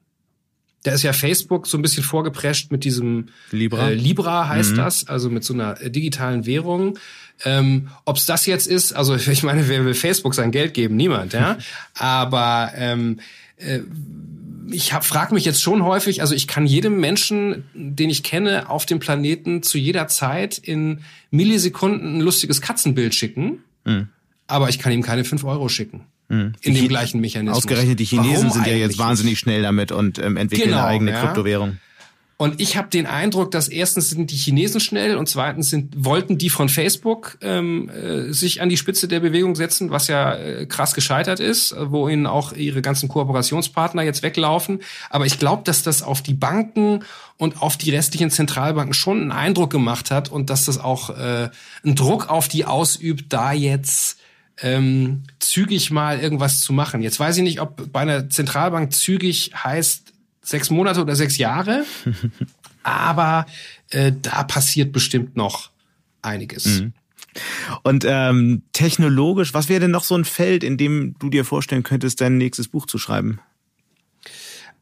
Da 0.84 0.93
ist 0.93 1.03
ja 1.03 1.13
Facebook 1.13 1.67
so 1.67 1.77
ein 1.77 1.84
bisschen 1.84 2.03
vorgeprescht 2.03 2.71
mit 2.71 2.84
diesem 2.84 3.27
Libra, 3.51 3.91
äh, 3.91 3.93
Libra 3.93 4.49
heißt 4.49 4.71
mhm. 4.71 4.77
das, 4.77 5.07
also 5.07 5.29
mit 5.29 5.43
so 5.43 5.53
einer 5.53 5.79
äh, 5.79 5.91
digitalen 5.91 6.47
Währung. 6.47 6.97
Ähm, 7.45 7.89
Ob 8.05 8.17
es 8.17 8.25
das 8.25 8.47
jetzt 8.47 8.65
ist, 8.65 8.93
also 8.93 9.15
ich 9.31 9.43
meine, 9.43 9.69
wer 9.69 9.86
will 9.86 9.93
Facebook 9.93 10.34
sein 10.34 10.49
Geld 10.49 10.73
geben? 10.73 10.95
Niemand, 10.95 11.34
ja. 11.34 11.60
Aber 11.93 12.71
ähm, 12.75 13.19
äh, 13.57 13.81
ich 14.69 14.91
frage 14.91 15.34
mich 15.34 15.45
jetzt 15.45 15.62
schon 15.62 15.84
häufig, 15.84 16.21
also 16.21 16.36
ich 16.36 16.47
kann 16.47 16.65
jedem 16.65 17.00
Menschen, 17.00 17.63
den 17.74 18.10
ich 18.10 18.24
kenne, 18.24 18.69
auf 18.69 18.86
dem 18.86 19.00
Planeten 19.00 19.63
zu 19.63 19.78
jeder 19.78 20.08
Zeit 20.08 20.58
in 20.58 21.00
Millisekunden 21.30 22.17
ein 22.17 22.21
lustiges 22.21 22.62
Katzenbild 22.62 23.15
schicken, 23.15 23.63
mhm. 23.86 24.10
aber 24.47 24.69
ich 24.69 24.80
kann 24.80 24.91
ihm 24.91 25.02
keine 25.02 25.24
fünf 25.24 25.43
Euro 25.43 25.69
schicken. 25.69 26.06
Mhm. 26.30 26.54
In 26.62 26.76
dem 26.76 26.88
gleichen 26.88 27.19
Mechanismus. 27.19 27.58
Ausgerechnet 27.58 28.00
die 28.00 28.06
Chinesen 28.06 28.50
Warum 28.50 28.52
sind 28.52 28.67
ja 28.67 28.74
jetzt 28.74 28.97
wahnsinnig 28.97 29.38
schnell 29.38 29.63
damit 29.63 29.91
und 29.91 30.17
ähm, 30.17 30.38
entwickeln 30.38 30.69
genau, 30.69 30.82
eine 30.82 30.88
eigene 30.88 31.12
ja. 31.12 31.21
Kryptowährung. 31.21 31.78
Und 32.41 32.60
ich 32.60 32.75
habe 32.75 32.88
den 32.88 33.06
Eindruck, 33.06 33.51
dass 33.51 33.67
erstens 33.67 34.10
sind 34.10 34.32
die 34.32 34.36
Chinesen 34.36 34.80
schnell 34.80 35.15
und 35.15 35.30
zweitens 35.30 35.69
sind 35.69 35.93
wollten 36.04 36.39
die 36.39 36.49
von 36.49 36.69
Facebook 36.69 37.38
ähm, 37.41 37.88
äh, 37.89 38.34
sich 38.34 38.63
an 38.63 38.69
die 38.69 38.77
Spitze 38.77 39.08
der 39.08 39.19
Bewegung 39.19 39.54
setzen, 39.54 39.91
was 39.91 40.08
ja 40.08 40.34
äh, 40.34 40.65
krass 40.65 40.95
gescheitert 40.95 41.39
ist, 41.39 41.75
wo 41.77 42.10
ihnen 42.10 42.25
auch 42.25 42.54
ihre 42.54 42.82
ganzen 42.82 43.10
Kooperationspartner 43.10 44.01
jetzt 44.01 44.23
weglaufen. 44.23 44.80
Aber 45.12 45.27
ich 45.27 45.38
glaube, 45.38 45.62
dass 45.65 45.84
das 45.84 46.01
auf 46.01 46.23
die 46.23 46.34
Banken 46.34 47.04
und 47.38 47.62
auf 47.62 47.77
die 47.77 47.91
restlichen 47.91 48.32
Zentralbanken 48.32 48.95
schon 48.95 49.21
einen 49.21 49.32
Eindruck 49.32 49.69
gemacht 49.69 50.10
hat 50.10 50.30
und 50.30 50.49
dass 50.49 50.65
das 50.65 50.80
auch 50.80 51.12
äh, 51.12 51.51
einen 51.84 51.95
Druck 51.95 52.27
auf 52.27 52.47
die 52.47 52.65
ausübt, 52.65 53.32
da 53.32 53.54
jetzt 53.54 54.17
ähm, 54.63 55.25
zügig 55.38 55.91
mal 55.91 56.19
irgendwas 56.19 56.62
zu 56.62 56.73
machen. 56.73 57.04
Jetzt 57.04 57.19
weiß 57.19 57.38
ich 57.38 57.43
nicht, 57.43 57.62
ob 57.62 57.91
bei 57.93 57.99
einer 57.99 58.32
Zentralbank 58.32 58.93
zügig 58.93 59.51
heißt 59.56 60.11
sechs 60.41 60.69
Monate 60.69 61.01
oder 61.01 61.15
sechs 61.15 61.38
Jahre. 61.38 61.86
Aber 62.84 63.45
äh, 63.89 64.12
da 64.21 64.43
passiert 64.43 64.91
bestimmt 64.91 65.36
noch 65.36 65.69
einiges. 66.21 66.65
Mhm. 66.65 66.93
Und 67.84 68.06
ähm, 68.06 68.63
technologisch, 68.73 69.54
was 69.54 69.69
wäre 69.69 69.82
denn 69.82 69.91
noch 69.91 70.04
so 70.04 70.15
ein 70.15 70.25
Feld, 70.25 70.63
in 70.63 70.77
dem 70.77 71.15
du 71.19 71.30
dir 71.30 71.45
vorstellen 71.45 71.84
könntest, 71.84 72.19
dein 72.21 72.38
nächstes 72.38 72.67
Buch 72.67 72.86
zu 72.86 72.97
schreiben? 72.97 73.39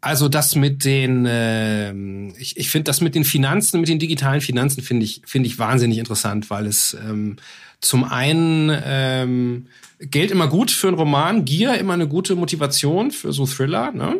Also 0.02 0.30
das 0.30 0.56
mit 0.56 0.86
den, 0.86 1.26
äh, 1.26 1.91
ich, 2.38 2.56
ich 2.58 2.69
finde 2.69 2.86
das 2.86 3.02
mit 3.02 3.15
den 3.15 3.26
Finanzen, 3.26 3.82
mit 3.82 3.89
den 3.89 4.00
digitalen 4.00 4.39
Finanzen 4.39 4.82
finde 4.82 5.04
ich 5.04 5.22
finde 5.26 5.48
ich 5.48 5.60
wahnsinnig 5.60 5.98
interessant, 5.98 6.50
weil 6.50 6.67
es 6.67 6.93
ähm, 6.93 7.36
zum 7.82 8.06
einen 8.06 8.72
ähm, 8.86 9.67
Geld 10.00 10.32
immer 10.32 10.48
gut 10.48 10.72
für 10.72 10.88
einen 10.88 10.98
Roman, 10.98 11.43
Gier 11.43 11.78
immer 11.78 11.93
eine 11.93 12.08
gute 12.08 12.36
Motivation 12.36 13.12
für 13.12 13.34
so 13.34 13.45
Thriller, 13.45 13.91
ne? 13.91 14.15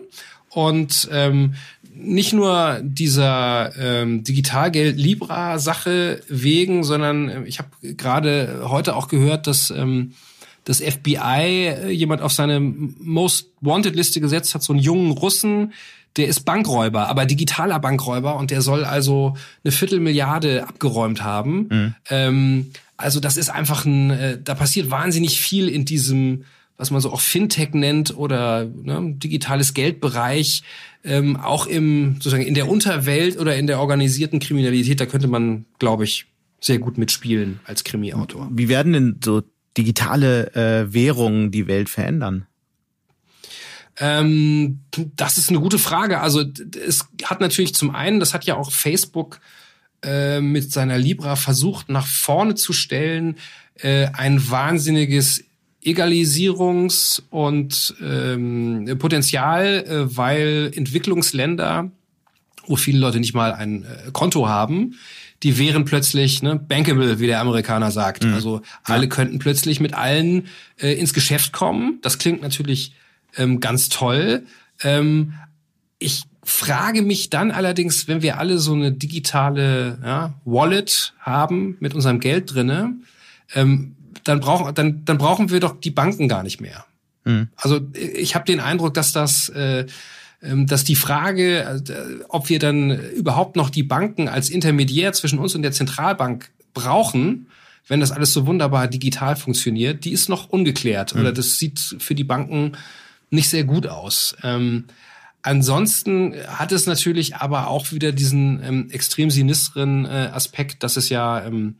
Und 0.50 1.08
ähm, 1.12 1.56
nicht 1.94 2.34
nur 2.34 2.80
dieser 2.82 3.76
ähm, 3.78 4.24
Digitalgeld 4.24 4.98
Libra 4.98 5.60
Sache 5.60 6.22
wegen, 6.28 6.84
sondern 6.84 7.30
äh, 7.30 7.44
ich 7.44 7.60
habe 7.60 7.70
gerade 7.82 8.62
heute 8.66 8.96
auch 8.96 9.08
gehört, 9.08 9.48
dass 9.48 9.70
ähm, 9.70 10.14
das 10.64 10.82
FBI 10.82 11.68
äh, 11.68 11.90
jemand 11.90 12.22
auf 12.22 12.32
seine 12.32 12.60
Most 12.60 13.48
Wanted 13.62 13.96
Liste 13.96 14.22
gesetzt 14.22 14.56
hat, 14.56 14.64
so 14.64 14.74
einen 14.74 14.82
jungen 14.82 15.12
Russen, 15.12 15.74
der 16.16 16.28
ist 16.28 16.42
Bankräuber, 16.42 17.08
aber 17.08 17.26
digitaler 17.26 17.80
Bankräuber 17.80 18.36
und 18.38 18.52
der 18.52 18.62
soll 18.62 18.84
also 18.84 19.36
eine 19.64 19.72
Viertelmilliarde 19.72 20.68
abgeräumt 20.68 21.24
haben. 21.24 21.68
Mhm. 21.70 21.96
Ähm, 22.10 22.72
also 22.98 23.20
das 23.20 23.38
ist 23.38 23.50
einfach 23.50 23.86
ein, 23.86 24.10
äh, 24.12 24.38
da 24.42 24.56
passiert 24.56 24.92
wahnsinnig 24.92 25.40
viel 25.40 25.70
in 25.70 25.86
diesem 25.86 26.44
was 26.80 26.92
man 26.92 27.02
so 27.02 27.12
auch 27.12 27.20
Fintech 27.20 27.74
nennt 27.74 28.16
oder 28.16 28.66
ne, 28.66 29.14
digitales 29.18 29.74
Geldbereich, 29.74 30.64
ähm, 31.04 31.36
auch 31.36 31.68
im 31.68 32.16
sozusagen 32.16 32.44
in 32.44 32.54
der 32.54 32.70
Unterwelt 32.70 33.38
oder 33.38 33.58
in 33.58 33.68
der 33.68 33.80
organisierten 33.80 34.40
Kriminalität, 34.40 35.00
da 35.00 35.06
könnte 35.06 35.28
man, 35.28 35.66
glaube 35.78 36.06
ich, 36.06 36.26
sehr 36.62 36.80
gut 36.80 36.98
mitspielen 36.98 37.60
als 37.66 37.84
Krimi-Autor. 37.84 38.50
Wie 38.52 38.70
werden 38.70 38.94
denn 38.94 39.20
so 39.24 39.44
digitale 39.78 40.56
äh, 40.56 40.94
Währungen 40.94 41.52
die 41.52 41.68
Welt 41.68 41.90
verändern? 41.90 42.48
Ähm, 43.98 44.80
das 45.18 45.38
ist 45.38 45.50
eine 45.50 45.60
gute 45.60 45.80
Frage. 45.80 46.22
Also 46.22 46.46
es 46.82 47.08
hat 47.24 47.42
natürlich 47.42 47.76
zum 47.76 47.94
einen, 47.94 48.22
das 48.22 48.34
hat 48.34 48.46
ja 48.46 48.56
auch 48.56 48.72
Facebook 48.72 49.42
äh, 50.02 50.40
mit 50.40 50.72
seiner 50.72 50.98
Libra 50.98 51.36
versucht 51.36 51.90
nach 51.90 52.08
vorne 52.08 52.56
zu 52.56 52.72
stellen, 52.72 53.36
äh, 53.76 54.08
ein 54.14 54.50
wahnsinniges 54.50 55.44
Egalisierungs- 55.90 57.22
und 57.30 57.96
ähm, 58.02 58.96
Potenzial, 59.00 59.86
äh, 59.86 60.18
weil 60.18 60.72
Entwicklungsländer, 60.76 61.92
wo 62.68 62.76
viele 62.76 63.00
Leute 63.00 63.20
nicht 63.20 63.34
mal 63.34 63.54
ein 63.54 63.84
äh, 63.84 64.12
Konto 64.12 64.48
haben, 64.48 64.96
die 65.44 65.58
wären 65.58 65.86
plötzlich 65.86 66.42
ne, 66.42 66.58
bankable, 66.58 67.20
wie 67.20 67.28
der 67.28 67.40
Amerikaner 67.40 67.92
sagt. 67.92 68.24
Mhm. 68.24 68.34
Also 68.34 68.62
alle 68.84 69.04
ja. 69.04 69.10
könnten 69.10 69.40
plötzlich 69.40 69.80
mit 69.80 69.94
allen 69.94 70.48
äh, 70.78 70.94
ins 70.94 71.14
Geschäft 71.14 71.54
kommen. 71.54 72.00
Das 72.02 72.18
klingt 72.18 72.42
natürlich 72.42 72.94
ähm, 73.38 73.60
ganz 73.60 73.90
toll. 73.90 74.44
Ähm, 74.84 75.34
ich 75.98 76.24
frage 76.44 77.02
mich 77.02 77.30
dann 77.30 77.52
allerdings, 77.52 78.08
wenn 78.08 78.22
wir 78.22 78.38
alle 78.38 78.58
so 78.58 78.74
eine 78.74 78.92
digitale 78.92 80.00
ja, 80.04 80.34
Wallet 80.46 81.14
haben 81.20 81.78
mit 81.80 81.94
unserem 81.94 82.20
Geld 82.20 82.54
drinne, 82.54 82.96
ähm, 83.56 83.96
dann 84.24 84.40
brauchen 84.40 84.74
dann 84.76 85.06
dann 85.06 85.18
brauchen 85.18 85.50
wir 85.50 85.60
doch 85.60 85.80
die 85.80 85.92
Banken 85.92 86.28
gar 86.28 86.44
nicht 86.44 86.62
mehr. 86.62 86.86
Mhm. 87.26 87.50
Also 87.56 87.82
ich 87.94 88.36
habe 88.36 88.46
den 88.46 88.60
Eindruck, 88.60 88.94
dass 88.94 89.12
das 89.12 89.50
äh, 89.50 89.86
ähm, 90.42 90.68
dass 90.68 90.84
die 90.84 90.96
Frage, 90.96 91.60
äh, 91.60 92.24
ob 92.30 92.50
wir 92.50 92.60
dann 92.60 92.92
überhaupt 93.12 93.56
noch 93.56 93.70
die 93.70 93.84
Banken 93.84 94.30
als 94.30 94.50
Intermediär 94.50 95.12
zwischen 95.14 95.40
uns 95.40 95.54
und 95.56 95.64
der 95.64 95.74
Zentralbank 95.74 96.50
brauchen, 96.74 97.48
wenn 97.88 98.00
das 98.00 98.12
alles 98.12 98.32
so 98.32 98.46
wunderbar 98.46 98.88
digital 98.88 99.36
funktioniert, 99.36 100.06
die 100.06 100.12
ist 100.12 100.30
noch 100.30 100.50
ungeklärt 100.50 101.14
mhm. 101.14 101.22
oder 101.22 101.32
das 101.34 101.58
sieht 101.58 101.80
für 102.00 102.16
die 102.16 102.24
Banken 102.24 102.74
nicht 103.32 103.50
sehr 103.50 103.64
gut 103.64 103.88
aus. 103.88 104.36
Ähm, 104.44 104.86
ansonsten 105.42 106.34
hat 106.48 106.72
es 106.72 106.86
natürlich 106.86 107.36
aber 107.36 107.68
auch 107.68 107.92
wieder 107.92 108.12
diesen 108.12 108.64
ähm, 108.64 108.90
extrem 108.92 109.30
sinistren 109.30 110.06
äh, 110.06 110.30
Aspekt, 110.32 110.84
dass 110.84 110.98
es 110.98 111.10
ja 111.10 111.44
ähm, 111.46 111.76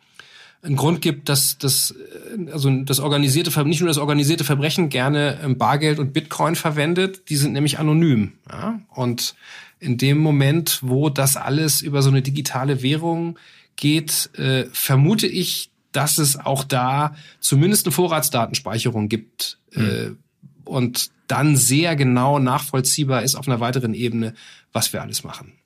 einen 0.62 0.76
Grund 0.76 1.02
gibt, 1.02 1.30
dass 1.30 1.58
das 1.58 1.96
also 2.52 2.70
das 2.84 3.00
organisierte 3.00 3.64
nicht 3.66 3.80
nur 3.80 3.88
das 3.88 3.98
organisierte 3.98 4.44
Verbrechen 4.44 4.90
gerne 4.90 5.40
ähm, 5.44 5.58
Bargeld 5.58 6.00
und 6.00 6.14
Bitcoin 6.14 6.56
verwendet, 6.56 7.30
die 7.30 7.36
sind 7.36 7.54
nämlich 7.54 7.80
anonym. 7.80 8.34
Ja? 8.50 8.80
Und 8.90 9.36
in 9.80 9.98
dem 9.98 10.20
Moment, 10.20 10.80
wo 10.82 11.10
das 11.10 11.38
alles 11.38 11.82
über 11.82 12.02
so 12.02 12.10
eine 12.10 12.22
digitale 12.22 12.82
Währung 12.82 13.40
geht, 13.78 14.30
äh, 14.38 14.66
vermute 14.72 15.28
ich, 15.28 15.72
dass 15.92 16.18
es 16.18 16.38
auch 16.38 16.64
da 16.64 17.16
zumindest 17.40 17.86
eine 17.86 17.94
Vorratsdatenspeicherung 17.94 19.08
gibt 19.08 19.58
mhm. 19.74 19.86
äh, 19.86 20.12
und 20.66 21.12
dann 21.28 21.56
sehr 21.56 21.96
genau 21.96 22.40
nachvollziehbar 22.40 23.24
ist 23.24 23.36
auf 23.36 23.48
einer 23.48 23.60
weiteren 23.60 23.94
Ebene, 23.94 24.34
was 24.74 24.92
wir 24.92 25.02
alles 25.02 25.24
machen 25.24 25.59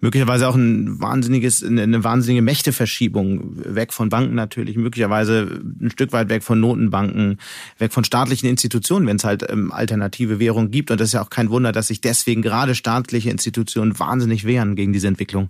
möglicherweise 0.00 0.48
auch 0.48 0.54
ein 0.54 1.00
wahnsinniges, 1.00 1.64
eine 1.64 2.04
wahnsinnige 2.04 2.42
Mächteverschiebung 2.42 3.74
weg 3.74 3.92
von 3.92 4.08
Banken 4.08 4.34
natürlich, 4.34 4.76
möglicherweise 4.76 5.62
ein 5.80 5.90
Stück 5.90 6.12
weit 6.12 6.28
weg 6.28 6.42
von 6.42 6.60
Notenbanken, 6.60 7.38
weg 7.78 7.92
von 7.92 8.04
staatlichen 8.04 8.48
Institutionen, 8.48 9.06
wenn 9.06 9.16
es 9.16 9.24
halt 9.24 9.48
ähm, 9.48 9.72
alternative 9.72 10.38
Währungen 10.38 10.70
gibt. 10.70 10.90
Und 10.90 11.00
das 11.00 11.08
ist 11.08 11.14
ja 11.14 11.22
auch 11.22 11.30
kein 11.30 11.50
Wunder, 11.50 11.72
dass 11.72 11.88
sich 11.88 12.00
deswegen 12.00 12.42
gerade 12.42 12.74
staatliche 12.74 13.30
Institutionen 13.30 13.98
wahnsinnig 13.98 14.44
wehren 14.44 14.76
gegen 14.76 14.92
diese 14.92 15.08
Entwicklung. 15.08 15.48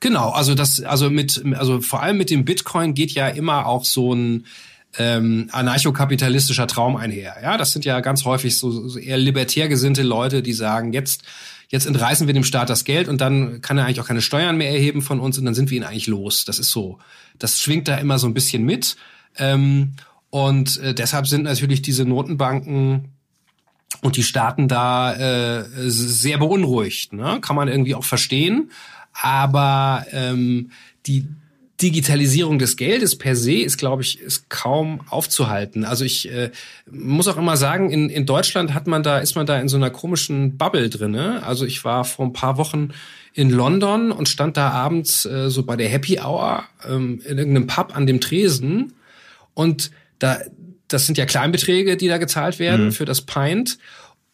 Genau, 0.00 0.30
also 0.30 0.54
das, 0.54 0.82
also 0.82 1.10
mit, 1.10 1.42
also 1.54 1.80
vor 1.80 2.02
allem 2.02 2.18
mit 2.18 2.30
dem 2.30 2.44
Bitcoin 2.44 2.94
geht 2.94 3.12
ja 3.12 3.28
immer 3.28 3.66
auch 3.66 3.84
so 3.84 4.14
ein 4.14 4.46
ähm, 4.98 5.48
anarchokapitalistischer 5.52 6.66
Traum 6.66 6.96
einher. 6.96 7.36
Ja, 7.42 7.56
das 7.56 7.72
sind 7.72 7.84
ja 7.84 8.00
ganz 8.00 8.24
häufig 8.24 8.58
so, 8.58 8.88
so 8.88 8.98
eher 8.98 9.18
libertär 9.18 9.68
gesinnte 9.68 10.02
Leute, 10.02 10.42
die 10.42 10.52
sagen, 10.52 10.92
jetzt 10.92 11.22
jetzt 11.70 11.86
entreißen 11.86 12.26
wir 12.26 12.34
dem 12.34 12.44
Staat 12.44 12.68
das 12.68 12.84
Geld 12.84 13.08
und 13.08 13.20
dann 13.20 13.62
kann 13.62 13.78
er 13.78 13.84
eigentlich 13.84 14.00
auch 14.00 14.06
keine 14.06 14.20
Steuern 14.20 14.56
mehr 14.56 14.70
erheben 14.70 15.02
von 15.02 15.20
uns 15.20 15.38
und 15.38 15.44
dann 15.44 15.54
sind 15.54 15.70
wir 15.70 15.78
ihn 15.78 15.84
eigentlich 15.84 16.08
los. 16.08 16.44
Das 16.44 16.58
ist 16.58 16.70
so. 16.70 16.98
Das 17.38 17.60
schwingt 17.60 17.88
da 17.88 17.96
immer 17.96 18.18
so 18.18 18.26
ein 18.26 18.34
bisschen 18.34 18.64
mit. 18.64 18.96
Ähm, 19.38 19.94
und 20.30 20.78
äh, 20.80 20.94
deshalb 20.94 21.26
sind 21.28 21.44
natürlich 21.44 21.80
diese 21.80 22.04
Notenbanken 22.04 23.10
und 24.02 24.16
die 24.16 24.22
Staaten 24.24 24.66
da 24.66 25.14
äh, 25.14 25.64
sehr 25.88 26.38
beunruhigt. 26.38 27.12
Ne? 27.12 27.38
Kann 27.40 27.56
man 27.56 27.68
irgendwie 27.68 27.94
auch 27.94 28.04
verstehen. 28.04 28.70
Aber 29.12 30.06
ähm, 30.10 30.70
die, 31.06 31.28
Digitalisierung 31.82 32.58
des 32.58 32.76
Geldes 32.76 33.16
per 33.16 33.36
se 33.36 33.54
ist, 33.54 33.78
glaube 33.78 34.02
ich, 34.02 34.20
ist 34.20 34.50
kaum 34.50 35.00
aufzuhalten. 35.08 35.84
Also 35.84 36.04
ich 36.04 36.30
äh, 36.30 36.50
muss 36.90 37.28
auch 37.28 37.36
immer 37.36 37.56
sagen, 37.56 37.90
in, 37.90 38.10
in 38.10 38.26
Deutschland 38.26 38.74
hat 38.74 38.86
man 38.86 39.02
da, 39.02 39.18
ist 39.18 39.34
man 39.34 39.46
da 39.46 39.58
in 39.58 39.68
so 39.68 39.76
einer 39.76 39.90
komischen 39.90 40.56
Bubble 40.56 40.90
drinne. 40.90 41.42
Also 41.44 41.64
ich 41.64 41.84
war 41.84 42.04
vor 42.04 42.26
ein 42.26 42.32
paar 42.32 42.56
Wochen 42.56 42.90
in 43.32 43.50
London 43.50 44.12
und 44.12 44.28
stand 44.28 44.56
da 44.56 44.70
abends 44.70 45.24
äh, 45.24 45.50
so 45.50 45.62
bei 45.62 45.76
der 45.76 45.88
Happy 45.88 46.18
Hour 46.20 46.64
ähm, 46.88 47.20
in 47.26 47.38
irgendeinem 47.38 47.66
Pub 47.66 47.96
an 47.96 48.06
dem 48.06 48.20
Tresen 48.20 48.92
und 49.54 49.90
da, 50.18 50.38
das 50.88 51.06
sind 51.06 51.18
ja 51.18 51.26
Kleinbeträge, 51.26 51.96
die 51.96 52.08
da 52.08 52.18
gezahlt 52.18 52.58
werden 52.58 52.86
mhm. 52.86 52.92
für 52.92 53.04
das 53.04 53.22
Pint. 53.22 53.78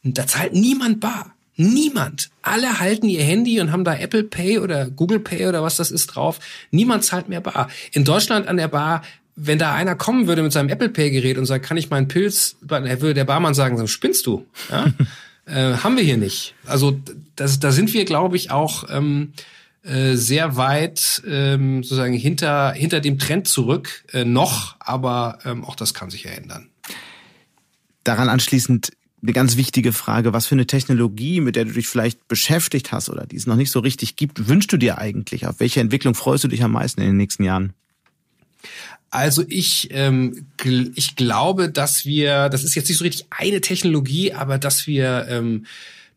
Und 0.04 0.18
da 0.18 0.26
zahlt 0.26 0.52
niemand 0.52 1.00
bar. 1.00 1.35
Niemand. 1.56 2.30
Alle 2.42 2.80
halten 2.80 3.08
ihr 3.08 3.22
Handy 3.22 3.60
und 3.60 3.72
haben 3.72 3.84
da 3.84 3.94
Apple 3.94 4.24
Pay 4.24 4.58
oder 4.58 4.90
Google 4.90 5.20
Pay 5.20 5.46
oder 5.46 5.62
was 5.62 5.76
das 5.76 5.90
ist 5.90 6.08
drauf. 6.08 6.38
Niemand 6.70 7.04
zahlt 7.04 7.28
mehr 7.28 7.40
bar. 7.40 7.68
In 7.92 8.04
Deutschland 8.04 8.46
an 8.46 8.58
der 8.58 8.68
Bar, 8.68 9.02
wenn 9.36 9.58
da 9.58 9.74
einer 9.74 9.94
kommen 9.94 10.26
würde 10.26 10.42
mit 10.42 10.52
seinem 10.52 10.68
Apple 10.68 10.90
Pay 10.90 11.10
Gerät 11.10 11.38
und 11.38 11.46
sagt, 11.46 11.64
kann 11.64 11.78
ich 11.78 11.88
meinen 11.88 12.08
Pilz, 12.08 12.56
würde 12.60 13.14
der 13.14 13.24
Barmann 13.24 13.54
sagen, 13.54 13.78
so 13.78 13.86
spinnst 13.86 14.26
du. 14.26 14.46
Ja? 14.70 14.86
äh, 15.46 15.76
haben 15.78 15.96
wir 15.96 16.04
hier 16.04 16.18
nicht. 16.18 16.54
Also 16.66 17.00
das, 17.36 17.58
da 17.58 17.72
sind 17.72 17.94
wir, 17.94 18.04
glaube 18.04 18.36
ich, 18.36 18.50
auch 18.50 18.84
ähm, 18.90 19.32
äh, 19.82 20.14
sehr 20.16 20.56
weit 20.56 21.22
ähm, 21.26 21.82
sozusagen 21.82 22.14
hinter 22.14 22.72
hinter 22.72 23.00
dem 23.00 23.18
Trend 23.18 23.46
zurück 23.46 24.04
äh, 24.12 24.24
noch, 24.24 24.76
aber 24.80 25.38
ähm, 25.44 25.64
auch 25.64 25.76
das 25.76 25.94
kann 25.94 26.10
sich 26.10 26.24
ja 26.24 26.32
ändern. 26.32 26.68
Daran 28.04 28.28
anschließend 28.28 28.92
eine 29.26 29.32
ganz 29.32 29.56
wichtige 29.56 29.92
Frage. 29.92 30.32
Was 30.32 30.46
für 30.46 30.54
eine 30.54 30.66
Technologie, 30.66 31.40
mit 31.40 31.56
der 31.56 31.64
du 31.64 31.72
dich 31.72 31.88
vielleicht 31.88 32.28
beschäftigt 32.28 32.92
hast 32.92 33.10
oder 33.10 33.26
die 33.26 33.36
es 33.36 33.46
noch 33.46 33.56
nicht 33.56 33.70
so 33.70 33.80
richtig 33.80 34.16
gibt, 34.16 34.48
wünschst 34.48 34.72
du 34.72 34.76
dir 34.76 34.98
eigentlich? 34.98 35.46
Auf 35.46 35.60
welche 35.60 35.80
Entwicklung 35.80 36.14
freust 36.14 36.44
du 36.44 36.48
dich 36.48 36.62
am 36.62 36.72
meisten 36.72 37.00
in 37.00 37.08
den 37.08 37.16
nächsten 37.16 37.44
Jahren? 37.44 37.72
Also 39.10 39.44
ich, 39.48 39.88
ähm, 39.92 40.46
ich 40.94 41.16
glaube, 41.16 41.70
dass 41.70 42.04
wir, 42.04 42.48
das 42.48 42.64
ist 42.64 42.74
jetzt 42.74 42.88
nicht 42.88 42.98
so 42.98 43.04
richtig 43.04 43.26
eine 43.30 43.60
Technologie, 43.60 44.32
aber 44.32 44.58
dass 44.58 44.86
wir 44.86 45.26
ähm, 45.28 45.66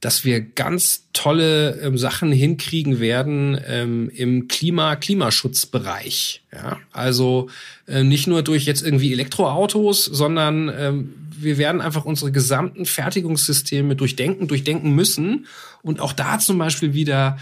dass 0.01 0.23
wir 0.23 0.39
ganz 0.39 1.07
tolle 1.11 1.79
ähm, 1.81 1.97
Sachen 1.97 2.31
hinkriegen 2.31 2.99
werden 2.99 3.59
ähm, 3.67 4.09
im 4.15 4.47
Klima 4.47 4.95
Klimaschutzbereich. 4.95 6.41
Ja? 6.53 6.79
Also 6.91 7.49
äh, 7.85 8.03
nicht 8.03 8.27
nur 8.27 8.41
durch 8.41 8.65
jetzt 8.65 8.81
irgendwie 8.81 9.11
Elektroautos, 9.11 10.05
sondern 10.05 10.71
ähm, 10.73 11.13
wir 11.41 11.57
werden 11.57 11.81
einfach 11.81 12.05
unsere 12.05 12.31
gesamten 12.31 12.85
Fertigungssysteme 12.85 13.95
durchdenken, 13.95 14.47
durchdenken 14.47 14.93
müssen 14.93 15.45
und 15.81 15.99
auch 15.99 16.13
da 16.13 16.39
zum 16.39 16.57
Beispiel 16.57 16.93
wieder 16.93 17.37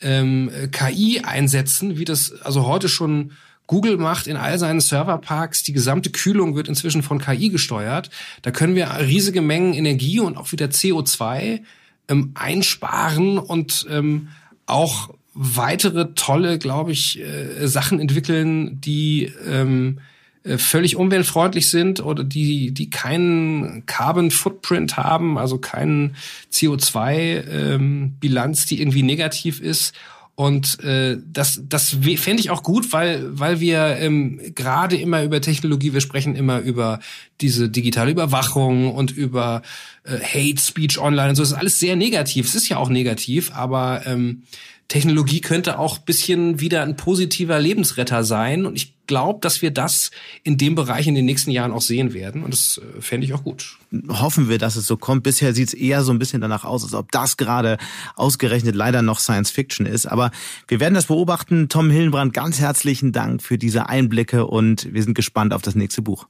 ähm, 0.00 0.50
KI 0.72 1.20
einsetzen, 1.20 1.98
wie 1.98 2.04
das 2.04 2.32
also 2.42 2.66
heute 2.66 2.88
schon 2.88 3.32
Google 3.66 3.96
macht 3.96 4.26
in 4.26 4.36
all 4.36 4.58
seinen 4.58 4.80
Serverparks, 4.80 5.62
die 5.62 5.72
gesamte 5.72 6.10
Kühlung 6.10 6.54
wird 6.54 6.68
inzwischen 6.68 7.02
von 7.02 7.18
KI 7.18 7.48
gesteuert. 7.48 8.10
Da 8.42 8.50
können 8.50 8.76
wir 8.76 8.88
riesige 9.00 9.42
Mengen 9.42 9.74
Energie 9.74 10.20
und 10.20 10.36
auch 10.36 10.52
wieder 10.52 10.66
CO2 10.66 11.62
ähm, 12.08 12.32
einsparen 12.34 13.38
und 13.38 13.86
ähm, 13.90 14.28
auch 14.66 15.10
weitere 15.34 16.14
tolle, 16.14 16.58
glaube 16.58 16.92
ich, 16.92 17.20
äh, 17.20 17.66
Sachen 17.66 18.00
entwickeln, 18.00 18.80
die 18.80 19.32
ähm, 19.46 19.98
äh, 19.98 20.15
völlig 20.58 20.96
umweltfreundlich 20.96 21.68
sind 21.68 22.00
oder 22.00 22.24
die, 22.24 22.72
die 22.72 22.90
keinen 22.90 23.84
Carbon 23.86 24.30
Footprint 24.30 24.96
haben, 24.96 25.38
also 25.38 25.58
keinen 25.58 26.16
CO2-Bilanz, 26.52 28.62
ähm, 28.62 28.66
die 28.68 28.80
irgendwie 28.80 29.02
negativ 29.02 29.60
ist. 29.60 29.94
Und 30.36 30.84
äh, 30.84 31.16
das, 31.32 31.62
das 31.66 31.96
fände 32.18 32.40
ich 32.40 32.50
auch 32.50 32.62
gut, 32.62 32.92
weil, 32.92 33.38
weil 33.38 33.60
wir 33.60 33.96
ähm, 33.98 34.38
gerade 34.54 34.96
immer 34.96 35.24
über 35.24 35.40
Technologie, 35.40 35.94
wir 35.94 36.02
sprechen 36.02 36.36
immer 36.36 36.58
über 36.58 37.00
diese 37.40 37.70
digitale 37.70 38.10
Überwachung 38.10 38.94
und 38.94 39.16
über 39.16 39.62
äh, 40.04 40.18
Hate 40.18 40.60
Speech 40.60 40.98
online 40.98 41.30
und 41.30 41.36
so. 41.36 41.42
Das 41.42 41.52
ist 41.52 41.56
alles 41.56 41.80
sehr 41.80 41.96
negativ. 41.96 42.48
Es 42.48 42.54
ist 42.54 42.68
ja 42.68 42.76
auch 42.76 42.90
negativ, 42.90 43.50
aber 43.54 44.02
ähm, 44.04 44.42
Technologie 44.88 45.40
könnte 45.40 45.78
auch 45.78 45.98
bisschen 45.98 46.60
wieder 46.60 46.82
ein 46.82 46.96
positiver 46.96 47.58
Lebensretter 47.58 48.22
sein. 48.22 48.66
Und 48.66 48.76
ich 48.76 48.94
glaube, 49.06 49.40
dass 49.40 49.62
wir 49.62 49.72
das 49.72 50.10
in 50.44 50.58
dem 50.58 50.74
Bereich 50.74 51.06
in 51.06 51.14
den 51.14 51.24
nächsten 51.24 51.50
Jahren 51.50 51.72
auch 51.72 51.82
sehen 51.82 52.12
werden. 52.12 52.44
Und 52.44 52.52
das 52.52 52.78
äh, 52.78 53.00
fände 53.00 53.26
ich 53.26 53.34
auch 53.34 53.42
gut. 53.42 53.78
Hoffen 54.08 54.48
wir, 54.48 54.58
dass 54.58 54.76
es 54.76 54.86
so 54.86 54.96
kommt. 54.96 55.24
Bisher 55.24 55.54
sieht 55.54 55.68
es 55.68 55.74
eher 55.74 56.02
so 56.02 56.12
ein 56.12 56.18
bisschen 56.18 56.40
danach 56.40 56.64
aus, 56.64 56.84
als 56.84 56.94
ob 56.94 57.10
das 57.10 57.36
gerade 57.36 57.78
ausgerechnet 58.14 58.76
leider 58.76 59.02
noch 59.02 59.18
Science 59.18 59.50
Fiction 59.50 59.86
ist. 59.86 60.06
Aber 60.06 60.30
wir 60.68 60.78
werden 60.78 60.94
das 60.94 61.06
beobachten. 61.06 61.68
Tom 61.68 61.90
Hillenbrand, 61.90 62.32
ganz 62.32 62.60
herzlichen 62.60 63.12
Dank 63.12 63.42
für 63.42 63.58
diese 63.58 63.88
Einblicke 63.88 64.46
und 64.46 64.92
wir 64.92 65.02
sind 65.02 65.14
gespannt 65.14 65.52
auf 65.52 65.62
das 65.62 65.74
nächste 65.74 66.02
Buch. 66.02 66.26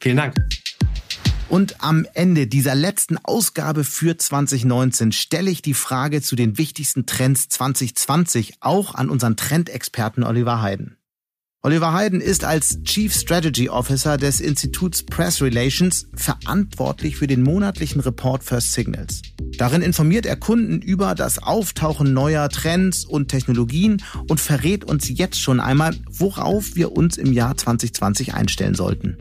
Vielen 0.00 0.16
Dank. 0.16 0.34
Und 1.50 1.82
am 1.82 2.06
Ende 2.14 2.46
dieser 2.46 2.76
letzten 2.76 3.18
Ausgabe 3.18 3.82
für 3.82 4.16
2019 4.16 5.10
stelle 5.10 5.50
ich 5.50 5.62
die 5.62 5.74
Frage 5.74 6.22
zu 6.22 6.36
den 6.36 6.58
wichtigsten 6.58 7.06
Trends 7.06 7.48
2020 7.48 8.54
auch 8.60 8.94
an 8.94 9.10
unseren 9.10 9.36
Trendexperten 9.36 10.22
Oliver 10.22 10.62
Heiden. 10.62 10.96
Oliver 11.62 11.92
Heiden 11.92 12.20
ist 12.20 12.44
als 12.44 12.80
Chief 12.84 13.12
Strategy 13.12 13.68
Officer 13.68 14.16
des 14.16 14.40
Instituts 14.40 15.02
Press 15.02 15.42
Relations 15.42 16.06
verantwortlich 16.14 17.16
für 17.16 17.26
den 17.26 17.42
monatlichen 17.42 18.00
Report 18.00 18.44
First 18.44 18.72
Signals. 18.72 19.20
Darin 19.58 19.82
informiert 19.82 20.26
er 20.26 20.36
Kunden 20.36 20.80
über 20.80 21.16
das 21.16 21.42
Auftauchen 21.42 22.14
neuer 22.14 22.48
Trends 22.48 23.04
und 23.04 23.26
Technologien 23.26 24.02
und 24.28 24.40
verrät 24.40 24.84
uns 24.84 25.08
jetzt 25.08 25.40
schon 25.40 25.58
einmal, 25.58 25.96
worauf 26.08 26.76
wir 26.76 26.92
uns 26.92 27.18
im 27.18 27.32
Jahr 27.32 27.56
2020 27.56 28.34
einstellen 28.34 28.76
sollten. 28.76 29.18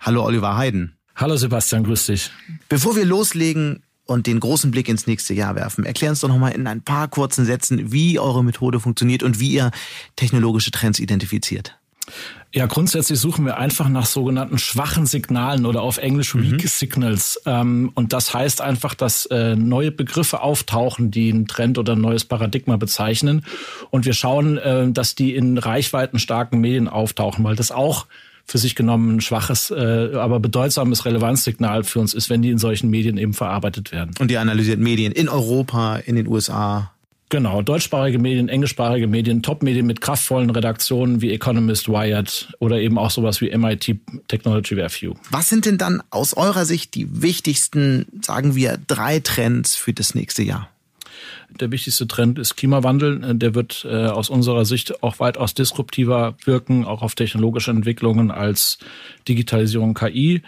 Hallo 0.00 0.24
Oliver 0.24 0.56
Heiden. 0.56 0.96
Hallo 1.14 1.36
Sebastian, 1.36 1.84
grüß 1.84 2.06
dich. 2.06 2.30
Bevor 2.68 2.96
wir 2.96 3.04
loslegen, 3.04 3.82
und 4.10 4.26
den 4.26 4.40
großen 4.40 4.72
Blick 4.72 4.88
ins 4.88 5.06
nächste 5.06 5.34
Jahr 5.34 5.54
werfen. 5.54 5.84
Erklären 5.84 6.10
uns 6.10 6.20
doch 6.20 6.28
nochmal 6.28 6.50
in 6.52 6.66
ein 6.66 6.82
paar 6.82 7.06
kurzen 7.06 7.44
Sätzen, 7.44 7.92
wie 7.92 8.18
eure 8.18 8.42
Methode 8.42 8.80
funktioniert 8.80 9.22
und 9.22 9.38
wie 9.38 9.52
ihr 9.52 9.70
technologische 10.16 10.72
Trends 10.72 10.98
identifiziert. 10.98 11.78
Ja, 12.52 12.66
grundsätzlich 12.66 13.20
suchen 13.20 13.46
wir 13.46 13.58
einfach 13.58 13.88
nach 13.88 14.06
sogenannten 14.06 14.58
schwachen 14.58 15.06
Signalen 15.06 15.64
oder 15.64 15.82
auf 15.82 15.98
Englisch 15.98 16.34
mhm. 16.34 16.42
Weak 16.42 16.68
Signals. 16.68 17.40
Ähm, 17.46 17.92
und 17.94 18.12
das 18.12 18.34
heißt 18.34 18.60
einfach, 18.60 18.94
dass 18.94 19.26
äh, 19.26 19.54
neue 19.54 19.92
Begriffe 19.92 20.40
auftauchen, 20.40 21.12
die 21.12 21.32
einen 21.32 21.46
Trend 21.46 21.78
oder 21.78 21.92
ein 21.92 22.00
neues 22.00 22.24
Paradigma 22.24 22.76
bezeichnen. 22.76 23.44
Und 23.90 24.06
wir 24.06 24.14
schauen, 24.14 24.58
äh, 24.58 24.90
dass 24.90 25.14
die 25.14 25.36
in 25.36 25.56
reichweitenstarken 25.56 26.60
Medien 26.60 26.88
auftauchen, 26.88 27.44
weil 27.44 27.54
das 27.54 27.70
auch 27.70 28.06
für 28.50 28.58
sich 28.58 28.74
genommen 28.74 29.16
ein 29.16 29.20
schwaches, 29.20 29.70
äh, 29.70 30.10
aber 30.14 30.40
bedeutsames 30.40 31.04
Relevanzsignal 31.04 31.84
für 31.84 32.00
uns 32.00 32.14
ist, 32.14 32.30
wenn 32.30 32.42
die 32.42 32.50
in 32.50 32.58
solchen 32.58 32.90
Medien 32.90 33.16
eben 33.16 33.32
verarbeitet 33.32 33.92
werden. 33.92 34.10
Und 34.18 34.28
ihr 34.32 34.40
analysiert 34.40 34.80
Medien 34.80 35.12
in 35.12 35.28
Europa, 35.28 35.98
in 35.98 36.16
den 36.16 36.26
USA. 36.26 36.90
Genau, 37.28 37.62
deutschsprachige 37.62 38.18
Medien, 38.18 38.48
englischsprachige 38.48 39.06
Medien, 39.06 39.44
Top-Medien 39.44 39.86
mit 39.86 40.00
kraftvollen 40.00 40.50
Redaktionen 40.50 41.22
wie 41.22 41.30
Economist, 41.30 41.88
Wired 41.88 42.52
oder 42.58 42.80
eben 42.80 42.98
auch 42.98 43.12
sowas 43.12 43.40
wie 43.40 43.56
MIT 43.56 44.00
Technology 44.26 44.74
Review. 44.74 45.14
Was 45.30 45.48
sind 45.48 45.64
denn 45.64 45.78
dann 45.78 46.02
aus 46.10 46.36
eurer 46.36 46.64
Sicht 46.64 46.96
die 46.96 47.22
wichtigsten, 47.22 48.06
sagen 48.20 48.56
wir, 48.56 48.80
drei 48.84 49.20
Trends 49.20 49.76
für 49.76 49.92
das 49.92 50.16
nächste 50.16 50.42
Jahr? 50.42 50.68
Der 51.58 51.72
wichtigste 51.72 52.06
Trend 52.06 52.38
ist 52.38 52.56
Klimawandel. 52.56 53.22
Äh, 53.24 53.34
der 53.34 53.54
wird 53.54 53.86
äh, 53.88 54.06
aus 54.06 54.30
unserer 54.30 54.64
Sicht 54.64 55.02
auch 55.02 55.18
weitaus 55.20 55.54
disruptiver 55.54 56.36
wirken, 56.44 56.84
auch 56.84 57.02
auf 57.02 57.14
technologische 57.14 57.70
Entwicklungen 57.70 58.30
als 58.30 58.78
Digitalisierung 59.28 59.94
KI. 59.94 60.42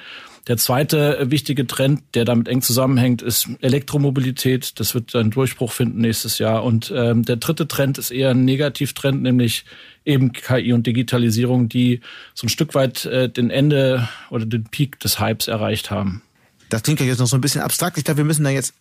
Der 0.48 0.56
zweite 0.56 1.18
äh, 1.18 1.30
wichtige 1.30 1.66
Trend, 1.66 2.02
der 2.14 2.24
damit 2.24 2.48
eng 2.48 2.62
zusammenhängt, 2.62 3.22
ist 3.22 3.48
Elektromobilität. 3.60 4.80
Das 4.80 4.94
wird 4.94 5.14
einen 5.14 5.30
Durchbruch 5.30 5.70
finden 5.70 6.00
nächstes 6.00 6.38
Jahr. 6.38 6.64
Und 6.64 6.92
ähm, 6.94 7.24
der 7.24 7.36
dritte 7.36 7.68
Trend 7.68 7.96
ist 7.98 8.10
eher 8.10 8.30
ein 8.30 8.44
Negativtrend, 8.44 9.22
nämlich 9.22 9.64
eben 10.04 10.32
KI 10.32 10.72
und 10.72 10.86
Digitalisierung, 10.86 11.68
die 11.68 12.00
so 12.34 12.46
ein 12.46 12.50
Stück 12.50 12.74
weit 12.74 13.04
äh, 13.06 13.28
den 13.28 13.50
Ende 13.50 14.08
oder 14.30 14.44
den 14.44 14.64
Peak 14.64 14.98
des 14.98 15.20
Hypes 15.20 15.46
erreicht 15.46 15.92
haben. 15.92 16.22
Das 16.70 16.82
klingt 16.82 16.98
ja 17.00 17.06
jetzt 17.06 17.18
noch 17.18 17.26
so 17.26 17.36
ein 17.36 17.40
bisschen 17.40 17.60
abstrakt. 17.60 17.98
Ich 17.98 18.04
glaube, 18.04 18.18
wir 18.18 18.24
müssen 18.24 18.44
da 18.44 18.50
jetzt 18.50 18.74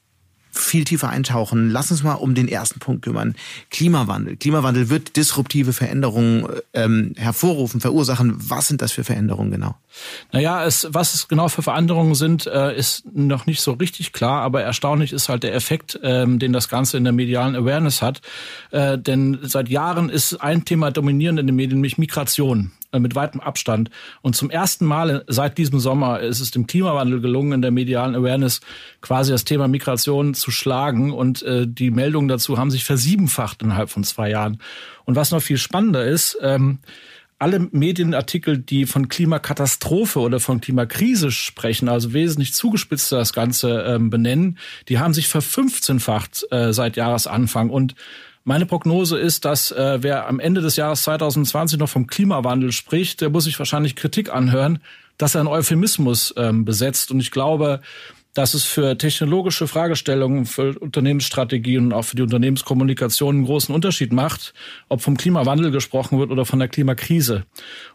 viel 0.52 0.84
tiefer 0.84 1.10
eintauchen. 1.10 1.70
Lass 1.70 1.92
uns 1.92 2.04
mal 2.04 2.16
um 2.16 2.36
den 2.36 2.48
ersten 2.48 2.80
Punkt 2.80 3.02
kümmern. 3.04 3.36
Klimawandel. 3.70 4.36
Klimawandel 4.36 4.90
wird 4.90 5.16
disruptive 5.16 5.74
Veränderungen 5.74 6.48
ähm, 6.74 7.14
hervorrufen, 7.18 7.82
verursachen. 7.82 8.36
Was 8.38 8.68
sind 8.68 8.82
das 8.82 8.92
für 8.92 9.04
Veränderungen 9.04 9.52
genau? 9.52 9.76
Naja, 10.32 10.66
es, 10.66 10.88
was 10.92 11.14
es 11.14 11.28
genau 11.28 11.48
für 11.48 11.62
Veränderungen 11.62 12.16
sind, 12.16 12.48
äh, 12.48 12.76
ist 12.76 13.04
noch 13.14 13.46
nicht 13.46 13.62
so 13.62 13.74
richtig 13.74 14.14
klar, 14.14 14.42
aber 14.42 14.62
erstaunlich 14.62 15.14
ist 15.14 15.30
halt 15.30 15.44
der 15.44 15.54
Effekt, 15.54 16.00
ähm, 16.04 16.40
den 16.40 16.54
das 16.54 16.70
Ganze 16.70 16.98
in 16.98 17.04
der 17.04 17.14
medialen 17.14 17.56
Awareness 17.56 18.02
hat. 18.02 18.22
Äh, 18.72 18.98
denn 18.98 19.40
seit 19.44 19.70
Jahren 19.70 20.10
ist 20.10 20.36
ein 20.36 20.66
Thema 20.66 20.92
dominierend 20.92 21.40
in 21.40 21.48
den 21.48 21.56
Medien, 21.56 21.78
nämlich 21.78 21.98
Migration. 21.98 22.72
Äh, 22.92 23.00
mit 23.00 23.16
weitem 23.16 23.40
Abstand. 23.40 23.90
Und 24.22 24.36
zum 24.36 24.50
ersten 24.50 24.86
Mal 24.86 25.24
seit 25.28 25.58
diesem 25.58 25.80
Sommer 25.80 26.20
ist 26.20 26.42
es 26.42 26.52
dem 26.52 26.68
Klimawandel 26.68 27.22
gelungen, 27.22 27.54
in 27.54 27.62
der 27.62 27.72
medialen 27.72 28.16
Awareness 28.16 28.60
quasi 29.00 29.32
das 29.32 29.46
Thema 29.46 29.68
Migration 29.70 30.34
zu 30.34 30.52
schlagen. 30.52 31.12
Und 31.14 31.42
äh, 31.44 31.66
die 31.68 31.92
Meldungen 31.92 32.28
dazu 32.28 32.58
haben 32.58 32.72
sich 32.72 32.84
versiebenfacht 32.84 33.62
innerhalb 33.64 33.90
von 33.90 34.04
zwei 34.04 34.30
Jahren. 34.30 34.60
Und 35.06 35.16
was 35.16 35.32
noch 35.32 35.42
viel 35.42 35.58
spannender 35.58 36.06
ist, 36.06 36.38
ähm, 36.42 36.80
alle 37.40 37.60
Medienartikel, 37.72 38.60
die 38.60 38.86
von 38.86 39.08
Klimakatastrophe 39.08 40.20
oder 40.20 40.40
von 40.40 40.62
Klimakrise 40.62 41.32
sprechen, 41.32 41.90
also 41.90 42.14
wesentlich 42.14 42.54
zugespitzter 42.54 43.18
das 43.18 43.34
Ganze 43.34 43.84
ähm, 43.88 44.12
benennen, 44.12 44.60
die 44.90 45.00
haben 45.00 45.16
sich 45.16 45.28
verfünfzehnfacht 45.28 46.46
äh, 46.52 46.72
seit 46.72 46.98
Jahresanfang. 46.98 47.72
Und 47.72 47.96
meine 48.44 48.66
Prognose 48.66 49.18
ist, 49.18 49.46
dass 49.46 49.72
äh, 49.72 50.00
wer 50.02 50.28
am 50.28 50.40
Ende 50.40 50.62
des 50.62 50.76
Jahres 50.76 51.04
2020 51.04 51.80
noch 51.80 51.90
vom 51.90 52.08
Klimawandel 52.08 52.72
spricht, 52.72 53.22
der 53.22 53.30
muss 53.30 53.44
sich 53.44 53.58
wahrscheinlich 53.60 53.96
Kritik 53.96 54.34
anhören, 54.34 54.80
dass 55.18 55.36
er 55.36 55.42
einen 55.42 55.48
Euphemismus 55.48 56.34
ähm, 56.38 56.66
besetzt. 56.66 57.12
Und 57.12 57.20
ich 57.20 57.32
glaube, 57.32 57.82
dass 58.34 58.54
es 58.54 58.64
für 58.64 58.98
technologische 58.98 59.68
Fragestellungen, 59.68 60.46
für 60.46 60.80
Unternehmensstrategien 60.80 61.88
und 61.88 61.94
auch 61.94 62.06
für 62.06 62.16
die 62.16 62.22
Unternehmenskommunikation 62.22 63.36
einen 63.36 63.46
großen 63.46 63.76
Unterschied 63.76 64.14
macht, 64.14 64.54
ob 64.88 65.02
vom 65.02 65.18
Klimawandel 65.18 65.70
gesprochen 65.72 66.18
wird 66.18 66.32
oder 66.32 66.46
von 66.46 66.60
der 66.60 66.70
Klimakrise. 66.70 67.44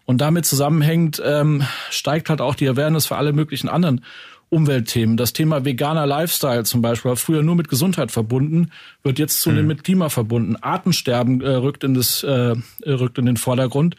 Und 0.04 0.20
damit 0.20 0.44
zusammenhängt, 0.44 1.22
ähm, 1.24 1.62
steigt 1.90 2.28
halt 2.28 2.42
auch 2.42 2.54
die 2.54 2.68
Awareness 2.68 3.06
für 3.06 3.16
alle 3.16 3.32
möglichen 3.32 3.68
anderen 3.68 4.04
Umweltthemen. 4.48 5.16
Das 5.16 5.32
Thema 5.32 5.64
veganer 5.64 6.06
Lifestyle 6.06 6.62
zum 6.64 6.80
Beispiel 6.80 7.08
war 7.08 7.16
früher 7.16 7.42
nur 7.42 7.56
mit 7.56 7.68
Gesundheit 7.68 8.12
verbunden, 8.12 8.70
wird 9.02 9.18
jetzt 9.18 9.40
zunehmend 9.40 9.64
mhm. 9.64 9.68
mit 9.68 9.84
Klima 9.84 10.08
verbunden. 10.08 10.56
Artensterben 10.56 11.40
äh, 11.40 11.50
rückt 11.50 11.82
in 11.82 11.94
das 11.94 12.22
äh, 12.22 12.54
rückt 12.86 13.18
in 13.18 13.26
den 13.26 13.36
Vordergrund. 13.36 13.96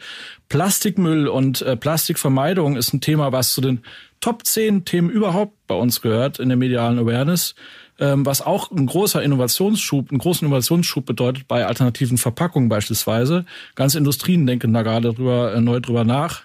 Plastikmüll 0.48 1.28
und 1.28 1.60
äh, 1.62 1.76
Plastikvermeidung 1.76 2.76
ist 2.76 2.94
ein 2.94 3.02
Thema, 3.02 3.32
was 3.32 3.52
zu 3.52 3.60
den 3.60 3.82
Top 4.20 4.44
10 4.44 4.84
Themen 4.84 5.10
überhaupt 5.10 5.54
bei 5.66 5.74
uns 5.74 6.00
gehört 6.00 6.38
in 6.38 6.48
der 6.48 6.58
medialen 6.58 6.98
Awareness, 6.98 7.54
ähm, 8.00 8.26
was 8.26 8.42
auch 8.42 8.70
ein 8.70 8.86
großer 8.86 9.22
Innovationsschub, 9.22 10.10
einen 10.10 10.18
großen 10.18 10.46
Innovationsschub 10.46 11.04
bedeutet 11.04 11.46
bei 11.46 11.66
alternativen 11.66 12.18
Verpackungen 12.18 12.68
beispielsweise. 12.68 13.44
Ganze 13.74 13.98
Industrien 13.98 14.46
denken 14.46 14.72
da 14.72 14.82
gerade 14.82 15.12
drüber, 15.12 15.54
äh, 15.54 15.60
neu 15.60 15.80
drüber 15.80 16.04
nach. 16.04 16.42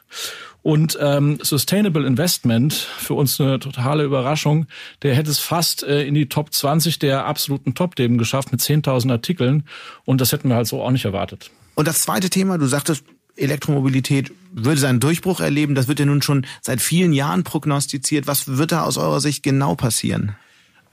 Und 0.64 0.98
ähm, 1.02 1.40
Sustainable 1.42 2.08
Investment, 2.08 2.74
für 2.74 3.16
uns 3.16 3.40
eine 3.40 3.60
totale 3.60 4.06
Überraschung, 4.06 4.66
der 5.02 5.14
hätte 5.14 5.30
es 5.30 5.40
fast 5.40 5.84
äh, 5.84 6.04
in 6.04 6.14
die 6.14 6.30
Top 6.30 6.54
20 6.54 7.00
der 7.00 7.26
absoluten 7.26 7.76
Top-Themen 7.76 8.18
geschafft 8.18 8.54
mit 8.54 8.62
10.000 8.62 9.12
Artikeln. 9.12 9.66
Und 10.06 10.22
das 10.22 10.32
hätten 10.32 10.48
wir 10.48 10.56
halt 10.56 10.68
so 10.68 10.82
auch 10.82 10.92
nicht 10.92 11.04
erwartet. 11.04 11.52
Und 11.76 11.88
das 11.88 12.02
zweite 12.02 12.30
Thema, 12.30 12.58
du 12.58 12.66
sagtest, 12.66 13.04
Elektromobilität 13.36 14.32
würde 14.54 14.80
seinen 14.80 15.02
Durchbruch 15.02 15.42
erleben. 15.42 15.76
Das 15.76 15.90
wird 15.90 16.00
ja 16.00 16.06
nun 16.06 16.22
schon 16.22 16.46
seit 16.62 16.82
vielen 16.82 17.12
Jahren 17.12 17.44
prognostiziert. 17.44 18.26
Was 18.28 18.58
wird 18.58 18.72
da 18.72 18.84
aus 18.84 18.98
eurer 18.98 19.20
Sicht 19.20 19.44
genau 19.44 19.76
passieren? 19.76 20.36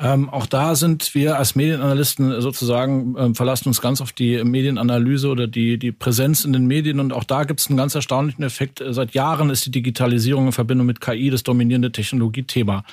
Ähm, 0.03 0.31
auch 0.31 0.47
da 0.47 0.77
sind 0.77 1.15
wir 1.15 1.37
als 1.37 1.55
Medienanalysten 1.55 2.41
sozusagen, 2.41 3.15
ähm, 3.19 3.35
verlassen 3.35 3.69
uns 3.69 3.83
ganz 3.83 4.01
auf 4.01 4.13
die 4.13 4.43
Medienanalyse 4.43 5.29
oder 5.29 5.47
die, 5.47 5.79
die 5.79 5.93
Präsenz 5.93 6.47
in 6.47 6.55
den 6.55 6.67
Medien. 6.67 7.01
Und 7.01 7.13
auch 7.13 7.25
da 7.25 7.45
gibt 7.45 7.61
es 7.61 7.69
einen 7.69 7.77
ganz 7.77 7.95
erstaunlichen 7.95 8.43
Effekt. 8.43 8.83
Seit 8.89 9.13
Jahren 9.13 9.51
ist 9.51 9.67
die 9.67 9.71
Digitalisierung 9.71 10.47
in 10.47 10.53
Verbindung 10.53 10.87
mit 10.87 11.03
KI 11.03 11.29
das 11.29 11.43
dominierende 11.43 11.93
Technologiethema. 11.93 12.85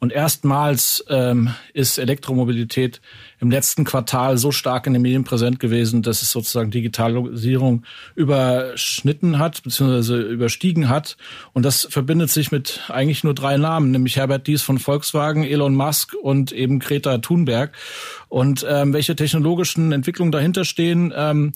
Und 0.00 0.12
erstmals 0.12 1.04
ähm, 1.08 1.50
ist 1.74 1.98
Elektromobilität 1.98 3.00
im 3.40 3.50
letzten 3.50 3.84
Quartal 3.84 4.38
so 4.38 4.52
stark 4.52 4.86
in 4.86 4.92
den 4.92 5.02
Medien 5.02 5.24
präsent 5.24 5.58
gewesen, 5.58 6.02
dass 6.02 6.22
es 6.22 6.30
sozusagen 6.30 6.70
Digitalisierung 6.70 7.84
überschnitten 8.14 9.38
hat, 9.38 9.62
beziehungsweise 9.62 10.20
überstiegen 10.20 10.88
hat. 10.88 11.16
Und 11.52 11.64
das 11.64 11.86
verbindet 11.90 12.30
sich 12.30 12.52
mit 12.52 12.80
eigentlich 12.88 13.24
nur 13.24 13.34
drei 13.34 13.56
Namen, 13.56 13.90
nämlich 13.90 14.16
Herbert 14.16 14.46
Dies 14.46 14.62
von 14.62 14.78
Volkswagen, 14.78 15.44
Elon 15.44 15.74
Musk 15.74 16.14
und 16.14 16.52
eben 16.52 16.78
Greta 16.78 17.18
Thunberg. 17.18 17.72
Und 18.28 18.64
ähm, 18.68 18.92
welche 18.92 19.16
technologischen 19.16 19.90
Entwicklungen 19.92 20.32
dahinter 20.32 20.64
stehen, 20.64 21.12
ähm, 21.16 21.52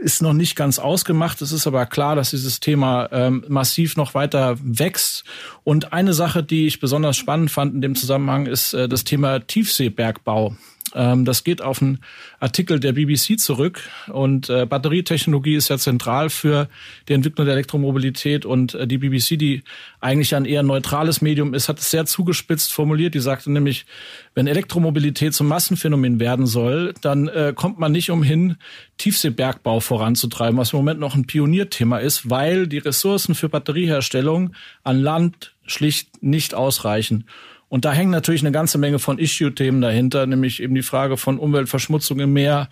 ist 0.00 0.22
noch 0.22 0.32
nicht 0.32 0.56
ganz 0.56 0.78
ausgemacht. 0.78 1.42
Es 1.42 1.52
ist 1.52 1.66
aber 1.66 1.86
klar, 1.86 2.16
dass 2.16 2.30
dieses 2.30 2.60
Thema 2.60 3.08
ähm, 3.12 3.44
massiv 3.48 3.96
noch 3.96 4.14
weiter 4.14 4.56
wächst. 4.62 5.24
Und 5.62 5.92
eine 5.92 6.14
Sache, 6.14 6.42
die 6.42 6.66
ich 6.66 6.80
besonders 6.80 7.16
spannend 7.16 7.50
fand 7.50 7.74
in 7.74 7.82
dem 7.82 7.94
Zusammenhang, 7.94 8.46
ist 8.46 8.72
äh, 8.72 8.88
das 8.88 9.04
Thema 9.04 9.40
Tiefseebergbau. 9.40 10.56
Ähm, 10.94 11.24
das 11.24 11.44
geht 11.44 11.62
auf 11.62 11.80
einen 11.80 11.98
Artikel 12.38 12.80
der 12.80 12.92
BBC 12.92 13.38
zurück. 13.38 13.82
Und 14.08 14.48
äh, 14.50 14.66
Batterietechnologie 14.66 15.54
ist 15.54 15.68
ja 15.68 15.78
zentral 15.78 16.30
für 16.30 16.68
die 17.08 17.12
Entwicklung 17.12 17.46
der 17.46 17.54
Elektromobilität. 17.54 18.44
Und 18.44 18.74
äh, 18.74 18.86
die 18.86 18.98
BBC, 18.98 19.38
die 19.38 19.62
eigentlich 20.00 20.34
ein 20.34 20.44
eher 20.44 20.62
neutrales 20.62 21.20
Medium 21.20 21.54
ist, 21.54 21.68
hat 21.68 21.78
es 21.78 21.90
sehr 21.90 22.06
zugespitzt 22.06 22.72
formuliert. 22.72 23.14
Die 23.14 23.20
sagte 23.20 23.50
nämlich, 23.50 23.86
wenn 24.34 24.46
Elektromobilität 24.46 25.34
zum 25.34 25.48
Massenphänomen 25.48 26.20
werden 26.20 26.46
soll, 26.46 26.94
dann 27.00 27.28
äh, 27.28 27.52
kommt 27.54 27.78
man 27.78 27.92
nicht 27.92 28.10
umhin, 28.10 28.56
Tiefseebergbau 28.98 29.80
voranzutreiben, 29.80 30.58
was 30.58 30.72
im 30.72 30.78
Moment 30.78 31.00
noch 31.00 31.14
ein 31.14 31.26
Pionierthema 31.26 31.98
ist, 31.98 32.28
weil 32.28 32.66
die 32.66 32.78
Ressourcen 32.78 33.34
für 33.34 33.48
Batterieherstellung 33.48 34.54
an 34.84 35.00
Land 35.00 35.54
schlicht 35.66 36.22
nicht 36.22 36.54
ausreichen. 36.54 37.24
Und 37.70 37.84
da 37.84 37.92
hängen 37.92 38.10
natürlich 38.10 38.42
eine 38.42 38.50
ganze 38.50 38.78
Menge 38.78 38.98
von 38.98 39.18
Issue-Themen 39.18 39.80
dahinter, 39.80 40.26
nämlich 40.26 40.60
eben 40.60 40.74
die 40.74 40.82
Frage 40.82 41.16
von 41.16 41.38
Umweltverschmutzung 41.38 42.18
im 42.18 42.32
Meer, 42.32 42.68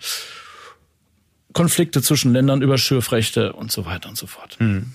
Konflikte 1.53 2.01
zwischen 2.01 2.33
Ländern 2.33 2.61
über 2.61 2.77
Schürfrechte 2.77 3.53
und 3.53 3.71
so 3.71 3.85
weiter 3.85 4.09
und 4.09 4.17
so 4.17 4.27
fort. 4.27 4.57
Mhm. 4.59 4.93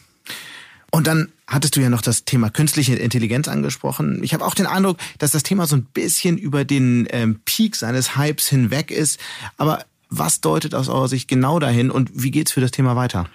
Und 0.91 1.07
dann 1.07 1.33
hattest 1.47 1.75
du 1.75 1.81
ja 1.81 1.89
noch 1.89 2.03
das 2.03 2.27
Thema 2.27 2.51
künstliche 2.51 2.95
Intelligenz 2.95 3.49
angesprochen. 3.49 4.23
Ich 4.23 4.35
habe 4.35 4.45
auch 4.45 4.55
den 4.55 4.67
Eindruck, 4.67 4.99
dass 5.19 5.33
das 5.33 5.43
Thema 5.43 5.67
so 5.67 5.75
ein 5.75 5.85
bisschen 5.87 6.37
über 6.37 6.65
den 6.65 7.09
ähm, 7.11 7.41
Peak 7.47 7.75
seines 7.75 8.15
Hypes 8.15 8.47
hinweg 8.47 8.91
ist. 8.91 9.19
Aber 9.57 9.87
was 10.19 10.41
deutet 10.41 10.75
aus 10.75 10.89
eurer 10.89 11.09
Sicht 11.09 11.29
genau 11.29 11.59
dahin 11.59 11.91
und 11.91 12.11
wie 12.15 12.31
geht's 12.31 12.53
für 12.53 12.61
das 12.61 12.71
Thema 12.71 12.97
weiter? 12.97 13.27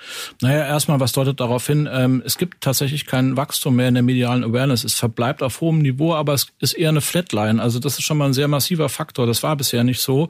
Naja, 0.41 0.65
erstmal, 0.65 0.99
was 0.99 1.11
deutet 1.11 1.39
darauf 1.39 1.65
hin? 1.65 1.89
Ähm, 1.91 2.21
es 2.25 2.37
gibt 2.37 2.61
tatsächlich 2.61 3.05
kein 3.05 3.37
Wachstum 3.37 3.75
mehr 3.75 3.87
in 3.87 3.93
der 3.93 4.03
medialen 4.03 4.43
Awareness. 4.43 4.83
Es 4.83 4.93
verbleibt 4.93 5.43
auf 5.43 5.61
hohem 5.61 5.79
Niveau, 5.79 6.13
aber 6.13 6.33
es 6.33 6.47
ist 6.59 6.73
eher 6.73 6.89
eine 6.89 7.01
Flatline. 7.01 7.61
Also 7.61 7.79
das 7.79 7.97
ist 7.97 8.03
schon 8.03 8.17
mal 8.17 8.25
ein 8.25 8.33
sehr 8.33 8.47
massiver 8.47 8.89
Faktor. 8.89 9.27
Das 9.27 9.43
war 9.43 9.55
bisher 9.55 9.83
nicht 9.83 10.01
so. 10.01 10.29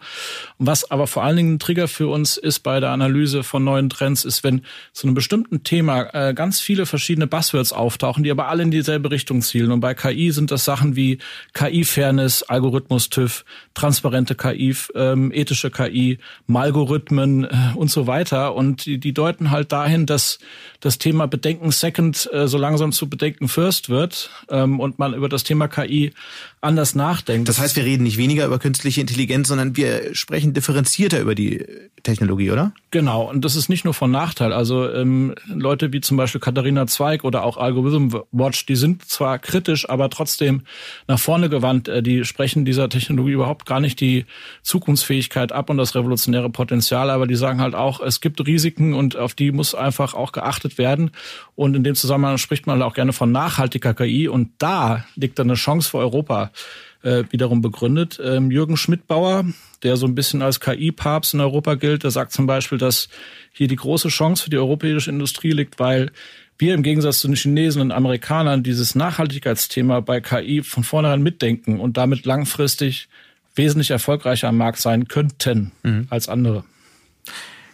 Was 0.58 0.90
aber 0.90 1.08
vor 1.08 1.24
allen 1.24 1.38
Dingen 1.38 1.54
ein 1.56 1.60
Trigger 1.60 1.88
für 1.88 2.08
uns 2.08 2.38
ist 2.38 2.60
bei 2.60 2.80
der 2.80 2.90
Analyse 2.90 3.44
von 3.44 3.64
neuen 3.64 3.90
Trends, 3.90 4.26
ist, 4.26 4.44
wenn 4.44 4.62
zu 4.94 5.08
einem 5.08 5.14
bestimmten 5.14 5.64
Thema 5.64 6.14
äh, 6.14 6.34
ganz 6.34 6.60
viele 6.60 6.86
verschiedene 6.86 7.28
Buzzwords 7.28 7.74
auftauchen, 7.74 8.24
die 8.24 8.32
aber 8.32 8.48
alle 8.48 8.64
in 8.64 8.72
dieselbe 8.72 9.12
Richtung 9.12 9.42
zielen. 9.42 9.72
Und 9.72 9.80
bei 9.80 9.94
KI 9.94 10.32
sind 10.32 10.52
das 10.52 10.66
Sachen 10.66 10.96
wie 10.96 11.20
KI-Fairness, 11.54 12.44
Algorithmus-TÜV, 12.44 13.46
transparente 13.74 14.36
KI, 14.36 14.76
ähm, 14.96 15.32
ethische 15.32 15.72
KI, 15.72 16.20
Algorithmen 16.48 17.46
äh, 17.46 17.76
und 17.76 17.92
so 17.92 18.08
weiter. 18.08 18.56
Und 18.56 18.86
die, 18.86 18.98
die 18.98 19.14
deuten 19.14 19.52
halt 19.52 19.72
dahin, 19.72 20.06
dass 20.06 20.40
das 20.80 20.98
Thema 20.98 21.28
Bedenken 21.28 21.72
Second 21.72 22.30
äh, 22.34 22.48
so 22.48 22.58
langsam 22.58 22.92
zu 22.92 23.10
Bedenken 23.10 23.48
First 23.48 23.90
wird 23.90 24.30
ähm, 24.50 24.80
und 24.80 25.00
man 25.00 25.14
über 25.14 25.30
das 25.30 25.44
Thema 25.44 25.68
KI 25.68 26.14
anders 26.62 26.94
nachdenkt. 26.94 27.48
Das 27.48 27.60
heißt, 27.60 27.76
wir 27.78 27.86
reden 27.86 28.04
nicht 28.04 28.18
weniger 28.18 28.46
über 28.46 28.60
künstliche 28.60 29.00
Intelligenz, 29.00 29.48
sondern 29.48 29.78
wir 29.78 30.14
sprechen 30.14 30.54
differenzierter 30.54 31.22
über 31.22 31.34
die 31.34 31.66
Technologie, 32.04 32.52
oder? 32.52 32.74
Genau, 32.92 33.30
und 33.30 33.46
das 33.46 33.56
ist 33.56 33.70
nicht 33.70 33.86
nur 33.86 33.94
von 33.94 34.12
Nachteil. 34.12 34.52
Also 34.52 34.90
ähm, 34.92 35.36
Leute 35.48 35.94
wie 35.94 36.02
zum 36.02 36.18
Beispiel 36.18 36.42
Katharina 36.42 36.88
Zweig 36.88 37.24
oder 37.24 37.44
auch 37.44 37.58
Algorithm 37.58 38.24
Watch, 38.32 38.66
die 38.66 38.76
sind 38.76 39.06
zwar 39.06 39.40
kritisch, 39.40 39.90
aber 39.90 40.10
trotzdem 40.10 40.64
nach 41.08 41.20
vorne 41.20 41.50
gewandt. 41.50 41.88
Äh, 41.88 42.04
die 42.04 42.26
sprechen 42.26 42.66
dieser 42.66 42.90
Technologie 42.90 43.32
überhaupt 43.32 43.66
gar 43.66 43.80
nicht 43.80 44.02
die 44.02 44.26
Zukunftsfähigkeit 44.62 45.52
ab 45.54 45.70
und 45.70 45.78
das 45.78 45.96
revolutionäre 45.96 46.50
Potenzial, 46.50 47.10
aber 47.10 47.28
die 47.28 47.36
sagen 47.36 47.62
halt 47.62 47.76
auch, 47.76 48.02
es 48.02 48.20
gibt 48.20 48.46
Risiken 48.46 48.94
und 48.94 49.16
auf 49.16 49.34
die 49.34 49.52
muss 49.52 49.76
einfach 49.76 50.14
auch 50.14 50.34
geachtet 50.34 50.78
werden. 50.78 51.12
Und 51.56 51.76
in 51.76 51.84
dem 51.84 51.96
Zusammenhang 51.96 52.38
spricht 52.38 52.68
man 52.68 52.82
auch 52.82 52.94
gerne 52.94 53.14
von 53.14 53.32
nachhaltiger 53.32 53.94
KI 53.94 54.28
und 54.28 54.52
da 54.58 55.06
liegt 55.16 55.40
dann 55.40 55.48
eine 55.48 55.56
Chance 55.56 55.90
für 55.90 56.00
Europa 56.00 56.49
äh, 57.04 57.24
wiederum 57.30 57.62
begründet. 57.62 58.20
Ähm, 58.24 58.52
Jürgen 58.52 58.78
Schmidtbauer, 58.78 59.46
der 59.84 59.98
so 59.98 60.06
ein 60.06 60.16
bisschen 60.16 60.42
als 60.42 60.60
KI-Papst 60.60 61.34
in 61.34 61.40
Europa 61.40 61.76
gilt, 61.76 62.04
der 62.04 62.12
sagt 62.12 62.32
zum 62.32 62.46
Beispiel, 62.46 62.78
dass 62.78 63.10
hier 63.54 63.68
die 63.68 63.76
große 63.76 64.10
Chance 64.10 64.44
für 64.44 64.50
die 64.50 64.58
europäische 64.58 65.10
Industrie 65.10 65.52
liegt, 65.52 65.80
weil 65.80 66.12
wir 66.58 66.74
im 66.74 66.84
Gegensatz 66.84 67.20
zu 67.20 67.28
den 67.28 67.38
Chinesen 67.38 67.82
und 67.82 67.92
Amerikanern 67.92 68.64
dieses 68.64 68.94
Nachhaltigkeitsthema 68.94 70.02
bei 70.02 70.20
KI 70.20 70.62
von 70.62 70.84
vornherein 70.84 71.22
mitdenken 71.22 71.80
und 71.80 71.96
damit 71.96 72.26
langfristig 72.26 73.08
wesentlich 73.56 73.92
erfolgreicher 73.92 74.50
am 74.50 74.58
Markt 74.58 74.80
sein 74.80 75.08
könnten 75.08 75.72
mhm. 75.84 76.08
als 76.10 76.28
andere. 76.28 76.66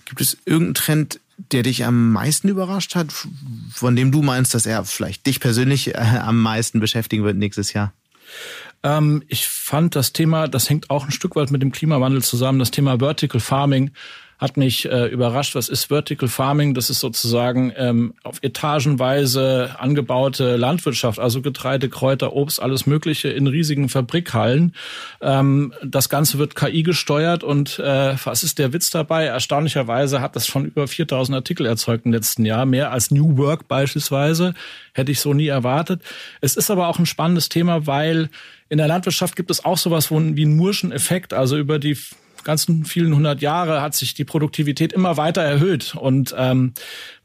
Gibt 0.06 0.22
es 0.22 0.38
irgendeinen 0.46 0.76
Trend, 0.76 1.20
der 1.52 1.64
dich 1.64 1.84
am 1.84 2.12
meisten 2.14 2.48
überrascht 2.48 2.96
hat, 2.96 3.08
von 3.74 3.96
dem 3.96 4.12
du 4.12 4.22
meinst, 4.22 4.54
dass 4.54 4.66
er 4.66 4.86
vielleicht 4.86 5.26
dich 5.26 5.40
persönlich 5.40 5.96
äh, 5.96 5.98
am 5.98 6.42
meisten 6.42 6.80
beschäftigen 6.80 7.24
wird 7.24 7.38
nächstes 7.38 7.74
Jahr? 7.74 7.92
Ähm, 8.86 9.24
ich 9.28 9.48
fand 9.48 9.96
das 9.96 10.14
Thema, 10.14 10.48
das 10.48 10.70
hängt 10.70 10.92
auch 10.92 11.06
ein 11.06 11.12
Stück 11.12 11.36
weit 11.36 11.50
mit 11.50 11.64
dem 11.64 11.72
Klimawandel 11.72 12.22
zusammen, 12.22 12.60
das 12.60 12.70
Thema 12.70 13.00
Vertical 13.00 13.42
Farming 13.42 13.92
hat 14.38 14.58
mich 14.58 14.86
äh, 14.86 15.06
überrascht. 15.08 15.56
Was 15.56 15.70
ist 15.70 15.86
Vertical 15.86 16.28
Farming? 16.28 16.74
Das 16.74 16.90
ist 16.90 17.00
sozusagen 17.00 17.72
ähm, 17.78 18.14
auf 18.24 18.40
etagenweise 18.42 19.76
angebaute 19.80 20.58
Landwirtschaft, 20.58 21.20
also 21.20 21.42
Getreide, 21.42 21.90
Kräuter, 21.90 22.34
Obst, 22.34 22.62
alles 22.62 22.86
Mögliche 22.86 23.30
in 23.30 23.48
riesigen 23.48 23.88
Fabrikhallen. 23.88 24.76
Ähm, 25.22 25.74
das 25.84 26.10
Ganze 26.10 26.38
wird 26.38 26.56
KI 26.56 26.84
gesteuert 26.84 27.44
und 27.44 27.80
äh, 27.80 28.16
was 28.24 28.44
ist 28.44 28.60
der 28.60 28.74
Witz 28.74 28.90
dabei? 28.90 29.26
Erstaunlicherweise 29.26 30.20
hat 30.20 30.36
das 30.36 30.48
schon 30.48 30.66
über 30.66 30.88
4000 30.88 31.36
Artikel 31.36 31.66
erzeugt 31.66 32.06
im 32.06 32.12
letzten 32.12 32.46
Jahr, 32.46 32.66
mehr 32.66 32.92
als 32.92 33.12
New 33.12 33.38
Work 33.38 33.68
beispielsweise. 33.68 34.54
Hätte 34.94 35.12
ich 35.12 35.20
so 35.20 35.34
nie 35.34 35.48
erwartet. 35.48 36.02
Es 36.42 36.56
ist 36.56 36.70
aber 36.70 36.88
auch 36.88 37.00
ein 37.00 37.06
spannendes 37.06 37.50
Thema, 37.50 37.88
weil 37.88 38.30
in 38.68 38.78
der 38.78 38.88
Landwirtschaft 38.88 39.36
gibt 39.36 39.52
es 39.52 39.64
auch 39.64 39.78
sowas 39.78 40.12
wie 40.12 40.16
einen 40.16 40.56
Murschen 40.56 40.92
Effekt, 40.92 41.34
also 41.34 41.58
über 41.58 41.80
die 41.80 41.98
ganzen 42.46 42.86
vielen 42.86 43.14
hundert 43.14 43.42
Jahre 43.42 43.82
hat 43.82 43.96
sich 43.96 44.14
die 44.14 44.24
Produktivität 44.24 44.94
immer 44.94 45.18
weiter 45.18 45.42
erhöht. 45.42 45.96
Und 45.96 46.34
ähm, 46.38 46.74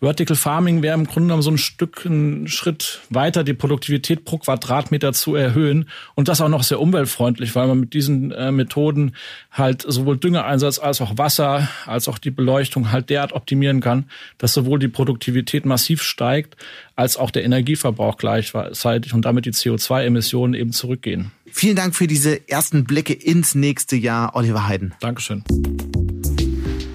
Vertical 0.00 0.34
Farming 0.34 0.82
wäre 0.82 0.94
im 0.94 1.06
Grunde 1.06 1.28
genommen 1.28 1.42
so 1.42 1.50
ein 1.50 1.58
Stück, 1.58 2.04
ein 2.06 2.48
Schritt 2.48 3.00
weiter, 3.10 3.44
die 3.44 3.54
Produktivität 3.54 4.24
pro 4.24 4.38
Quadratmeter 4.38 5.12
zu 5.12 5.36
erhöhen. 5.36 5.88
Und 6.14 6.28
das 6.28 6.40
auch 6.40 6.48
noch 6.48 6.64
sehr 6.64 6.80
umweltfreundlich, 6.80 7.54
weil 7.54 7.68
man 7.68 7.78
mit 7.78 7.94
diesen 7.94 8.32
äh, 8.32 8.50
Methoden 8.50 9.14
halt 9.52 9.82
sowohl 9.86 10.16
Düngeeinsatz 10.16 10.78
als 10.78 11.00
auch 11.00 11.18
Wasser, 11.18 11.68
als 11.86 12.08
auch 12.08 12.18
die 12.18 12.30
Beleuchtung 12.30 12.90
halt 12.90 13.10
derart 13.10 13.32
optimieren 13.32 13.80
kann, 13.80 14.06
dass 14.38 14.54
sowohl 14.54 14.78
die 14.78 14.88
Produktivität 14.88 15.66
massiv 15.66 16.02
steigt, 16.02 16.56
als 16.96 17.16
auch 17.16 17.30
der 17.30 17.44
Energieverbrauch 17.44 18.16
gleichzeitig 18.16 19.14
und 19.14 19.24
damit 19.24 19.44
die 19.44 19.52
CO2-Emissionen 19.52 20.54
eben 20.54 20.72
zurückgehen. 20.72 21.30
Vielen 21.53 21.76
Dank 21.76 21.94
für 21.94 22.07
diese 22.07 22.48
ersten 22.48 22.84
Blicke 22.84 23.12
ins 23.12 23.55
nächste 23.55 23.96
Jahr, 23.96 24.34
Oliver 24.34 24.66
Heiden. 24.66 24.94
Dankeschön. 25.01 25.44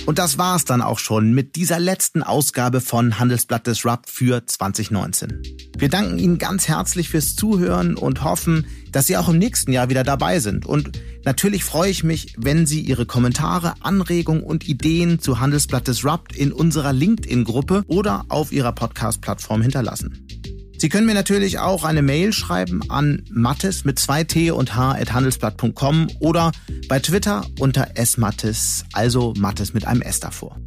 Und 0.06 0.20
das 0.20 0.38
war's 0.38 0.66
dann 0.66 0.82
auch 0.82 1.00
schon 1.00 1.34
mit 1.34 1.56
dieser 1.56 1.80
letzten 1.80 2.22
Ausgabe 2.22 2.80
von 2.80 3.18
Handelsblatt 3.18 3.66
Disrupt 3.66 4.10
für 4.10 4.46
2019. 4.46 5.42
Wir 5.78 5.90
danken 5.90 6.20
Ihnen 6.20 6.38
ganz 6.38 6.68
herzlich 6.68 7.10
fürs 7.10 7.36
Zuhören 7.36 7.96
und 7.96 8.24
hoffen, 8.24 8.68
dass 8.92 9.08
Sie 9.08 9.18
auch 9.18 9.30
im 9.30 9.40
nächsten 9.40 9.72
Jahr 9.72 9.90
wieder 9.90 10.04
dabei 10.04 10.40
sind. 10.40 10.68
Und 10.68 10.92
natürlich 11.26 11.64
freue 11.64 11.90
ich 11.90 12.04
mich, 12.04 12.36
wenn 12.38 12.68
Sie 12.68 12.82
Ihre 12.82 13.08
Kommentare, 13.08 13.74
Anregungen 13.82 14.44
und 14.44 14.68
Ideen 14.68 15.20
zu 15.20 15.40
Handelsblatt 15.40 15.88
Disrupt 15.88 16.36
in 16.36 16.52
unserer 16.52 16.94
LinkedIn-Gruppe 16.94 17.84
oder 17.88 18.26
auf 18.30 18.52
Ihrer 18.52 18.74
Podcast-Plattform 18.74 19.64
hinterlassen. 19.64 20.28
Sie 20.78 20.90
können 20.90 21.08
mir 21.08 21.14
natürlich 21.14 21.60
auch 21.60 21.84
eine 21.84 22.02
Mail 22.02 22.34
schreiben 22.34 22.82
an 22.90 23.24
mattes 23.32 23.86
mit 23.86 23.98
zwei 23.98 24.24
T 24.24 24.52
und 24.52 24.76
H 24.76 24.92
at 24.92 25.14
handelsblatt.com 25.14 26.08
oder 26.20 26.52
bei 26.90 27.00
Twitter 27.00 27.46
unter 27.60 27.88
smattes, 28.06 28.86
also 28.94 29.34
Mattes 29.38 29.74
mit 29.74 29.86
einem 29.86 30.02
S 30.02 30.20
davor. 30.20 30.58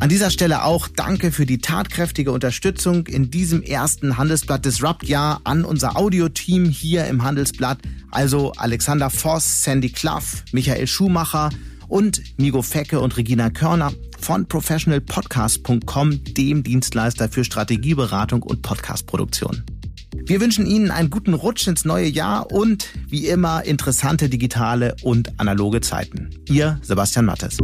An 0.00 0.08
dieser 0.08 0.30
Stelle 0.30 0.62
auch 0.62 0.86
danke 0.86 1.32
für 1.32 1.44
die 1.44 1.58
tatkräftige 1.58 2.30
Unterstützung 2.30 3.08
in 3.08 3.32
diesem 3.32 3.62
ersten 3.62 4.16
Handelsblatt 4.16 4.64
Disrupt-Jahr 4.64 5.40
an 5.42 5.64
unser 5.64 5.96
Audioteam 5.96 6.66
hier 6.66 7.06
im 7.06 7.24
Handelsblatt, 7.24 7.78
also 8.12 8.52
Alexander 8.52 9.10
Voss, 9.10 9.64
Sandy 9.64 9.90
Clough, 9.90 10.44
Michael 10.52 10.86
Schumacher 10.86 11.50
und 11.88 12.22
Migo 12.38 12.62
Fecke 12.62 13.00
und 13.00 13.16
Regina 13.16 13.50
Körner 13.50 13.92
von 14.20 14.46
professionalpodcast.com, 14.46 16.24
dem 16.34 16.62
Dienstleister 16.62 17.28
für 17.28 17.44
Strategieberatung 17.44 18.42
und 18.42 18.62
Podcastproduktion. 18.62 19.64
Wir 20.24 20.40
wünschen 20.40 20.66
Ihnen 20.66 20.90
einen 20.90 21.10
guten 21.10 21.34
Rutsch 21.34 21.66
ins 21.66 21.84
neue 21.84 22.06
Jahr 22.06 22.52
und 22.52 22.88
wie 23.08 23.28
immer 23.28 23.64
interessante 23.64 24.28
digitale 24.28 24.94
und 25.02 25.38
analoge 25.40 25.80
Zeiten. 25.80 26.30
Ihr 26.48 26.78
Sebastian 26.82 27.24
Mattes. 27.26 27.58